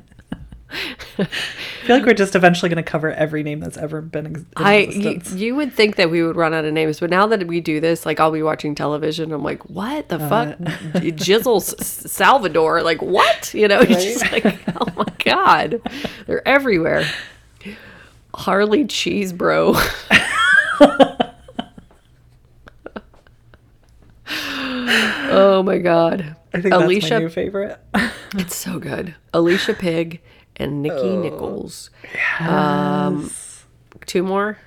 I 0.71 1.23
feel 1.25 1.95
like 1.97 2.05
we're 2.05 2.13
just 2.13 2.35
eventually 2.35 2.69
going 2.69 2.83
to 2.83 2.89
cover 2.89 3.11
every 3.11 3.41
name 3.43 3.59
that's 3.59 3.77
ever 3.77 4.01
been 4.01 4.27
ex- 4.27 4.45
I 4.55 4.87
y- 4.95 5.21
you 5.33 5.55
would 5.55 5.73
think 5.73 5.95
that 5.95 6.11
we 6.11 6.21
would 6.21 6.35
run 6.35 6.53
out 6.53 6.63
of 6.65 6.73
names, 6.73 6.99
but 6.99 7.09
now 7.09 7.25
that 7.27 7.47
we 7.47 7.59
do 7.59 7.79
this, 7.79 8.05
like 8.05 8.19
I'll 8.19 8.31
be 8.31 8.43
watching 8.43 8.75
television, 8.75 9.31
I'm 9.31 9.43
like, 9.43 9.67
what 9.69 10.09
the 10.09 10.15
Uh, 10.17 10.29
fuck, 10.29 10.57
Jizzle 10.59 11.57
S- 11.57 12.11
Salvador, 12.11 12.83
like 12.83 13.01
what? 13.01 13.51
You 13.53 13.67
know, 13.67 13.79
it's 13.83 14.03
just 14.03 14.31
like, 14.31 14.45
oh 14.79 14.87
my 14.95 15.05
god, 15.25 15.81
they're 16.27 16.47
everywhere. 16.47 17.03
Harley 18.35 18.85
Cheese 18.85 19.33
Bro. 19.33 19.75
oh 24.31 25.63
my 25.63 25.77
god, 25.77 26.35
I 26.53 26.61
think 26.61 26.71
that's 26.73 26.83
Alicia 26.83 27.13
my 27.15 27.19
new 27.21 27.29
favorite. 27.29 27.79
it's 28.35 28.55
so 28.55 28.79
good. 28.79 29.15
Alicia 29.33 29.73
Pig 29.73 30.21
and 30.59 30.81
Nikki 30.83 30.95
Oh. 30.97 31.21
Nichols. 31.21 31.89
Um, 32.39 33.31
two 34.05 34.21
more. 34.23 34.57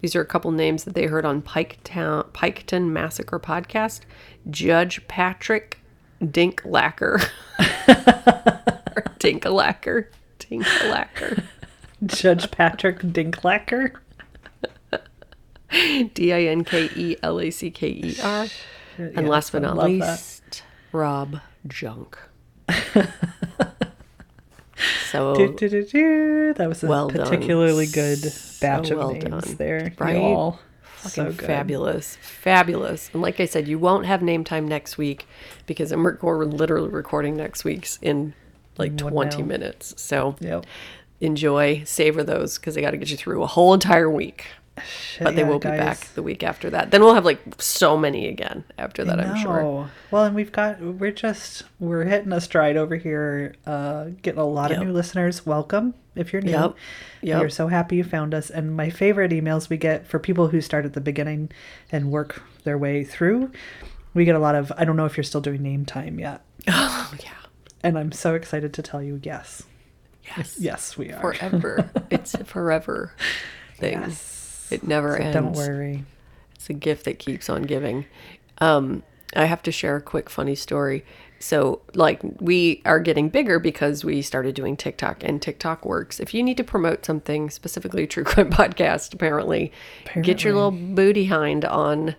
These 0.00 0.16
are 0.16 0.22
a 0.22 0.26
couple 0.26 0.50
names 0.52 0.84
that 0.84 0.94
they 0.94 1.04
heard 1.06 1.26
on 1.26 1.42
Piketown, 1.42 2.28
Piketon 2.30 2.88
Massacre 2.88 3.38
podcast. 3.38 4.00
Judge 4.48 5.06
Patrick 5.08 5.78
Dinklacker. 6.22 7.22
or 7.58 9.02
Dinkalacker. 9.18 10.06
Dinkalacker. 10.38 11.42
Judge 12.06 12.50
Patrick 12.50 13.00
Dinklacker. 13.00 13.96
D 16.14 16.32
I 16.32 16.42
N 16.44 16.64
K 16.64 16.88
E 16.96 17.16
L 17.22 17.38
A 17.38 17.50
C 17.50 17.70
K 17.70 17.88
E 17.88 18.16
R. 18.22 18.46
And 18.96 19.28
last 19.28 19.52
but 19.52 19.62
not 19.62 19.76
love 19.76 19.86
that. 19.98 20.12
least, 20.18 20.62
Rob 20.92 21.40
Junk. 21.66 22.18
so 25.10 25.34
Do, 25.56 25.68
do, 25.68 25.84
do. 25.84 26.54
That 26.54 26.68
was 26.68 26.82
a 26.84 26.86
Well 26.86 27.08
done. 27.08 27.26
particularly 27.26 27.86
good 27.86 28.20
batch 28.60 28.88
So 28.88 28.92
of 28.94 28.98
well 28.98 29.12
names 29.12 29.24
done. 29.46 29.56
there. 29.56 29.92
Right? 29.98 30.16
You 30.16 30.22
all. 30.22 30.60
fucking 30.96 31.32
So 31.38 31.46
fabulous, 31.46 32.16
fabulous. 32.16 33.10
And 33.12 33.22
like 33.22 33.40
I 33.40 33.46
said, 33.46 33.66
you 33.68 33.78
won't 33.78 34.06
have 34.06 34.22
name 34.22 34.44
time 34.44 34.66
next 34.68 34.98
week 34.98 35.26
because 35.66 35.92
we're 35.94 36.44
literally 36.44 36.88
recording 36.88 37.36
next 37.36 37.64
week's 37.64 37.98
in 38.02 38.34
like 38.78 38.92
What 39.00 39.10
20 39.12 39.42
now? 39.42 39.48
minutes. 39.48 39.94
So 39.96 40.36
Yep. 40.40 40.66
enjoy, 41.20 41.82
savor 41.84 42.22
those 42.22 42.58
because 42.58 42.74
they 42.74 42.80
got 42.80 42.90
to 42.92 42.96
get 42.96 43.10
you 43.10 43.16
through 43.16 43.42
a 43.42 43.46
whole 43.46 43.74
entire 43.74 44.10
week. 44.10 44.46
Shit, 44.86 45.24
But 45.24 45.34
they 45.36 45.42
yeah, 45.42 45.48
will 45.48 45.58
be 45.58 45.68
guys. 45.68 45.78
back 45.78 45.98
the 46.14 46.22
week 46.22 46.42
after 46.42 46.70
that. 46.70 46.90
Then 46.90 47.02
we'll 47.02 47.14
have 47.14 47.24
like 47.24 47.40
so 47.60 47.96
many 47.96 48.28
again 48.28 48.64
after 48.78 49.04
that. 49.04 49.20
I'm 49.20 49.36
sure. 49.40 49.88
Well, 50.10 50.24
and 50.24 50.34
we've 50.34 50.52
got 50.52 50.80
we're 50.80 51.10
just 51.12 51.62
we're 51.78 52.04
hitting 52.04 52.32
a 52.32 52.40
stride 52.40 52.76
over 52.76 52.96
here, 52.96 53.54
uh, 53.66 54.06
getting 54.22 54.40
a 54.40 54.46
lot 54.46 54.70
Yep. 54.70 54.80
of 54.80 54.86
new 54.86 54.92
listeners. 54.92 55.44
Welcome 55.46 55.94
if 56.14 56.32
you're 56.32 56.42
new. 56.42 56.50
Yep. 56.52 56.74
Yep. 57.22 57.40
We're 57.40 57.48
so 57.50 57.68
happy 57.68 57.96
you 57.96 58.04
found 58.04 58.34
us. 58.34 58.50
And 58.50 58.76
my 58.76 58.90
favorite 58.90 59.32
emails 59.32 59.68
we 59.68 59.76
get 59.76 60.06
for 60.06 60.18
people 60.18 60.48
who 60.48 60.60
start 60.60 60.84
at 60.84 60.92
the 60.94 61.00
beginning 61.00 61.50
and 61.92 62.10
work 62.10 62.42
their 62.64 62.78
way 62.78 63.04
through. 63.04 63.50
We 64.14 64.24
get 64.24 64.34
a 64.34 64.40
lot 64.40 64.54
of 64.54 64.72
I 64.76 64.84
don't 64.84 64.96
know 64.96 65.06
if 65.06 65.16
you're 65.16 65.24
still 65.24 65.40
doing 65.40 65.62
name 65.62 65.84
time 65.84 66.18
yet. 66.18 66.42
Oh 66.68 67.14
yeah. 67.22 67.30
And 67.82 67.98
I'm 67.98 68.12
so 68.12 68.34
excited 68.34 68.74
to 68.74 68.82
tell 68.82 69.02
you 69.02 69.20
yes. 69.22 69.62
Yes. 70.36 70.56
Yes, 70.60 70.98
we 70.98 71.10
are. 71.12 71.20
Forever. 71.20 71.90
it's 72.10 72.36
forever 72.44 73.14
thing. 73.78 74.00
Yes. 74.00 74.36
It 74.70 74.86
never 74.86 75.16
So 75.16 75.22
ends. 75.22 75.34
don't 75.34 75.52
worry. 75.52 76.04
It's 76.54 76.68
a 76.70 76.74
gift 76.74 77.04
that 77.06 77.18
keeps 77.18 77.48
on 77.48 77.62
giving. 77.62 78.06
Um, 78.58 79.02
I 79.34 79.44
have 79.46 79.62
to 79.62 79.72
share 79.72 79.96
a 79.96 80.00
quick 80.02 80.28
funny 80.28 80.54
story. 80.54 81.04
So, 81.38 81.80
like, 81.94 82.20
we 82.40 82.82
are 82.84 83.00
getting 83.00 83.30
bigger 83.30 83.58
because 83.58 84.04
we 84.04 84.20
started 84.20 84.54
doing 84.54 84.76
TikTok, 84.76 85.24
and 85.24 85.40
TikTok 85.40 85.86
works. 85.86 86.20
If 86.20 86.34
you 86.34 86.42
need 86.42 86.58
to 86.58 86.64
promote 86.64 87.06
something, 87.06 87.48
specifically 87.48 88.06
True 88.06 88.24
Crime 88.30 88.50
Podcast, 88.50 89.14
apparently, 89.14 89.72
get 90.20 90.44
your 90.44 90.52
little 90.54 90.70
booty 90.70 91.24
hind 91.26 91.64
on 91.64 92.14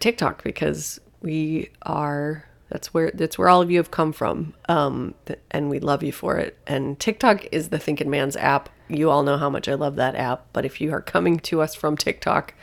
TikTok 0.00 0.42
because 0.42 1.00
we 1.20 1.70
are. 1.82 2.44
That's 2.68 2.92
where 2.92 3.12
that's 3.14 3.38
where 3.38 3.48
all 3.48 3.62
of 3.62 3.70
you 3.70 3.78
have 3.78 3.92
come 3.92 4.12
from, 4.12 4.54
um, 4.68 5.14
and 5.52 5.70
we 5.70 5.78
love 5.78 6.02
you 6.02 6.10
for 6.10 6.36
it. 6.36 6.58
And 6.66 6.98
TikTok 6.98 7.46
is 7.52 7.68
the 7.68 7.78
Thinking 7.78 8.10
Man's 8.10 8.36
app. 8.36 8.68
You 8.88 9.08
all 9.08 9.22
know 9.22 9.38
how 9.38 9.48
much 9.48 9.68
I 9.68 9.74
love 9.74 9.94
that 9.96 10.16
app. 10.16 10.46
But 10.52 10.64
if 10.64 10.80
you 10.80 10.92
are 10.92 11.00
coming 11.00 11.38
to 11.40 11.60
us 11.60 11.76
from 11.76 11.96
TikTok, 11.96 12.54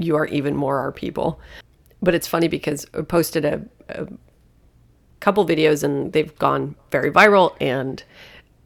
you 0.00 0.16
are 0.16 0.26
even 0.26 0.56
more 0.56 0.78
our 0.78 0.92
people. 0.92 1.40
But 2.00 2.14
it's 2.14 2.26
funny 2.26 2.48
because 2.48 2.86
I 2.94 3.02
posted 3.02 3.44
a, 3.44 3.62
a 3.90 4.06
couple 5.20 5.46
videos 5.46 5.84
and 5.84 6.12
they've 6.14 6.36
gone 6.38 6.74
very 6.90 7.10
viral, 7.10 7.54
and 7.60 8.02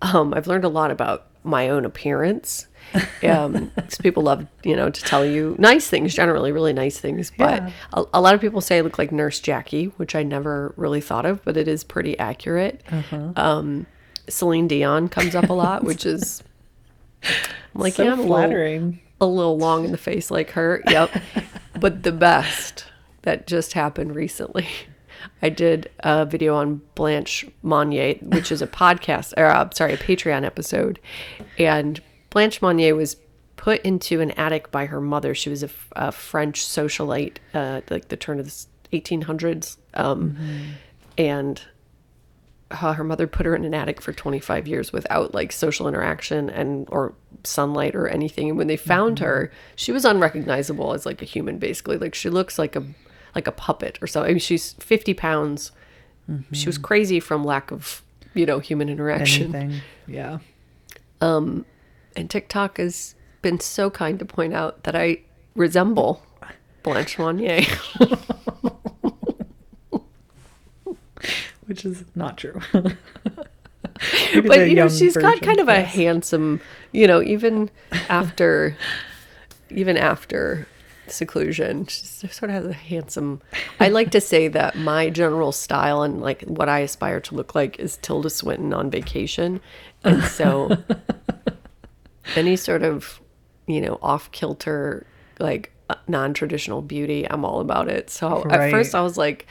um, 0.01 0.33
I've 0.33 0.47
learned 0.47 0.64
a 0.64 0.68
lot 0.68 0.93
about 0.93 1.26
my 1.43 1.68
own 1.68 1.85
appearance. 1.85 2.67
Um, 3.22 3.70
'cause 3.76 3.99
people 3.99 4.22
love, 4.22 4.47
you 4.64 4.76
know, 4.76 4.91
to 4.91 5.03
tell 5.03 5.24
you 5.26 5.57
nice 5.59 5.89
things, 5.89 6.14
generally 6.14 6.53
really 6.53 6.72
nice 6.72 6.99
things. 6.99 7.32
But 7.36 7.62
Yeah. 7.62 7.70
a, 7.93 8.05
a 8.14 8.20
lot 8.20 8.34
of 8.34 8.41
people 8.41 8.61
say 8.61 8.78
I 8.78 8.80
look 8.82 8.99
like 8.99 9.11
Nurse 9.12 9.41
Jackie, 9.41 9.86
which 9.97 10.14
I 10.14 10.22
never 10.22 10.72
really 10.76 11.01
thought 11.01 11.26
of, 11.26 11.45
but 11.45 11.57
it 11.57 11.66
is 11.68 11.82
pretty 11.84 12.18
accurate. 12.18 12.82
Um, 13.36 13.86
Celine 14.28 14.68
Dion 14.68 15.09
comes 15.09 15.34
up 15.34 15.49
a 15.51 15.53
lot, 15.53 15.82
which 15.84 16.07
is 16.07 16.43
I'm 17.24 17.80
like, 17.80 17.95
so 17.95 18.05
yeah, 18.05 18.12
I'm 18.12 18.18
a 18.18 18.22
little- 18.22 18.36
flattering. 18.36 19.01
a 19.20 19.26
little 19.26 19.59
long 19.59 19.84
in 19.84 19.91
the 19.93 19.99
face 19.99 20.30
like 20.30 20.51
her. 20.51 20.82
Yep. 20.89 21.11
but 21.80 22.03
the 22.05 22.12
best 22.12 22.86
that 23.22 23.47
just 23.47 23.72
happened 23.72 24.14
recently. 24.14 24.66
I 25.43 25.49
did 25.49 25.91
a 26.01 26.24
video 26.24 26.55
on 26.55 26.80
Blanche 26.95 27.45
Monnier, 27.62 28.14
which 28.22 28.53
is 28.53 28.62
a 28.62 28.68
podcast, 28.68 29.34
or 29.36 29.47
uh, 29.47 29.68
sorry, 29.74 29.93
a 29.95 29.97
Patreon 29.99 30.45
episode. 30.45 31.01
And 31.59 32.01
Blanche 32.31 32.61
Monnier 32.62 32.95
was 32.95 33.16
put 33.57 33.81
into 33.83 34.20
an 34.20 34.31
attic 34.33 34.70
by 34.70 34.87
her 34.87 35.01
mother. 35.01 35.35
She 35.35 35.51
was 35.51 35.64
a 35.93 36.12
French 36.12 36.64
socialite, 36.64 37.39
uh, 37.55 37.81
like 37.91 38.09
the 38.09 38.16
turn 38.16 38.39
of 38.39 38.47
the 38.47 38.66
1800s. 38.93 39.76
Um, 39.95 40.37
And 41.16 41.61
uh, 42.70 42.93
her 42.93 43.03
mother 43.03 43.26
put 43.26 43.47
her 43.47 43.57
in 43.57 43.64
an 43.64 43.74
attic 43.74 44.01
for 44.01 44.12
25 44.12 44.68
years 44.68 44.93
without 44.93 45.35
like 45.35 45.51
social 45.53 45.89
interaction 45.89 46.49
and 46.51 46.87
or 46.91 47.14
sunlight 47.45 47.95
or 47.95 48.07
anything 48.09 48.51
and 48.51 48.59
when 48.59 48.66
they 48.66 48.76
found 48.76 49.18
her 49.20 49.51
she 49.74 49.91
was 49.91 50.05
unrecognizable 50.05 50.93
as 50.93 51.07
like 51.07 51.22
a 51.22 51.24
human 51.24 51.57
basically 51.59 51.97
like 51.97 52.14
she 52.14 52.29
looks 52.29 52.59
like 52.59 52.76
a 52.76 52.83
like 53.35 53.47
a 53.47 53.53
puppet 53.53 53.99
or 54.03 54.07
something 54.07 54.31
I 54.31 54.33
mean, 54.35 54.41
she's 54.41 54.74
50 54.74 55.14
pounds 55.14 55.72
she 56.53 56.66
was 56.66 56.76
crazy 56.76 57.20
from 57.20 57.43
lack 57.43 57.70
of 57.70 58.03
you 58.35 58.45
know 58.45 58.59
human 58.59 58.91
interaction 58.91 59.55
Anything. 59.55 59.81
Yeah. 60.07 60.39
And 62.18 62.28
tiktok 62.28 62.78
has 62.78 63.14
been 63.42 63.60
so 63.60 63.88
kind 63.88 64.18
to 64.18 64.24
point 64.24 64.52
out 64.52 64.82
that 64.82 64.96
i 64.96 65.18
resemble 65.54 66.22
blanche 66.82 67.18
monnier. 67.18 67.62
Which 71.66 71.84
is 71.84 72.04
not 72.14 72.38
true. 72.38 72.60
but 74.46 74.68
you 74.68 74.74
know 74.74 74.88
she's 74.88 75.16
got 75.16 75.40
kind 75.42 75.58
of 75.58 75.68
a 75.68 75.82
handsome 75.82 76.60
you 76.92 77.06
know 77.06 77.20
even 77.20 77.68
after 78.08 78.76
even 79.70 79.96
after 79.96 80.68
seclusion 81.08 81.84
she 81.86 82.04
sort 82.28 82.44
of 82.44 82.50
has 82.50 82.66
a 82.66 82.72
handsome 82.72 83.40
i 83.80 83.88
like 83.88 84.10
to 84.10 84.20
say 84.20 84.46
that 84.46 84.76
my 84.76 85.10
general 85.10 85.50
style 85.50 86.02
and 86.02 86.20
like 86.20 86.42
what 86.42 86.68
i 86.68 86.78
aspire 86.80 87.18
to 87.18 87.34
look 87.34 87.56
like 87.56 87.78
is 87.80 87.96
tilda 87.98 88.30
swinton 88.30 88.72
on 88.72 88.88
vacation. 88.90 89.60
And 90.04 90.22
so 90.24 90.76
any 92.37 92.57
sort 92.57 92.83
of 92.83 93.20
you 93.66 93.81
know 93.81 93.99
off 94.03 94.31
kilter 94.33 95.07
like 95.39 95.72
uh, 95.91 95.95
non-traditional 96.07 96.83
beauty 96.83 97.26
i'm 97.31 97.45
all 97.45 97.61
about 97.61 97.89
it 97.89 98.11
so 98.11 98.45
at 98.51 98.70
first 98.70 98.95
i 98.95 99.01
was 99.01 99.16
like 99.16 99.47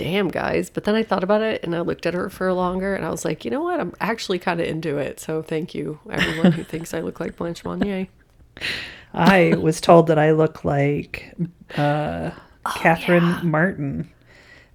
damn, 0.00 0.28
guys. 0.28 0.70
But 0.70 0.84
then 0.84 0.94
I 0.94 1.02
thought 1.02 1.22
about 1.22 1.42
it 1.42 1.62
and 1.62 1.76
I 1.76 1.80
looked 1.80 2.06
at 2.06 2.14
her 2.14 2.30
for 2.30 2.50
longer 2.54 2.94
and 2.94 3.04
I 3.04 3.10
was 3.10 3.22
like, 3.22 3.44
you 3.44 3.50
know 3.50 3.60
what? 3.60 3.78
I'm 3.78 3.92
actually 4.00 4.38
kind 4.38 4.58
of 4.58 4.66
into 4.66 4.96
it. 4.96 5.20
So 5.20 5.42
thank 5.42 5.74
you, 5.74 6.00
everyone 6.10 6.52
who 6.52 6.64
thinks 6.64 6.94
I 6.94 7.00
look 7.00 7.20
like 7.20 7.36
Blanche 7.36 7.64
Monnier. 7.66 8.08
I 9.12 9.54
was 9.60 9.78
told 9.78 10.06
that 10.06 10.18
I 10.18 10.30
look 10.30 10.64
like 10.64 11.34
uh, 11.76 12.30
Catherine 12.76 13.50
Martin. 13.50 14.10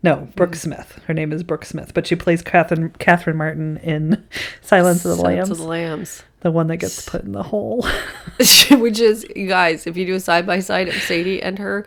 No, 0.06 0.28
Brooke 0.36 0.56
Smith. 0.56 1.00
Her 1.08 1.14
name 1.14 1.34
is 1.34 1.44
Brooke 1.44 1.66
Smith, 1.66 1.94
but 1.94 2.06
she 2.08 2.16
plays 2.16 2.42
Catherine 2.42 2.92
Catherine 3.00 3.36
Martin 3.38 3.78
in 3.78 4.24
Silence 4.62 5.04
of 5.04 5.12
the 5.18 5.18
Silence 5.18 5.38
Lambs, 5.50 5.50
of 5.52 5.58
the 5.58 5.64
Lambs. 5.64 6.24
the 6.42 6.52
one 6.52 6.68
that 6.68 6.78
gets 6.78 7.08
put 7.10 7.24
in 7.24 7.32
the 7.34 7.44
hole. 7.44 7.86
Which 8.72 9.00
is, 9.00 9.26
you 9.36 9.48
guys, 9.48 9.88
if 9.88 9.98
you 9.98 10.06
do 10.06 10.16
a 10.16 10.20
side 10.20 10.46
by 10.46 10.60
side 10.60 10.88
of 10.88 10.94
Sadie 10.96 11.42
and 11.42 11.60
her, 11.60 11.86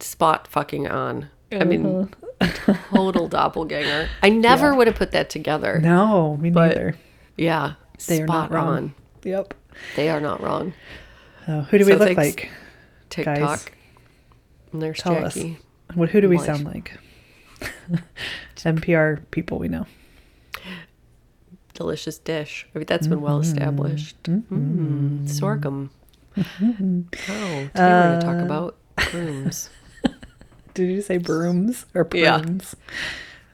spot 0.00 0.46
fucking 0.48 0.86
on. 0.88 1.28
I 1.50 1.64
mean, 1.64 2.08
total 2.94 3.28
doppelganger. 3.28 4.08
I 4.22 4.30
never 4.30 4.74
would 4.74 4.86
have 4.86 4.96
put 4.96 5.10
that 5.12 5.28
together. 5.28 5.78
no, 5.80 6.36
me 6.38 6.48
neither. 6.50 6.96
Yeah, 7.36 7.74
They 8.06 8.22
are 8.22 8.26
not 8.26 8.50
wrong. 8.50 8.66
on. 8.68 8.94
Yep. 9.24 9.54
They 9.96 10.08
are 10.08 10.20
not 10.20 10.40
wrong. 10.42 10.72
Uh, 11.46 11.62
who 11.62 11.78
do 11.78 11.84
we 11.86 11.92
So 11.92 11.98
look 11.98 12.16
like? 12.16 12.50
TikTok. 13.10 13.36
Guys, 13.38 13.66
and 14.72 14.80
there's 14.80 14.98
Tell 14.98 15.14
Jackie. 15.14 15.58
us. 15.90 15.96
What? 15.96 16.08
Who 16.10 16.20
do 16.22 16.28
we 16.28 16.36
Life. 16.38 16.46
sound 16.46 16.64
like? 16.64 16.98
NPR 18.56 19.22
people 19.30 19.58
we 19.58 19.68
know. 19.68 19.86
Delicious 21.74 22.18
dish. 22.18 22.66
I 22.74 22.78
mean, 22.78 22.86
that's 22.86 23.06
been 23.06 23.20
well 23.22 23.40
established. 23.40 24.22
Mm, 24.24 25.28
sorghum. 25.28 25.90
Oh, 26.36 26.44
today 26.44 27.08
we're 27.28 27.70
going 27.74 28.20
to 28.20 28.26
talk 28.26 28.38
about 28.42 28.76
brooms. 29.10 29.68
Did 30.74 30.88
you 30.90 31.02
say 31.02 31.18
brooms 31.18 31.84
or 31.94 32.08
Yeah. 32.14 32.38
prunes? 32.40 32.74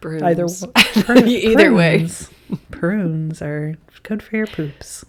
Brooms. 0.00 0.22
Either 0.22 0.46
one. 0.46 0.72
Prune- 1.04 1.28
Either 1.28 1.72
way. 1.74 1.98
prunes. 1.98 2.30
Prunes 2.70 3.42
are 3.42 3.74
good 4.04 4.22
for 4.22 4.36
your 4.36 4.46
poops. 4.46 5.04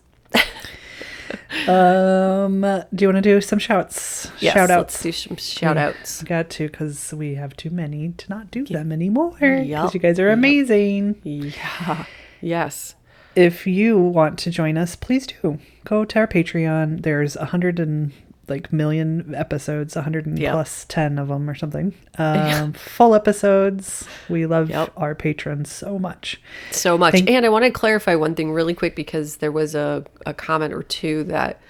um, 1.68 2.62
do 2.94 3.04
you 3.04 3.08
want 3.08 3.18
to 3.18 3.22
do 3.22 3.42
some 3.42 3.60
shouts? 3.60 4.32
Yes, 4.40 4.54
Shout 4.54 4.70
Let's 4.70 4.80
outs. 4.96 5.04
do 5.04 5.12
some 5.12 5.38
shout 5.38 5.78
outs. 5.78 6.24
Got 6.24 6.50
to 6.52 6.68
because 6.68 7.14
we 7.14 7.36
have 7.36 7.56
too 7.56 7.70
many 7.70 8.10
to 8.10 8.30
not 8.30 8.52
do 8.52 8.66
them 8.66 8.92
anymore. 8.92 9.32
Because 9.32 9.68
Yup. 9.68 9.94
you 9.94 10.00
guys 10.00 10.20
are 10.20 10.30
amazing. 10.30 11.20
Yeah. 11.24 12.06
Yes. 12.42 12.96
If 13.36 13.68
you 13.68 13.98
want 13.98 14.40
to 14.40 14.52
join 14.52 14.78
us, 14.78 14.96
please 14.96 15.28
do 15.28 15.60
go 15.86 16.04
to 16.06 16.20
our 16.20 16.28
Patreon. 16.28 17.04
There's 17.04 17.36
a 17.36 17.46
hundred 17.46 17.80
and 17.80 18.12
like 18.50 18.74
million 18.74 19.34
episodes, 19.36 19.94
hundred 19.94 20.26
and 20.26 20.38
Yep. 20.40 20.54
plus 20.54 20.86
ten 20.90 21.18
of 21.20 21.28
them 21.30 21.50
or 21.50 21.56
something. 21.56 21.94
Um, 22.20 22.74
full 22.74 23.16
episodes. 23.16 24.06
We 24.28 24.46
love 24.46 24.70
Yep. 24.70 24.92
our 24.98 25.16
patrons 25.16 25.72
so 25.72 25.98
much. 25.98 26.42
so 26.72 26.98
much. 26.98 27.14
Thank- 27.14 27.30
and 27.30 27.46
I 27.46 27.50
want 27.50 27.64
to 27.64 27.72
clarify 27.72 28.16
one 28.16 28.36
thing 28.36 28.52
really 28.52 28.74
quick 28.74 28.94
because 28.96 29.38
there 29.38 29.52
was 29.54 29.74
a, 29.74 30.04
a 30.26 30.34
comment 30.34 30.74
or 30.74 30.84
two 30.84 31.24
that 31.26 31.62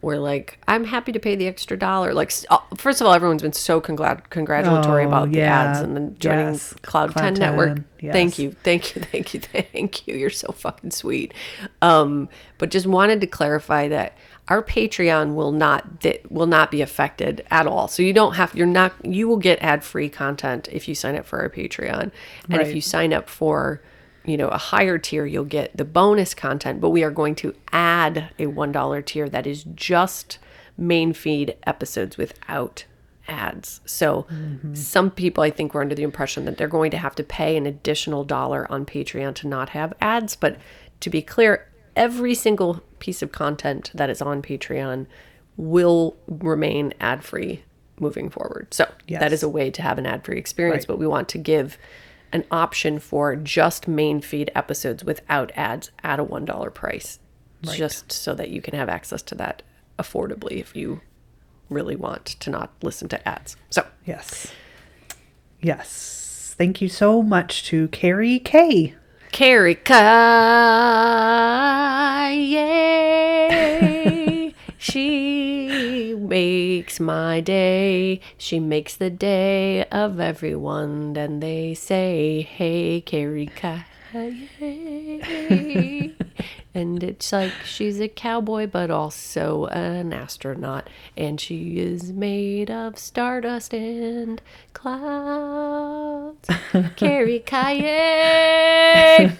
were 0.00 0.18
like, 0.18 0.58
I'm 0.66 0.84
happy 0.84 1.12
to 1.12 1.20
pay 1.20 1.36
the 1.36 1.46
extra 1.46 1.78
dollar. 1.78 2.12
Like, 2.14 2.32
uh, 2.50 2.58
first 2.76 3.00
of 3.00 3.06
all, 3.06 3.12
everyone's 3.12 3.42
been 3.42 3.52
so 3.52 3.80
congrat- 3.80 4.30
congratulatory 4.30 5.04
Oh, 5.04 5.08
about 5.08 5.30
the 5.30 5.42
ads 5.42 5.78
and 5.80 5.94
then 5.94 6.16
joining 6.18 6.46
Yes. 6.46 6.72
Cloud, 6.82 7.12
Cloud 7.12 7.22
10 7.22 7.34
Network. 7.34 7.78
yes. 8.00 8.12
Thank 8.12 8.38
you. 8.38 8.50
Thank 8.64 8.96
you. 8.96 9.02
Thank 9.12 9.34
you. 9.34 9.40
Thank 9.40 10.08
you. 10.08 10.16
You're 10.16 10.30
so 10.30 10.50
fucking 10.52 10.90
sweet. 10.92 11.34
Um, 11.82 12.28
but 12.58 12.70
just 12.70 12.86
wanted 12.86 13.20
to 13.20 13.26
clarify 13.28 13.88
that 13.88 14.16
our 14.52 14.62
Patreon 14.62 15.34
will 15.34 15.50
not 15.50 16.00
that 16.00 16.30
will 16.30 16.46
not 16.46 16.70
be 16.70 16.82
affected 16.82 17.42
at 17.50 17.66
all. 17.66 17.88
So 17.88 18.02
you 18.02 18.12
don't 18.12 18.34
have 18.34 18.54
you're 18.54 18.66
not 18.66 18.92
you 19.02 19.26
will 19.26 19.38
get 19.38 19.58
ad-free 19.62 20.10
content 20.10 20.68
if 20.70 20.86
you 20.88 20.94
sign 20.94 21.16
up 21.16 21.24
for 21.24 21.40
our 21.40 21.48
Patreon. 21.48 22.10
And 22.50 22.60
if 22.60 22.74
you 22.74 22.82
sign 22.82 23.14
up 23.14 23.30
for 23.30 23.80
you 24.26 24.36
know 24.36 24.48
a 24.48 24.58
higher 24.58 24.98
tier 24.98 25.24
you'll 25.24 25.46
get 25.46 25.74
the 25.74 25.86
bonus 25.86 26.34
content 26.34 26.82
but 26.82 26.90
we 26.90 27.02
are 27.02 27.10
going 27.10 27.34
to 27.34 27.54
add 27.72 28.30
a 28.38 28.44
$1 28.44 29.06
tier 29.06 29.28
that 29.28 29.48
is 29.48 29.64
just 29.74 30.38
main 30.76 31.12
feed 31.12 31.56
episodes 31.66 32.16
without 32.16 32.84
ads 33.26 33.80
so 33.84 34.24
mm-hmm. 34.30 34.74
some 34.74 35.10
people 35.10 35.42
i 35.42 35.50
think 35.50 35.74
were 35.74 35.80
under 35.80 35.96
the 35.96 36.04
impression 36.04 36.44
that 36.44 36.56
they're 36.56 36.68
going 36.68 36.92
to 36.92 36.98
have 36.98 37.16
to 37.16 37.24
pay 37.24 37.56
an 37.56 37.66
additional 37.66 38.22
dollar 38.22 38.70
on 38.70 38.86
patreon 38.86 39.34
to 39.34 39.48
not 39.48 39.70
have 39.70 39.92
ads 40.00 40.36
but 40.36 40.56
to 41.00 41.10
be 41.10 41.20
clear 41.20 41.66
every 41.96 42.34
single 42.34 42.82
piece 42.98 43.22
of 43.22 43.32
content 43.32 43.90
that 43.94 44.08
is 44.10 44.22
on 44.22 44.40
patreon 44.42 45.06
will 45.56 46.16
remain 46.26 46.92
ad 47.00 47.22
free 47.22 47.62
moving 48.00 48.30
forward 48.30 48.66
so 48.72 48.84
that 48.84 48.94
Yes. 49.06 49.32
is 49.32 49.42
a 49.42 49.48
way 49.48 49.70
to 49.70 49.82
have 49.82 49.98
an 49.98 50.06
ad 50.06 50.24
free 50.24 50.38
experience 50.38 50.82
Right. 50.82 50.88
but 50.88 50.98
we 50.98 51.06
want 51.06 51.28
to 51.30 51.38
give 51.38 51.76
an 52.32 52.44
option 52.50 52.98
for 52.98 53.36
just 53.36 53.86
main 53.86 54.20
feed 54.22 54.50
episodes 54.54 55.04
without 55.04 55.52
ads 55.54 55.90
at 56.02 56.18
a 56.18 56.24
$1 56.24 56.70
price 56.74 57.18
just 57.62 58.10
so 58.10 58.34
that 58.34 58.48
you 58.48 58.60
can 58.62 58.74
have 58.74 58.88
access 58.88 59.20
to 59.22 59.34
that 59.36 59.62
affordably 59.98 60.52
if 60.58 60.74
you 60.74 61.00
really 61.68 61.94
want 61.94 62.24
to 62.24 62.50
not 62.50 62.72
listen 62.82 63.08
to 63.08 63.28
ads 63.28 63.56
so 63.70 63.86
Yes. 64.06 64.50
Yes. 65.60 66.54
Thank 66.58 66.80
you 66.80 66.88
so 66.88 67.22
much 67.22 67.64
to 67.66 67.88
Carrie 67.88 68.38
K. 68.40 68.94
Carrie 69.32 69.74
Kaye. 69.74 70.12
she 74.78 76.14
makes 76.18 77.00
my 77.00 77.40
day. 77.40 78.20
She 78.36 78.60
makes 78.60 78.94
the 78.94 79.08
day 79.08 79.84
of 79.86 80.20
everyone. 80.20 81.16
And 81.16 81.42
they 81.42 81.72
say, 81.74 82.42
Hey, 82.42 83.00
Carrie 83.00 83.50
Kaye. 83.56 83.86
and 86.74 87.02
it's 87.02 87.32
like 87.32 87.52
she's 87.64 88.00
a 88.00 88.08
cowboy, 88.08 88.66
but 88.66 88.90
also 88.90 89.66
an 89.66 90.12
astronaut. 90.12 90.88
And 91.16 91.40
she 91.40 91.78
is 91.78 92.12
made 92.12 92.70
of 92.70 92.98
stardust 92.98 93.74
and 93.74 94.40
clouds. 94.72 96.48
Carrie 96.96 97.40
Kaye. 97.40 99.32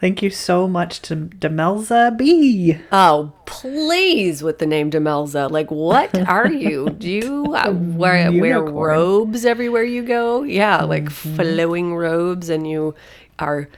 Thank 0.00 0.22
you 0.22 0.30
so 0.30 0.66
much 0.66 1.02
to 1.02 1.14
Demelza 1.14 2.16
B. 2.16 2.78
Oh, 2.90 3.34
please 3.44 4.42
with 4.42 4.58
the 4.58 4.66
name 4.66 4.90
Demelza. 4.90 5.50
Like, 5.50 5.70
what 5.70 6.18
are 6.26 6.50
you? 6.50 6.88
Do 6.98 7.08
you 7.08 7.54
uh, 7.54 7.70
wear, 7.70 8.32
wear 8.32 8.62
robes 8.62 9.44
everywhere 9.44 9.84
you 9.84 10.02
go? 10.02 10.42
Yeah, 10.42 10.84
like 10.84 11.10
flowing 11.10 11.94
robes, 11.94 12.48
and 12.48 12.66
you 12.68 12.94
are 13.38 13.68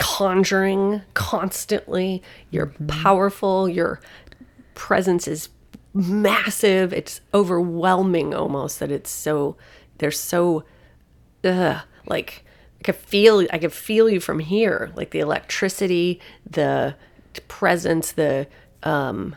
conjuring 0.00 1.02
constantly. 1.14 2.22
You're 2.50 2.72
powerful. 2.88 3.68
Your 3.68 4.00
presence 4.74 5.28
is 5.28 5.50
massive. 5.94 6.92
It's 6.92 7.20
overwhelming 7.32 8.34
almost 8.34 8.80
that 8.80 8.90
it's 8.90 9.10
so, 9.10 9.56
they're 9.98 10.10
so, 10.10 10.64
ugh, 11.44 11.82
like, 12.06 12.44
I 12.80 12.82
could 12.82 12.96
feel 12.96 13.46
I 13.52 13.58
could 13.58 13.74
feel 13.74 14.08
you 14.08 14.20
from 14.20 14.38
here, 14.38 14.90
like 14.96 15.10
the 15.10 15.18
electricity, 15.18 16.18
the 16.50 16.96
presence, 17.46 18.12
the 18.12 18.46
um, 18.82 19.36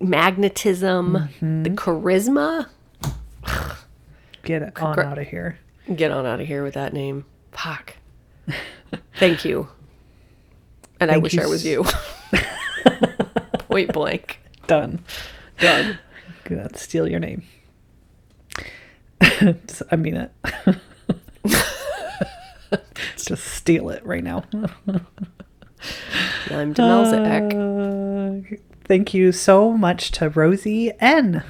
magnetism, 0.00 1.28
the 1.40 1.70
charisma. 1.70 2.68
Get 4.42 4.80
on 4.80 4.98
out 4.98 5.18
of 5.18 5.28
here. 5.28 5.58
Get 5.94 6.10
on 6.10 6.24
out 6.24 6.40
of 6.40 6.46
here 6.46 6.62
with 6.62 6.74
that 6.74 6.94
name. 6.94 7.26
Fuck. 7.52 7.96
Thank 9.18 9.44
you. 9.44 9.68
And 11.00 11.10
I 11.10 11.16
wish 11.18 11.38
I 11.38 11.46
was 11.46 11.64
you. 11.64 11.84
Point 13.68 13.92
blank. 13.92 14.40
Done. 14.66 15.04
Done. 15.60 15.98
Gonna 16.44 16.76
steal 16.76 17.06
your 17.08 17.20
name. 17.20 17.42
Just- 19.22 19.82
I 19.90 19.96
mean 19.96 20.16
it. 20.16 20.32
Just 23.16 23.44
steal 23.44 23.90
it 23.90 24.04
right 24.06 24.24
now. 24.24 24.44
I'm 26.50 26.74
Demelza 26.74 27.26
Eck. 27.26 27.54
Uh, 27.54 28.56
thank 28.84 29.12
you 29.14 29.32
so 29.32 29.72
much 29.72 30.10
to 30.12 30.30
Rosie 30.30 30.92
N. 31.00 31.42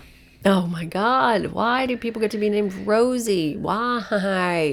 Oh 0.49 0.67
my 0.67 0.87
God. 0.87 1.49
Why 1.49 1.85
do 1.85 1.95
people 1.99 2.23
get 2.23 2.31
to 2.31 2.39
be 2.39 2.49
named 2.49 2.73
Rosie? 2.87 3.59
Why? 3.59 4.03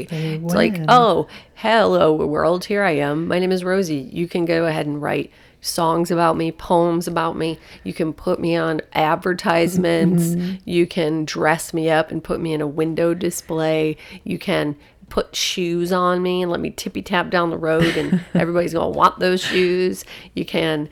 It's 0.10 0.54
like, 0.54 0.80
oh, 0.88 1.28
hello, 1.56 2.14
world. 2.26 2.64
Here 2.64 2.82
I 2.82 2.92
am. 2.92 3.28
My 3.28 3.40
name 3.40 3.52
is 3.52 3.62
Rosie. 3.62 4.10
You 4.14 4.30
can 4.30 4.46
go 4.46 4.68
ahead 4.68 4.86
and 4.86 5.02
write 5.02 5.34
songs 5.60 6.12
about 6.12 6.38
me, 6.38 6.54
poems 6.54 7.10
about 7.10 7.36
me. 7.36 7.60
You 7.84 7.92
can 7.92 8.14
put 8.14 8.40
me 8.40 8.56
on 8.56 8.80
advertisements. 8.94 10.24
You 10.64 10.88
can 10.88 11.26
dress 11.26 11.74
me 11.74 11.90
up 11.90 12.10
and 12.10 12.24
put 12.24 12.40
me 12.40 12.54
in 12.54 12.62
a 12.62 12.68
window 12.68 13.14
display. 13.14 13.98
You 14.24 14.40
can 14.40 14.78
put 15.10 15.36
shoes 15.36 15.92
on 15.92 16.24
me 16.24 16.42
and 16.42 16.50
let 16.50 16.62
me 16.62 16.70
tippy 16.70 17.02
tap 17.02 17.30
down 17.30 17.50
the 17.50 17.58
road, 17.58 17.98
and 17.98 18.24
everybody's 18.34 18.72
going 18.72 18.94
to 18.94 18.98
want 18.98 19.20
those 19.20 19.44
shoes. 19.44 20.06
You 20.36 20.46
can 20.46 20.88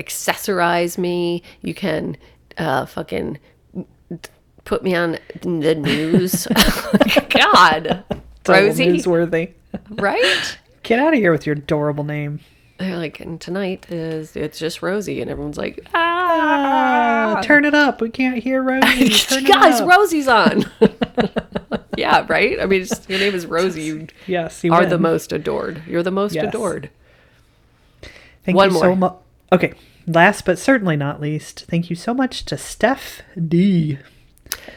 accessorize 0.00 0.98
me. 0.98 1.44
You 1.60 1.74
can 1.74 2.16
uh, 2.58 2.86
fucking 2.86 3.38
put 4.64 4.82
me 4.82 4.94
on 4.94 5.18
the 5.42 5.74
news. 5.74 6.46
God, 7.30 8.04
Rosie, 8.48 8.86
newsworthy. 8.86 9.52
right? 9.90 10.58
Get 10.82 10.98
out 10.98 11.14
of 11.14 11.18
here 11.18 11.32
with 11.32 11.46
your 11.46 11.54
adorable 11.56 12.04
name. 12.04 12.40
They're 12.78 12.96
like, 12.98 13.20
and 13.20 13.40
tonight 13.40 13.90
is 13.90 14.36
it's 14.36 14.58
just 14.58 14.82
Rosie, 14.82 15.22
and 15.22 15.30
everyone's 15.30 15.56
like, 15.56 15.80
Ah, 15.94 17.36
ah, 17.38 17.40
turn 17.40 17.64
it 17.64 17.74
up. 17.74 18.00
We 18.02 18.10
can't 18.10 18.42
hear 18.42 18.62
Rosie. 18.62 19.42
Guys. 19.46 19.80
Rosie's 19.82 20.28
on. 20.28 20.66
yeah, 21.96 22.26
right. 22.28 22.60
I 22.60 22.66
mean, 22.66 22.82
it's, 22.82 23.08
your 23.08 23.18
name 23.18 23.34
is 23.34 23.46
Rosie. 23.46 23.82
You 23.82 24.06
yes, 24.26 24.62
you 24.62 24.74
are 24.74 24.80
win. 24.80 24.90
the 24.90 24.98
most 24.98 25.32
adored. 25.32 25.82
You're 25.86 26.02
the 26.02 26.10
most 26.10 26.34
Yes. 26.34 26.48
adored. 26.48 26.90
Thank 28.44 28.56
One 28.56 28.70
you 28.72 28.78
so 28.78 28.94
much. 28.94 29.14
Okay, 29.52 29.72
last 30.06 30.44
but 30.44 30.58
certainly 30.58 30.96
not 30.96 31.20
least, 31.20 31.66
thank 31.68 31.90
you 31.90 31.96
so 31.96 32.14
much 32.14 32.44
to 32.46 32.56
Steph 32.56 33.22
D. 33.48 33.98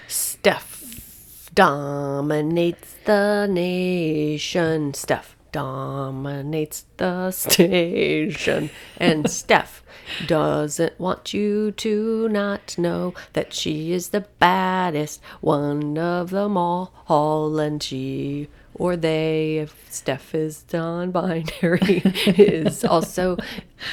Steph 0.07 1.49
dominates 1.53 2.95
the 3.05 3.47
nation. 3.49 4.93
Steph 4.93 5.35
dominates 5.51 6.85
the 6.97 7.31
station. 7.31 8.69
And 8.97 9.29
Steph 9.39 9.83
doesn't 10.25 10.99
want 10.99 11.33
you 11.33 11.71
to 11.71 12.29
not 12.29 12.77
know 12.77 13.13
that 13.33 13.53
she 13.53 13.91
is 13.91 14.09
the 14.09 14.25
baddest 14.39 15.21
one 15.41 15.97
of 15.97 16.29
them 16.29 16.57
all. 16.57 17.59
And 17.59 17.81
she 17.81 18.47
or 18.79 18.95
they, 18.95 19.57
if 19.57 19.85
Steph 19.89 20.33
is 20.33 20.63
non 20.71 21.11
binary, 21.11 22.01
is 22.25 22.85
also 22.85 23.37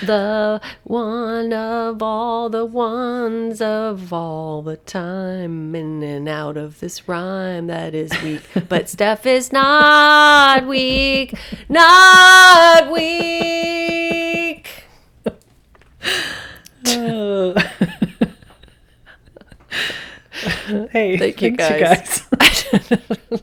the 0.04 0.60
one 0.84 1.52
of 1.52 2.00
all 2.00 2.48
the 2.48 2.64
ones 2.64 3.60
of 3.60 4.12
all 4.12 4.62
the 4.62 4.76
time 4.76 5.74
in 5.74 6.02
and 6.04 6.28
out 6.28 6.56
of 6.56 6.78
this 6.78 7.08
rhyme 7.08 7.66
that 7.66 7.94
is 7.94 8.12
weak. 8.22 8.42
But 8.68 8.88
Steph 8.96 9.26
is 9.26 9.52
not 9.52 10.66
weak, 10.66 11.34
not 11.68 12.90
weak. 12.92 14.70
Hey, 20.90 21.16
Thank 21.16 21.42
you, 21.42 21.56
thanks, 21.56 22.26
guys. 22.28 23.42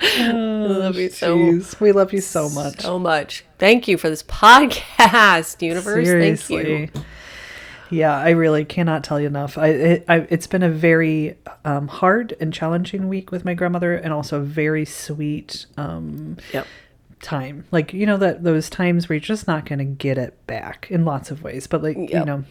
I 0.00 0.32
love 0.32 0.96
you 0.96 1.10
so 1.10 1.60
we 1.78 1.92
love 1.92 2.12
you 2.12 2.20
so 2.20 2.48
much. 2.50 2.80
so 2.80 2.98
much. 2.98 3.44
Thank 3.58 3.88
you 3.88 3.98
for 3.98 4.08
this 4.08 4.22
podcast, 4.22 5.60
universe. 5.62 6.48
Thank 6.48 6.66
you. 6.66 6.88
Yeah, 7.90 8.16
I 8.16 8.30
really 8.30 8.64
cannot 8.64 9.02
tell 9.02 9.20
you 9.20 9.26
enough. 9.26 9.58
I, 9.58 9.66
it, 9.68 10.04
I 10.08 10.18
it's 10.30 10.46
been 10.46 10.62
a 10.62 10.70
very 10.70 11.36
um, 11.64 11.88
hard 11.88 12.36
and 12.40 12.52
challenging 12.52 13.08
week 13.08 13.32
with 13.32 13.44
my 13.44 13.54
grandmother, 13.54 13.94
and 13.94 14.12
also 14.12 14.38
a 14.38 14.44
very 14.44 14.84
sweet 14.84 15.66
um, 15.76 16.36
Yep. 16.52 16.66
Time. 17.22 17.64
Like 17.70 17.92
you 17.92 18.06
know 18.06 18.16
that 18.16 18.42
those 18.44 18.70
times 18.70 19.08
where 19.08 19.14
you're 19.16 19.20
just 19.20 19.46
not 19.46 19.66
going 19.66 19.78
to 19.78 19.84
get 19.84 20.18
it 20.18 20.34
back 20.46 20.88
in 20.90 21.04
lots 21.04 21.30
of 21.30 21.42
ways. 21.42 21.66
But 21.66 21.82
like 21.82 21.96
you 21.96 22.24
know, 22.24 22.44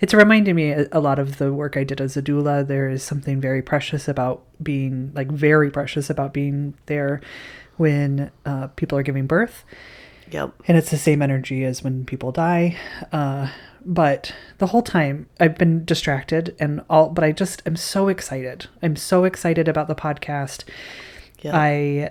it's 0.00 0.14
reminding 0.14 0.54
me 0.54 0.70
a, 0.70 0.88
a 0.92 1.00
lot 1.00 1.18
of 1.18 1.38
the 1.38 1.52
work 1.52 1.76
I 1.76 1.84
did 1.84 2.00
as 2.00 2.16
a 2.16 2.22
doula. 2.22 2.66
There 2.66 2.88
is 2.88 3.02
something 3.02 3.40
very 3.40 3.62
precious 3.62 4.08
about 4.08 4.42
being 4.62 5.12
like 5.14 5.30
very 5.30 5.70
precious 5.70 6.10
about 6.10 6.32
being 6.32 6.74
there 6.86 7.20
when 7.76 8.30
uh, 8.46 8.66
people 8.68 8.96
are 8.98 9.02
giving 9.02 9.26
birth 9.26 9.64
Yep. 10.30 10.52
and 10.68 10.78
it's 10.78 10.90
the 10.90 10.96
same 10.98 11.20
energy 11.20 11.64
as 11.64 11.82
when 11.82 12.04
people 12.06 12.32
die 12.32 12.76
uh, 13.12 13.48
but 13.84 14.32
the 14.58 14.68
whole 14.68 14.82
time 14.82 15.26
i've 15.40 15.58
been 15.58 15.84
distracted 15.84 16.54
and 16.60 16.82
all 16.88 17.08
but 17.10 17.24
i 17.24 17.32
just 17.32 17.60
am 17.66 17.76
so 17.76 18.08
excited 18.08 18.66
i'm 18.82 18.94
so 18.96 19.24
excited 19.24 19.68
about 19.68 19.88
the 19.88 19.94
podcast 19.94 20.64
Yep. 21.42 21.54
i 21.54 22.10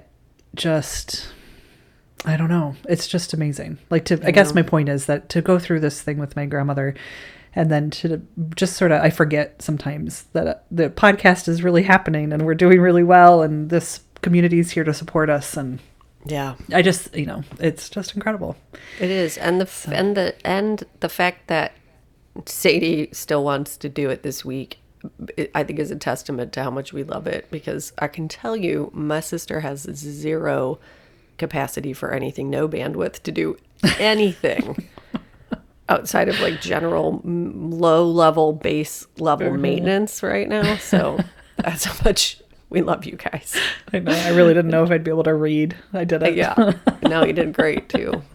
just 0.56 1.32
i 2.26 2.38
don't 2.38 2.50
know. 2.50 2.76
It's 2.88 3.08
just 3.08 3.34
amazing. 3.34 3.78
Like 3.90 4.06
to 4.06 4.20
i 4.26 4.32
guess 4.32 4.54
my 4.54 4.62
point 4.62 4.90
is 4.90 5.06
that 5.08 5.30
to 5.30 5.42
go 5.42 5.58
through 5.60 5.80
this 5.80 6.02
thing 6.02 6.18
with 6.20 6.36
my 6.36 6.46
grandmother 6.46 6.94
and 7.54 7.70
then 7.70 7.90
to 7.90 8.22
just 8.56 8.78
sort 8.78 8.92
of 8.92 9.02
i 9.02 9.10
forget 9.10 9.62
sometimes 9.62 10.24
that 10.34 10.48
uh, 10.48 10.56
the 10.70 10.90
podcast 10.90 11.48
is 11.48 11.64
really 11.64 11.84
happening 11.84 12.32
and 12.32 12.46
we're 12.46 12.56
doing 12.56 12.80
really 12.80 13.04
well 13.04 13.42
and 13.42 13.70
this 13.70 14.02
community 14.22 14.60
is 14.60 14.72
here 14.72 14.84
to 14.84 14.94
support 14.94 15.30
us 15.30 15.58
and 15.58 15.80
Yeah. 16.26 16.56
i 16.74 16.82
just 16.82 17.14
you 17.16 17.26
know 17.26 17.44
it's 17.60 17.90
just 17.90 18.14
incredible. 18.16 18.56
It 19.00 19.10
is, 19.10 19.38
and 19.38 19.60
the 19.60 19.66
f 19.66 19.88
and 19.92 20.16
the 20.16 20.36
and 20.46 20.84
the 21.00 21.10
fact 21.10 21.48
that 21.48 21.72
Sadie 22.46 23.10
still 23.12 23.44
wants 23.44 23.76
to 23.78 23.90
do 23.90 24.10
it 24.10 24.24
this 24.24 24.46
week, 24.46 24.78
I 25.54 25.64
think 25.64 25.80
is 25.80 25.92
a 25.92 25.96
testament 25.98 26.54
to 26.54 26.64
how 26.64 26.70
much 26.72 26.94
we 26.94 27.04
love 27.04 27.28
it. 27.28 27.50
Because 27.52 27.92
I 27.98 28.08
can 28.08 28.28
tell 28.30 28.56
you, 28.56 28.90
my 28.94 29.20
sister 29.20 29.60
has 29.60 29.82
zero 29.82 30.80
capacity 31.42 31.92
for 31.92 32.14
anything, 32.14 32.50
no 32.50 32.70
bandwidth 32.70 33.22
to 33.24 33.32
do 33.32 33.58
anything 34.00 34.88
outside 35.90 36.30
of 36.30 36.40
like 36.40 36.62
general 36.62 37.22
low 37.26 38.06
level 38.10 38.54
base 38.54 39.06
level 39.18 39.52
maintenance 39.58 40.24
right 40.24 40.48
now. 40.48 40.78
So 40.78 41.20
that's 41.58 41.84
how 41.84 41.96
much 42.06 42.42
we 42.70 42.82
love 42.82 43.06
you 43.06 43.18
guys. 43.18 43.56
I 43.92 44.00
know. 44.00 44.12
I 44.14 44.30
really 44.30 44.54
didn't 44.54 44.72
know 44.72 44.84
if 44.84 44.92
I'd 44.92 45.04
be 45.04 45.12
able 45.12 45.24
to 45.24 45.34
read. 45.34 45.76
I 45.94 46.06
did 46.06 46.24
it. 46.24 46.36
Yeah. 46.36 46.74
No, 47.04 47.26
you 47.26 47.34
did 47.34 47.54
great 47.54 47.90
too. 47.90 48.22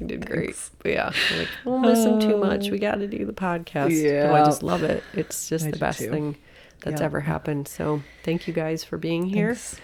You 0.00 0.06
did 0.06 0.26
great. 0.26 0.56
But 0.82 0.92
yeah, 0.92 1.12
like, 1.36 1.48
we'll 1.64 1.78
miss 1.78 2.04
him 2.04 2.18
too 2.18 2.36
much. 2.38 2.70
We 2.70 2.78
got 2.80 2.96
to 2.96 3.06
do 3.06 3.24
the 3.24 3.32
podcast. 3.32 3.84
Oh, 3.84 3.88
yeah. 3.88 4.32
I 4.34 4.44
just 4.44 4.64
love 4.64 4.82
it. 4.82 5.04
It's 5.12 5.48
just 5.48 5.66
I 5.66 5.70
the 5.70 5.76
best 5.78 6.00
too. 6.00 6.10
thing 6.10 6.36
that's 6.82 7.00
Yeah. 7.00 7.06
ever 7.06 7.20
happened. 7.20 7.68
So 7.68 8.02
thank 8.24 8.48
you 8.48 8.52
guys 8.54 8.82
for 8.82 8.98
being 8.98 9.26
here. 9.26 9.54
Thanks. 9.54 9.80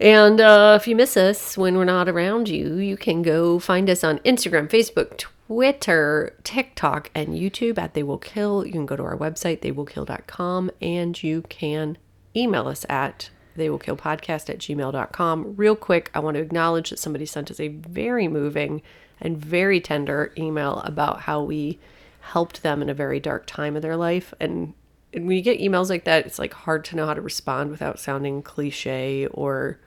And 0.00 0.40
uh, 0.40 0.76
if 0.80 0.88
you 0.88 0.96
miss 0.96 1.16
us 1.16 1.56
when 1.56 1.76
we're 1.76 1.84
not 1.84 2.08
around 2.08 2.48
you, 2.48 2.76
you 2.76 2.96
can 2.96 3.22
go 3.22 3.58
find 3.58 3.88
us 3.88 4.02
on 4.02 4.18
Instagram, 4.20 4.68
Facebook, 4.68 5.18
Twitter, 5.18 6.36
TikTok, 6.42 7.10
and 7.14 7.28
YouTube 7.28 7.78
at 7.78 7.94
They 7.94 8.02
Will 8.02 8.18
Kill. 8.18 8.66
You 8.66 8.72
can 8.72 8.86
go 8.86 8.96
to 8.96 9.04
our 9.04 9.16
website, 9.16 9.60
theywillkill.com, 9.60 10.70
and 10.80 11.22
you 11.22 11.42
can 11.42 11.96
email 12.34 12.66
us 12.66 12.84
at 12.88 13.30
theywillkillpodcast 13.56 14.50
at 14.50 14.58
gmail.com. 14.58 15.54
Real 15.56 15.76
quick, 15.76 16.10
I 16.12 16.18
want 16.18 16.36
to 16.36 16.42
acknowledge 16.42 16.90
that 16.90 16.98
somebody 16.98 17.24
sent 17.24 17.50
us 17.50 17.60
a 17.60 17.68
very 17.68 18.26
moving 18.26 18.82
and 19.20 19.38
very 19.38 19.80
tender 19.80 20.32
email 20.36 20.80
about 20.80 21.20
how 21.20 21.42
we 21.42 21.78
helped 22.20 22.62
them 22.62 22.82
in 22.82 22.90
a 22.90 22.94
very 22.94 23.20
dark 23.20 23.46
time 23.46 23.76
of 23.76 23.82
their 23.82 23.96
life. 23.96 24.34
And 24.40 24.50
and 24.50 24.74
when 25.14 25.30
you 25.30 25.42
get 25.42 25.60
emails 25.60 25.88
like 25.88 26.04
that, 26.04 26.26
it's 26.26 26.38
like 26.38 26.52
hard 26.52 26.84
to 26.86 26.96
know 26.96 27.06
how 27.06 27.14
to 27.14 27.20
respond 27.20 27.70
without 27.70 27.98
sounding 27.98 28.42
cliche 28.42 29.26
or, 29.28 29.78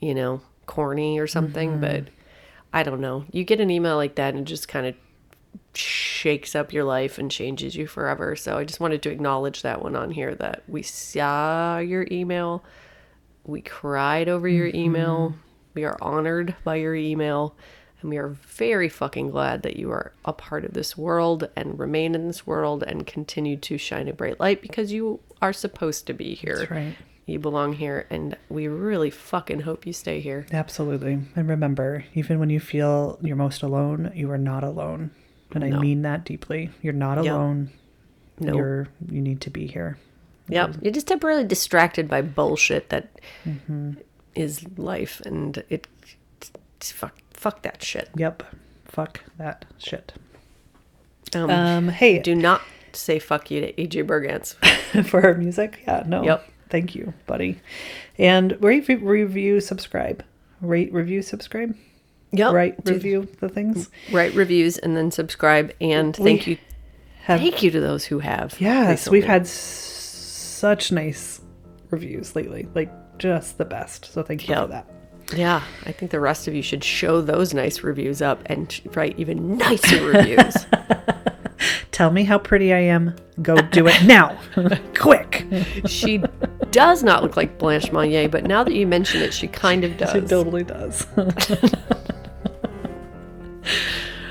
you 0.00 0.14
know, 0.14 0.40
corny 0.66 1.18
or 1.18 1.26
something. 1.26 1.72
Mm-hmm. 1.72 1.80
But 1.80 2.04
I 2.72 2.82
don't 2.82 3.00
know. 3.00 3.24
You 3.30 3.44
get 3.44 3.60
an 3.60 3.70
email 3.70 3.96
like 3.96 4.14
that 4.16 4.34
and 4.34 4.46
it 4.46 4.50
just 4.50 4.68
kind 4.68 4.86
of 4.86 4.94
shakes 5.74 6.54
up 6.54 6.72
your 6.72 6.84
life 6.84 7.18
and 7.18 7.30
changes 7.30 7.76
you 7.76 7.86
forever. 7.86 8.36
So 8.36 8.58
I 8.58 8.64
just 8.64 8.80
wanted 8.80 9.02
to 9.02 9.10
acknowledge 9.10 9.62
that 9.62 9.82
one 9.82 9.96
on 9.96 10.10
here 10.10 10.34
that 10.36 10.62
we 10.66 10.82
saw 10.82 11.78
your 11.78 12.06
email. 12.10 12.64
We 13.44 13.62
cried 13.62 14.28
over 14.28 14.48
your 14.48 14.68
email. 14.74 15.30
Mm-hmm. 15.30 15.38
We 15.74 15.84
are 15.84 15.96
honored 16.00 16.56
by 16.64 16.76
your 16.76 16.94
email. 16.94 17.54
And 18.00 18.10
we 18.10 18.16
are 18.16 18.28
very 18.28 18.88
fucking 18.88 19.30
glad 19.30 19.62
that 19.62 19.76
you 19.76 19.90
are 19.90 20.12
a 20.24 20.32
part 20.32 20.64
of 20.64 20.72
this 20.74 20.96
world 20.96 21.48
and 21.56 21.78
remain 21.78 22.14
in 22.14 22.28
this 22.28 22.46
world 22.46 22.82
and 22.84 23.06
continue 23.06 23.56
to 23.56 23.76
shine 23.78 24.06
a 24.08 24.12
bright 24.12 24.38
light 24.38 24.62
because 24.62 24.92
you 24.92 25.18
are 25.42 25.52
supposed 25.52 26.06
to 26.06 26.12
be 26.12 26.34
here. 26.34 26.58
That's 26.58 26.70
right. 26.70 26.94
You 27.26 27.38
belong 27.40 27.72
here. 27.74 28.06
And 28.08 28.36
we 28.48 28.68
really 28.68 29.10
fucking 29.10 29.60
hope 29.60 29.84
you 29.84 29.92
stay 29.92 30.20
here. 30.20 30.46
Absolutely. 30.52 31.18
And 31.34 31.48
remember, 31.48 32.04
even 32.14 32.38
when 32.38 32.50
you 32.50 32.60
feel 32.60 33.18
you're 33.20 33.36
most 33.36 33.62
alone, 33.62 34.12
you 34.14 34.30
are 34.30 34.38
not 34.38 34.62
alone. 34.64 35.10
And 35.52 35.64
I 35.64 35.70
mean 35.70 36.02
that 36.02 36.24
deeply. 36.24 36.70
You're 36.82 36.92
not 36.92 37.16
Yep. 37.22 37.26
alone. 37.34 37.70
No. 38.38 38.54
You're 38.54 38.88
you 39.10 39.20
need 39.20 39.40
to 39.42 39.50
be 39.50 39.66
here. 39.66 39.98
Yep. 40.48 40.76
You're 40.82 40.92
just 40.92 41.08
temporarily 41.08 41.44
distracted 41.44 42.06
by 42.08 42.22
bullshit 42.22 42.88
that 42.90 43.20
is 44.34 44.60
Mm-hmm. 44.60 44.80
life 44.82 45.20
and 45.26 45.62
it 45.68 45.86
fuck 46.80 47.14
fuck 47.38 47.62
that 47.62 47.82
shit. 47.82 48.08
Yep. 48.16 48.42
Fuck 48.84 49.20
that 49.36 49.64
shit. 49.78 50.12
Um, 51.34 51.50
Um 51.50 51.88
hey, 51.88 52.18
do 52.18 52.34
not 52.34 52.62
say 52.92 53.18
fuck 53.18 53.50
you 53.50 53.60
to 53.60 53.72
AJ 53.74 54.04
Bergantz. 54.06 54.54
for 55.06 55.20
her 55.20 55.34
music? 55.34 55.80
Yeah, 55.86 56.02
no. 56.06 56.22
Yep. 56.24 56.48
Thank 56.70 56.94
you, 56.94 57.14
buddy. 57.26 57.60
And 58.18 58.56
rate, 58.62 58.88
review, 58.88 59.60
subscribe. 59.60 60.24
Rate, 60.60 60.92
review, 60.92 61.22
subscribe. 61.22 61.76
Yep. 62.32 62.84
Do- 62.84 62.92
review 62.94 63.28
the 63.40 63.48
things. 63.48 63.88
Write 64.12 64.34
reviews 64.34 64.76
and 64.78 64.96
then 64.96 65.10
subscribe 65.10 65.72
and 65.80 66.14
thank 66.14 66.46
you 66.46 66.58
Have 67.22 67.40
thank 67.40 67.62
you 67.62 67.70
to 67.70 67.80
those 67.80 68.04
who 68.04 68.18
have. 68.18 68.56
Yes, 68.60 68.90
recently. 68.90 69.18
we've 69.18 69.26
had 69.26 69.42
s- 69.42 69.50
such 69.50 70.92
nice 70.92 71.40
reviews 71.90 72.34
lately. 72.36 72.68
Like 72.74 72.90
just 73.18 73.56
the 73.58 73.64
best. 73.64 74.06
So 74.12 74.22
thank 74.22 74.46
you 74.48 74.54
for 74.54 74.66
that. 74.66 74.90
Yeah, 75.36 75.62
I 75.84 75.92
think 75.92 76.10
the 76.10 76.20
rest 76.20 76.48
of 76.48 76.54
you 76.54 76.62
should 76.62 76.82
show 76.82 77.20
those 77.20 77.52
nice 77.52 77.82
reviews 77.82 78.22
up 78.22 78.40
and 78.46 78.80
write 78.94 79.18
even 79.18 79.56
nicer 79.58 80.02
reviews. 80.06 80.54
Tell 81.92 82.10
me 82.10 82.24
how 82.24 82.38
pretty 82.38 82.72
I 82.72 82.78
am. 82.80 83.14
Go 83.42 83.56
do 83.60 83.86
it 83.88 84.02
now. 84.04 84.38
Quick. 84.98 85.44
She 85.86 86.22
does 86.70 87.02
not 87.02 87.22
look 87.22 87.36
like 87.36 87.58
Blanche 87.58 87.90
Monnier, 87.92 88.28
but 88.28 88.44
now 88.44 88.62
that 88.64 88.72
you 88.72 88.86
mention 88.86 89.20
it, 89.20 89.34
she 89.34 89.48
kind 89.48 89.84
of 89.84 89.96
does. 89.96 90.12
She 90.12 90.20
totally 90.22 90.62
does. 90.64 91.06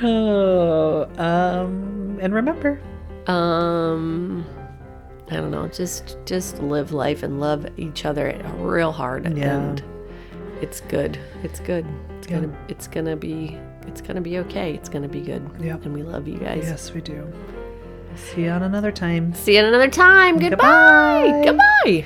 oh, 0.04 1.04
um, 1.18 2.18
and 2.22 2.34
remember, 2.34 2.80
Um, 3.28 4.46
I 5.30 5.36
don't 5.36 5.52
know. 5.52 5.68
Just 5.68 6.18
just 6.26 6.60
live 6.62 6.92
life 6.94 7.24
and 7.24 7.40
love 7.42 7.66
each 7.78 8.06
other 8.06 8.34
real 8.58 8.92
hard, 8.94 9.26
Yeah. 9.38 9.58
and 9.58 9.84
it's 10.62 10.82
good. 10.82 11.20
It's 11.44 11.60
good. 11.60 11.86
It's 12.20 12.28
Yeah. 12.30 12.40
gonna 12.42 12.58
it's 12.68 12.88
gonna 12.88 13.16
be 13.16 13.58
it's 13.88 14.02
gonna 14.02 14.22
be 14.22 14.40
okay. 14.40 14.74
It's 14.74 14.90
gonna 14.90 15.08
be 15.08 15.22
good. 15.22 15.48
Yep. 15.62 15.86
And 15.86 15.94
we 15.94 16.04
love 16.04 16.28
you 16.28 16.38
guys. 16.38 16.64
yes, 16.64 16.94
we 16.94 17.02
do. 17.02 17.32
See 18.16 18.44
you 18.46 18.50
on 18.50 18.64
another 18.64 18.92
time. 18.92 19.34
See 19.34 19.54
you 19.54 19.60
at 19.60 19.66
another 19.66 19.90
time. 19.90 20.40
Goodbye. 20.40 21.42
Goodbye. 21.46 22.06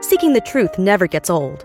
Seeking 0.00 0.32
the 0.34 0.42
truth 0.44 0.78
never 0.78 1.06
gets 1.06 1.30
old. 1.30 1.64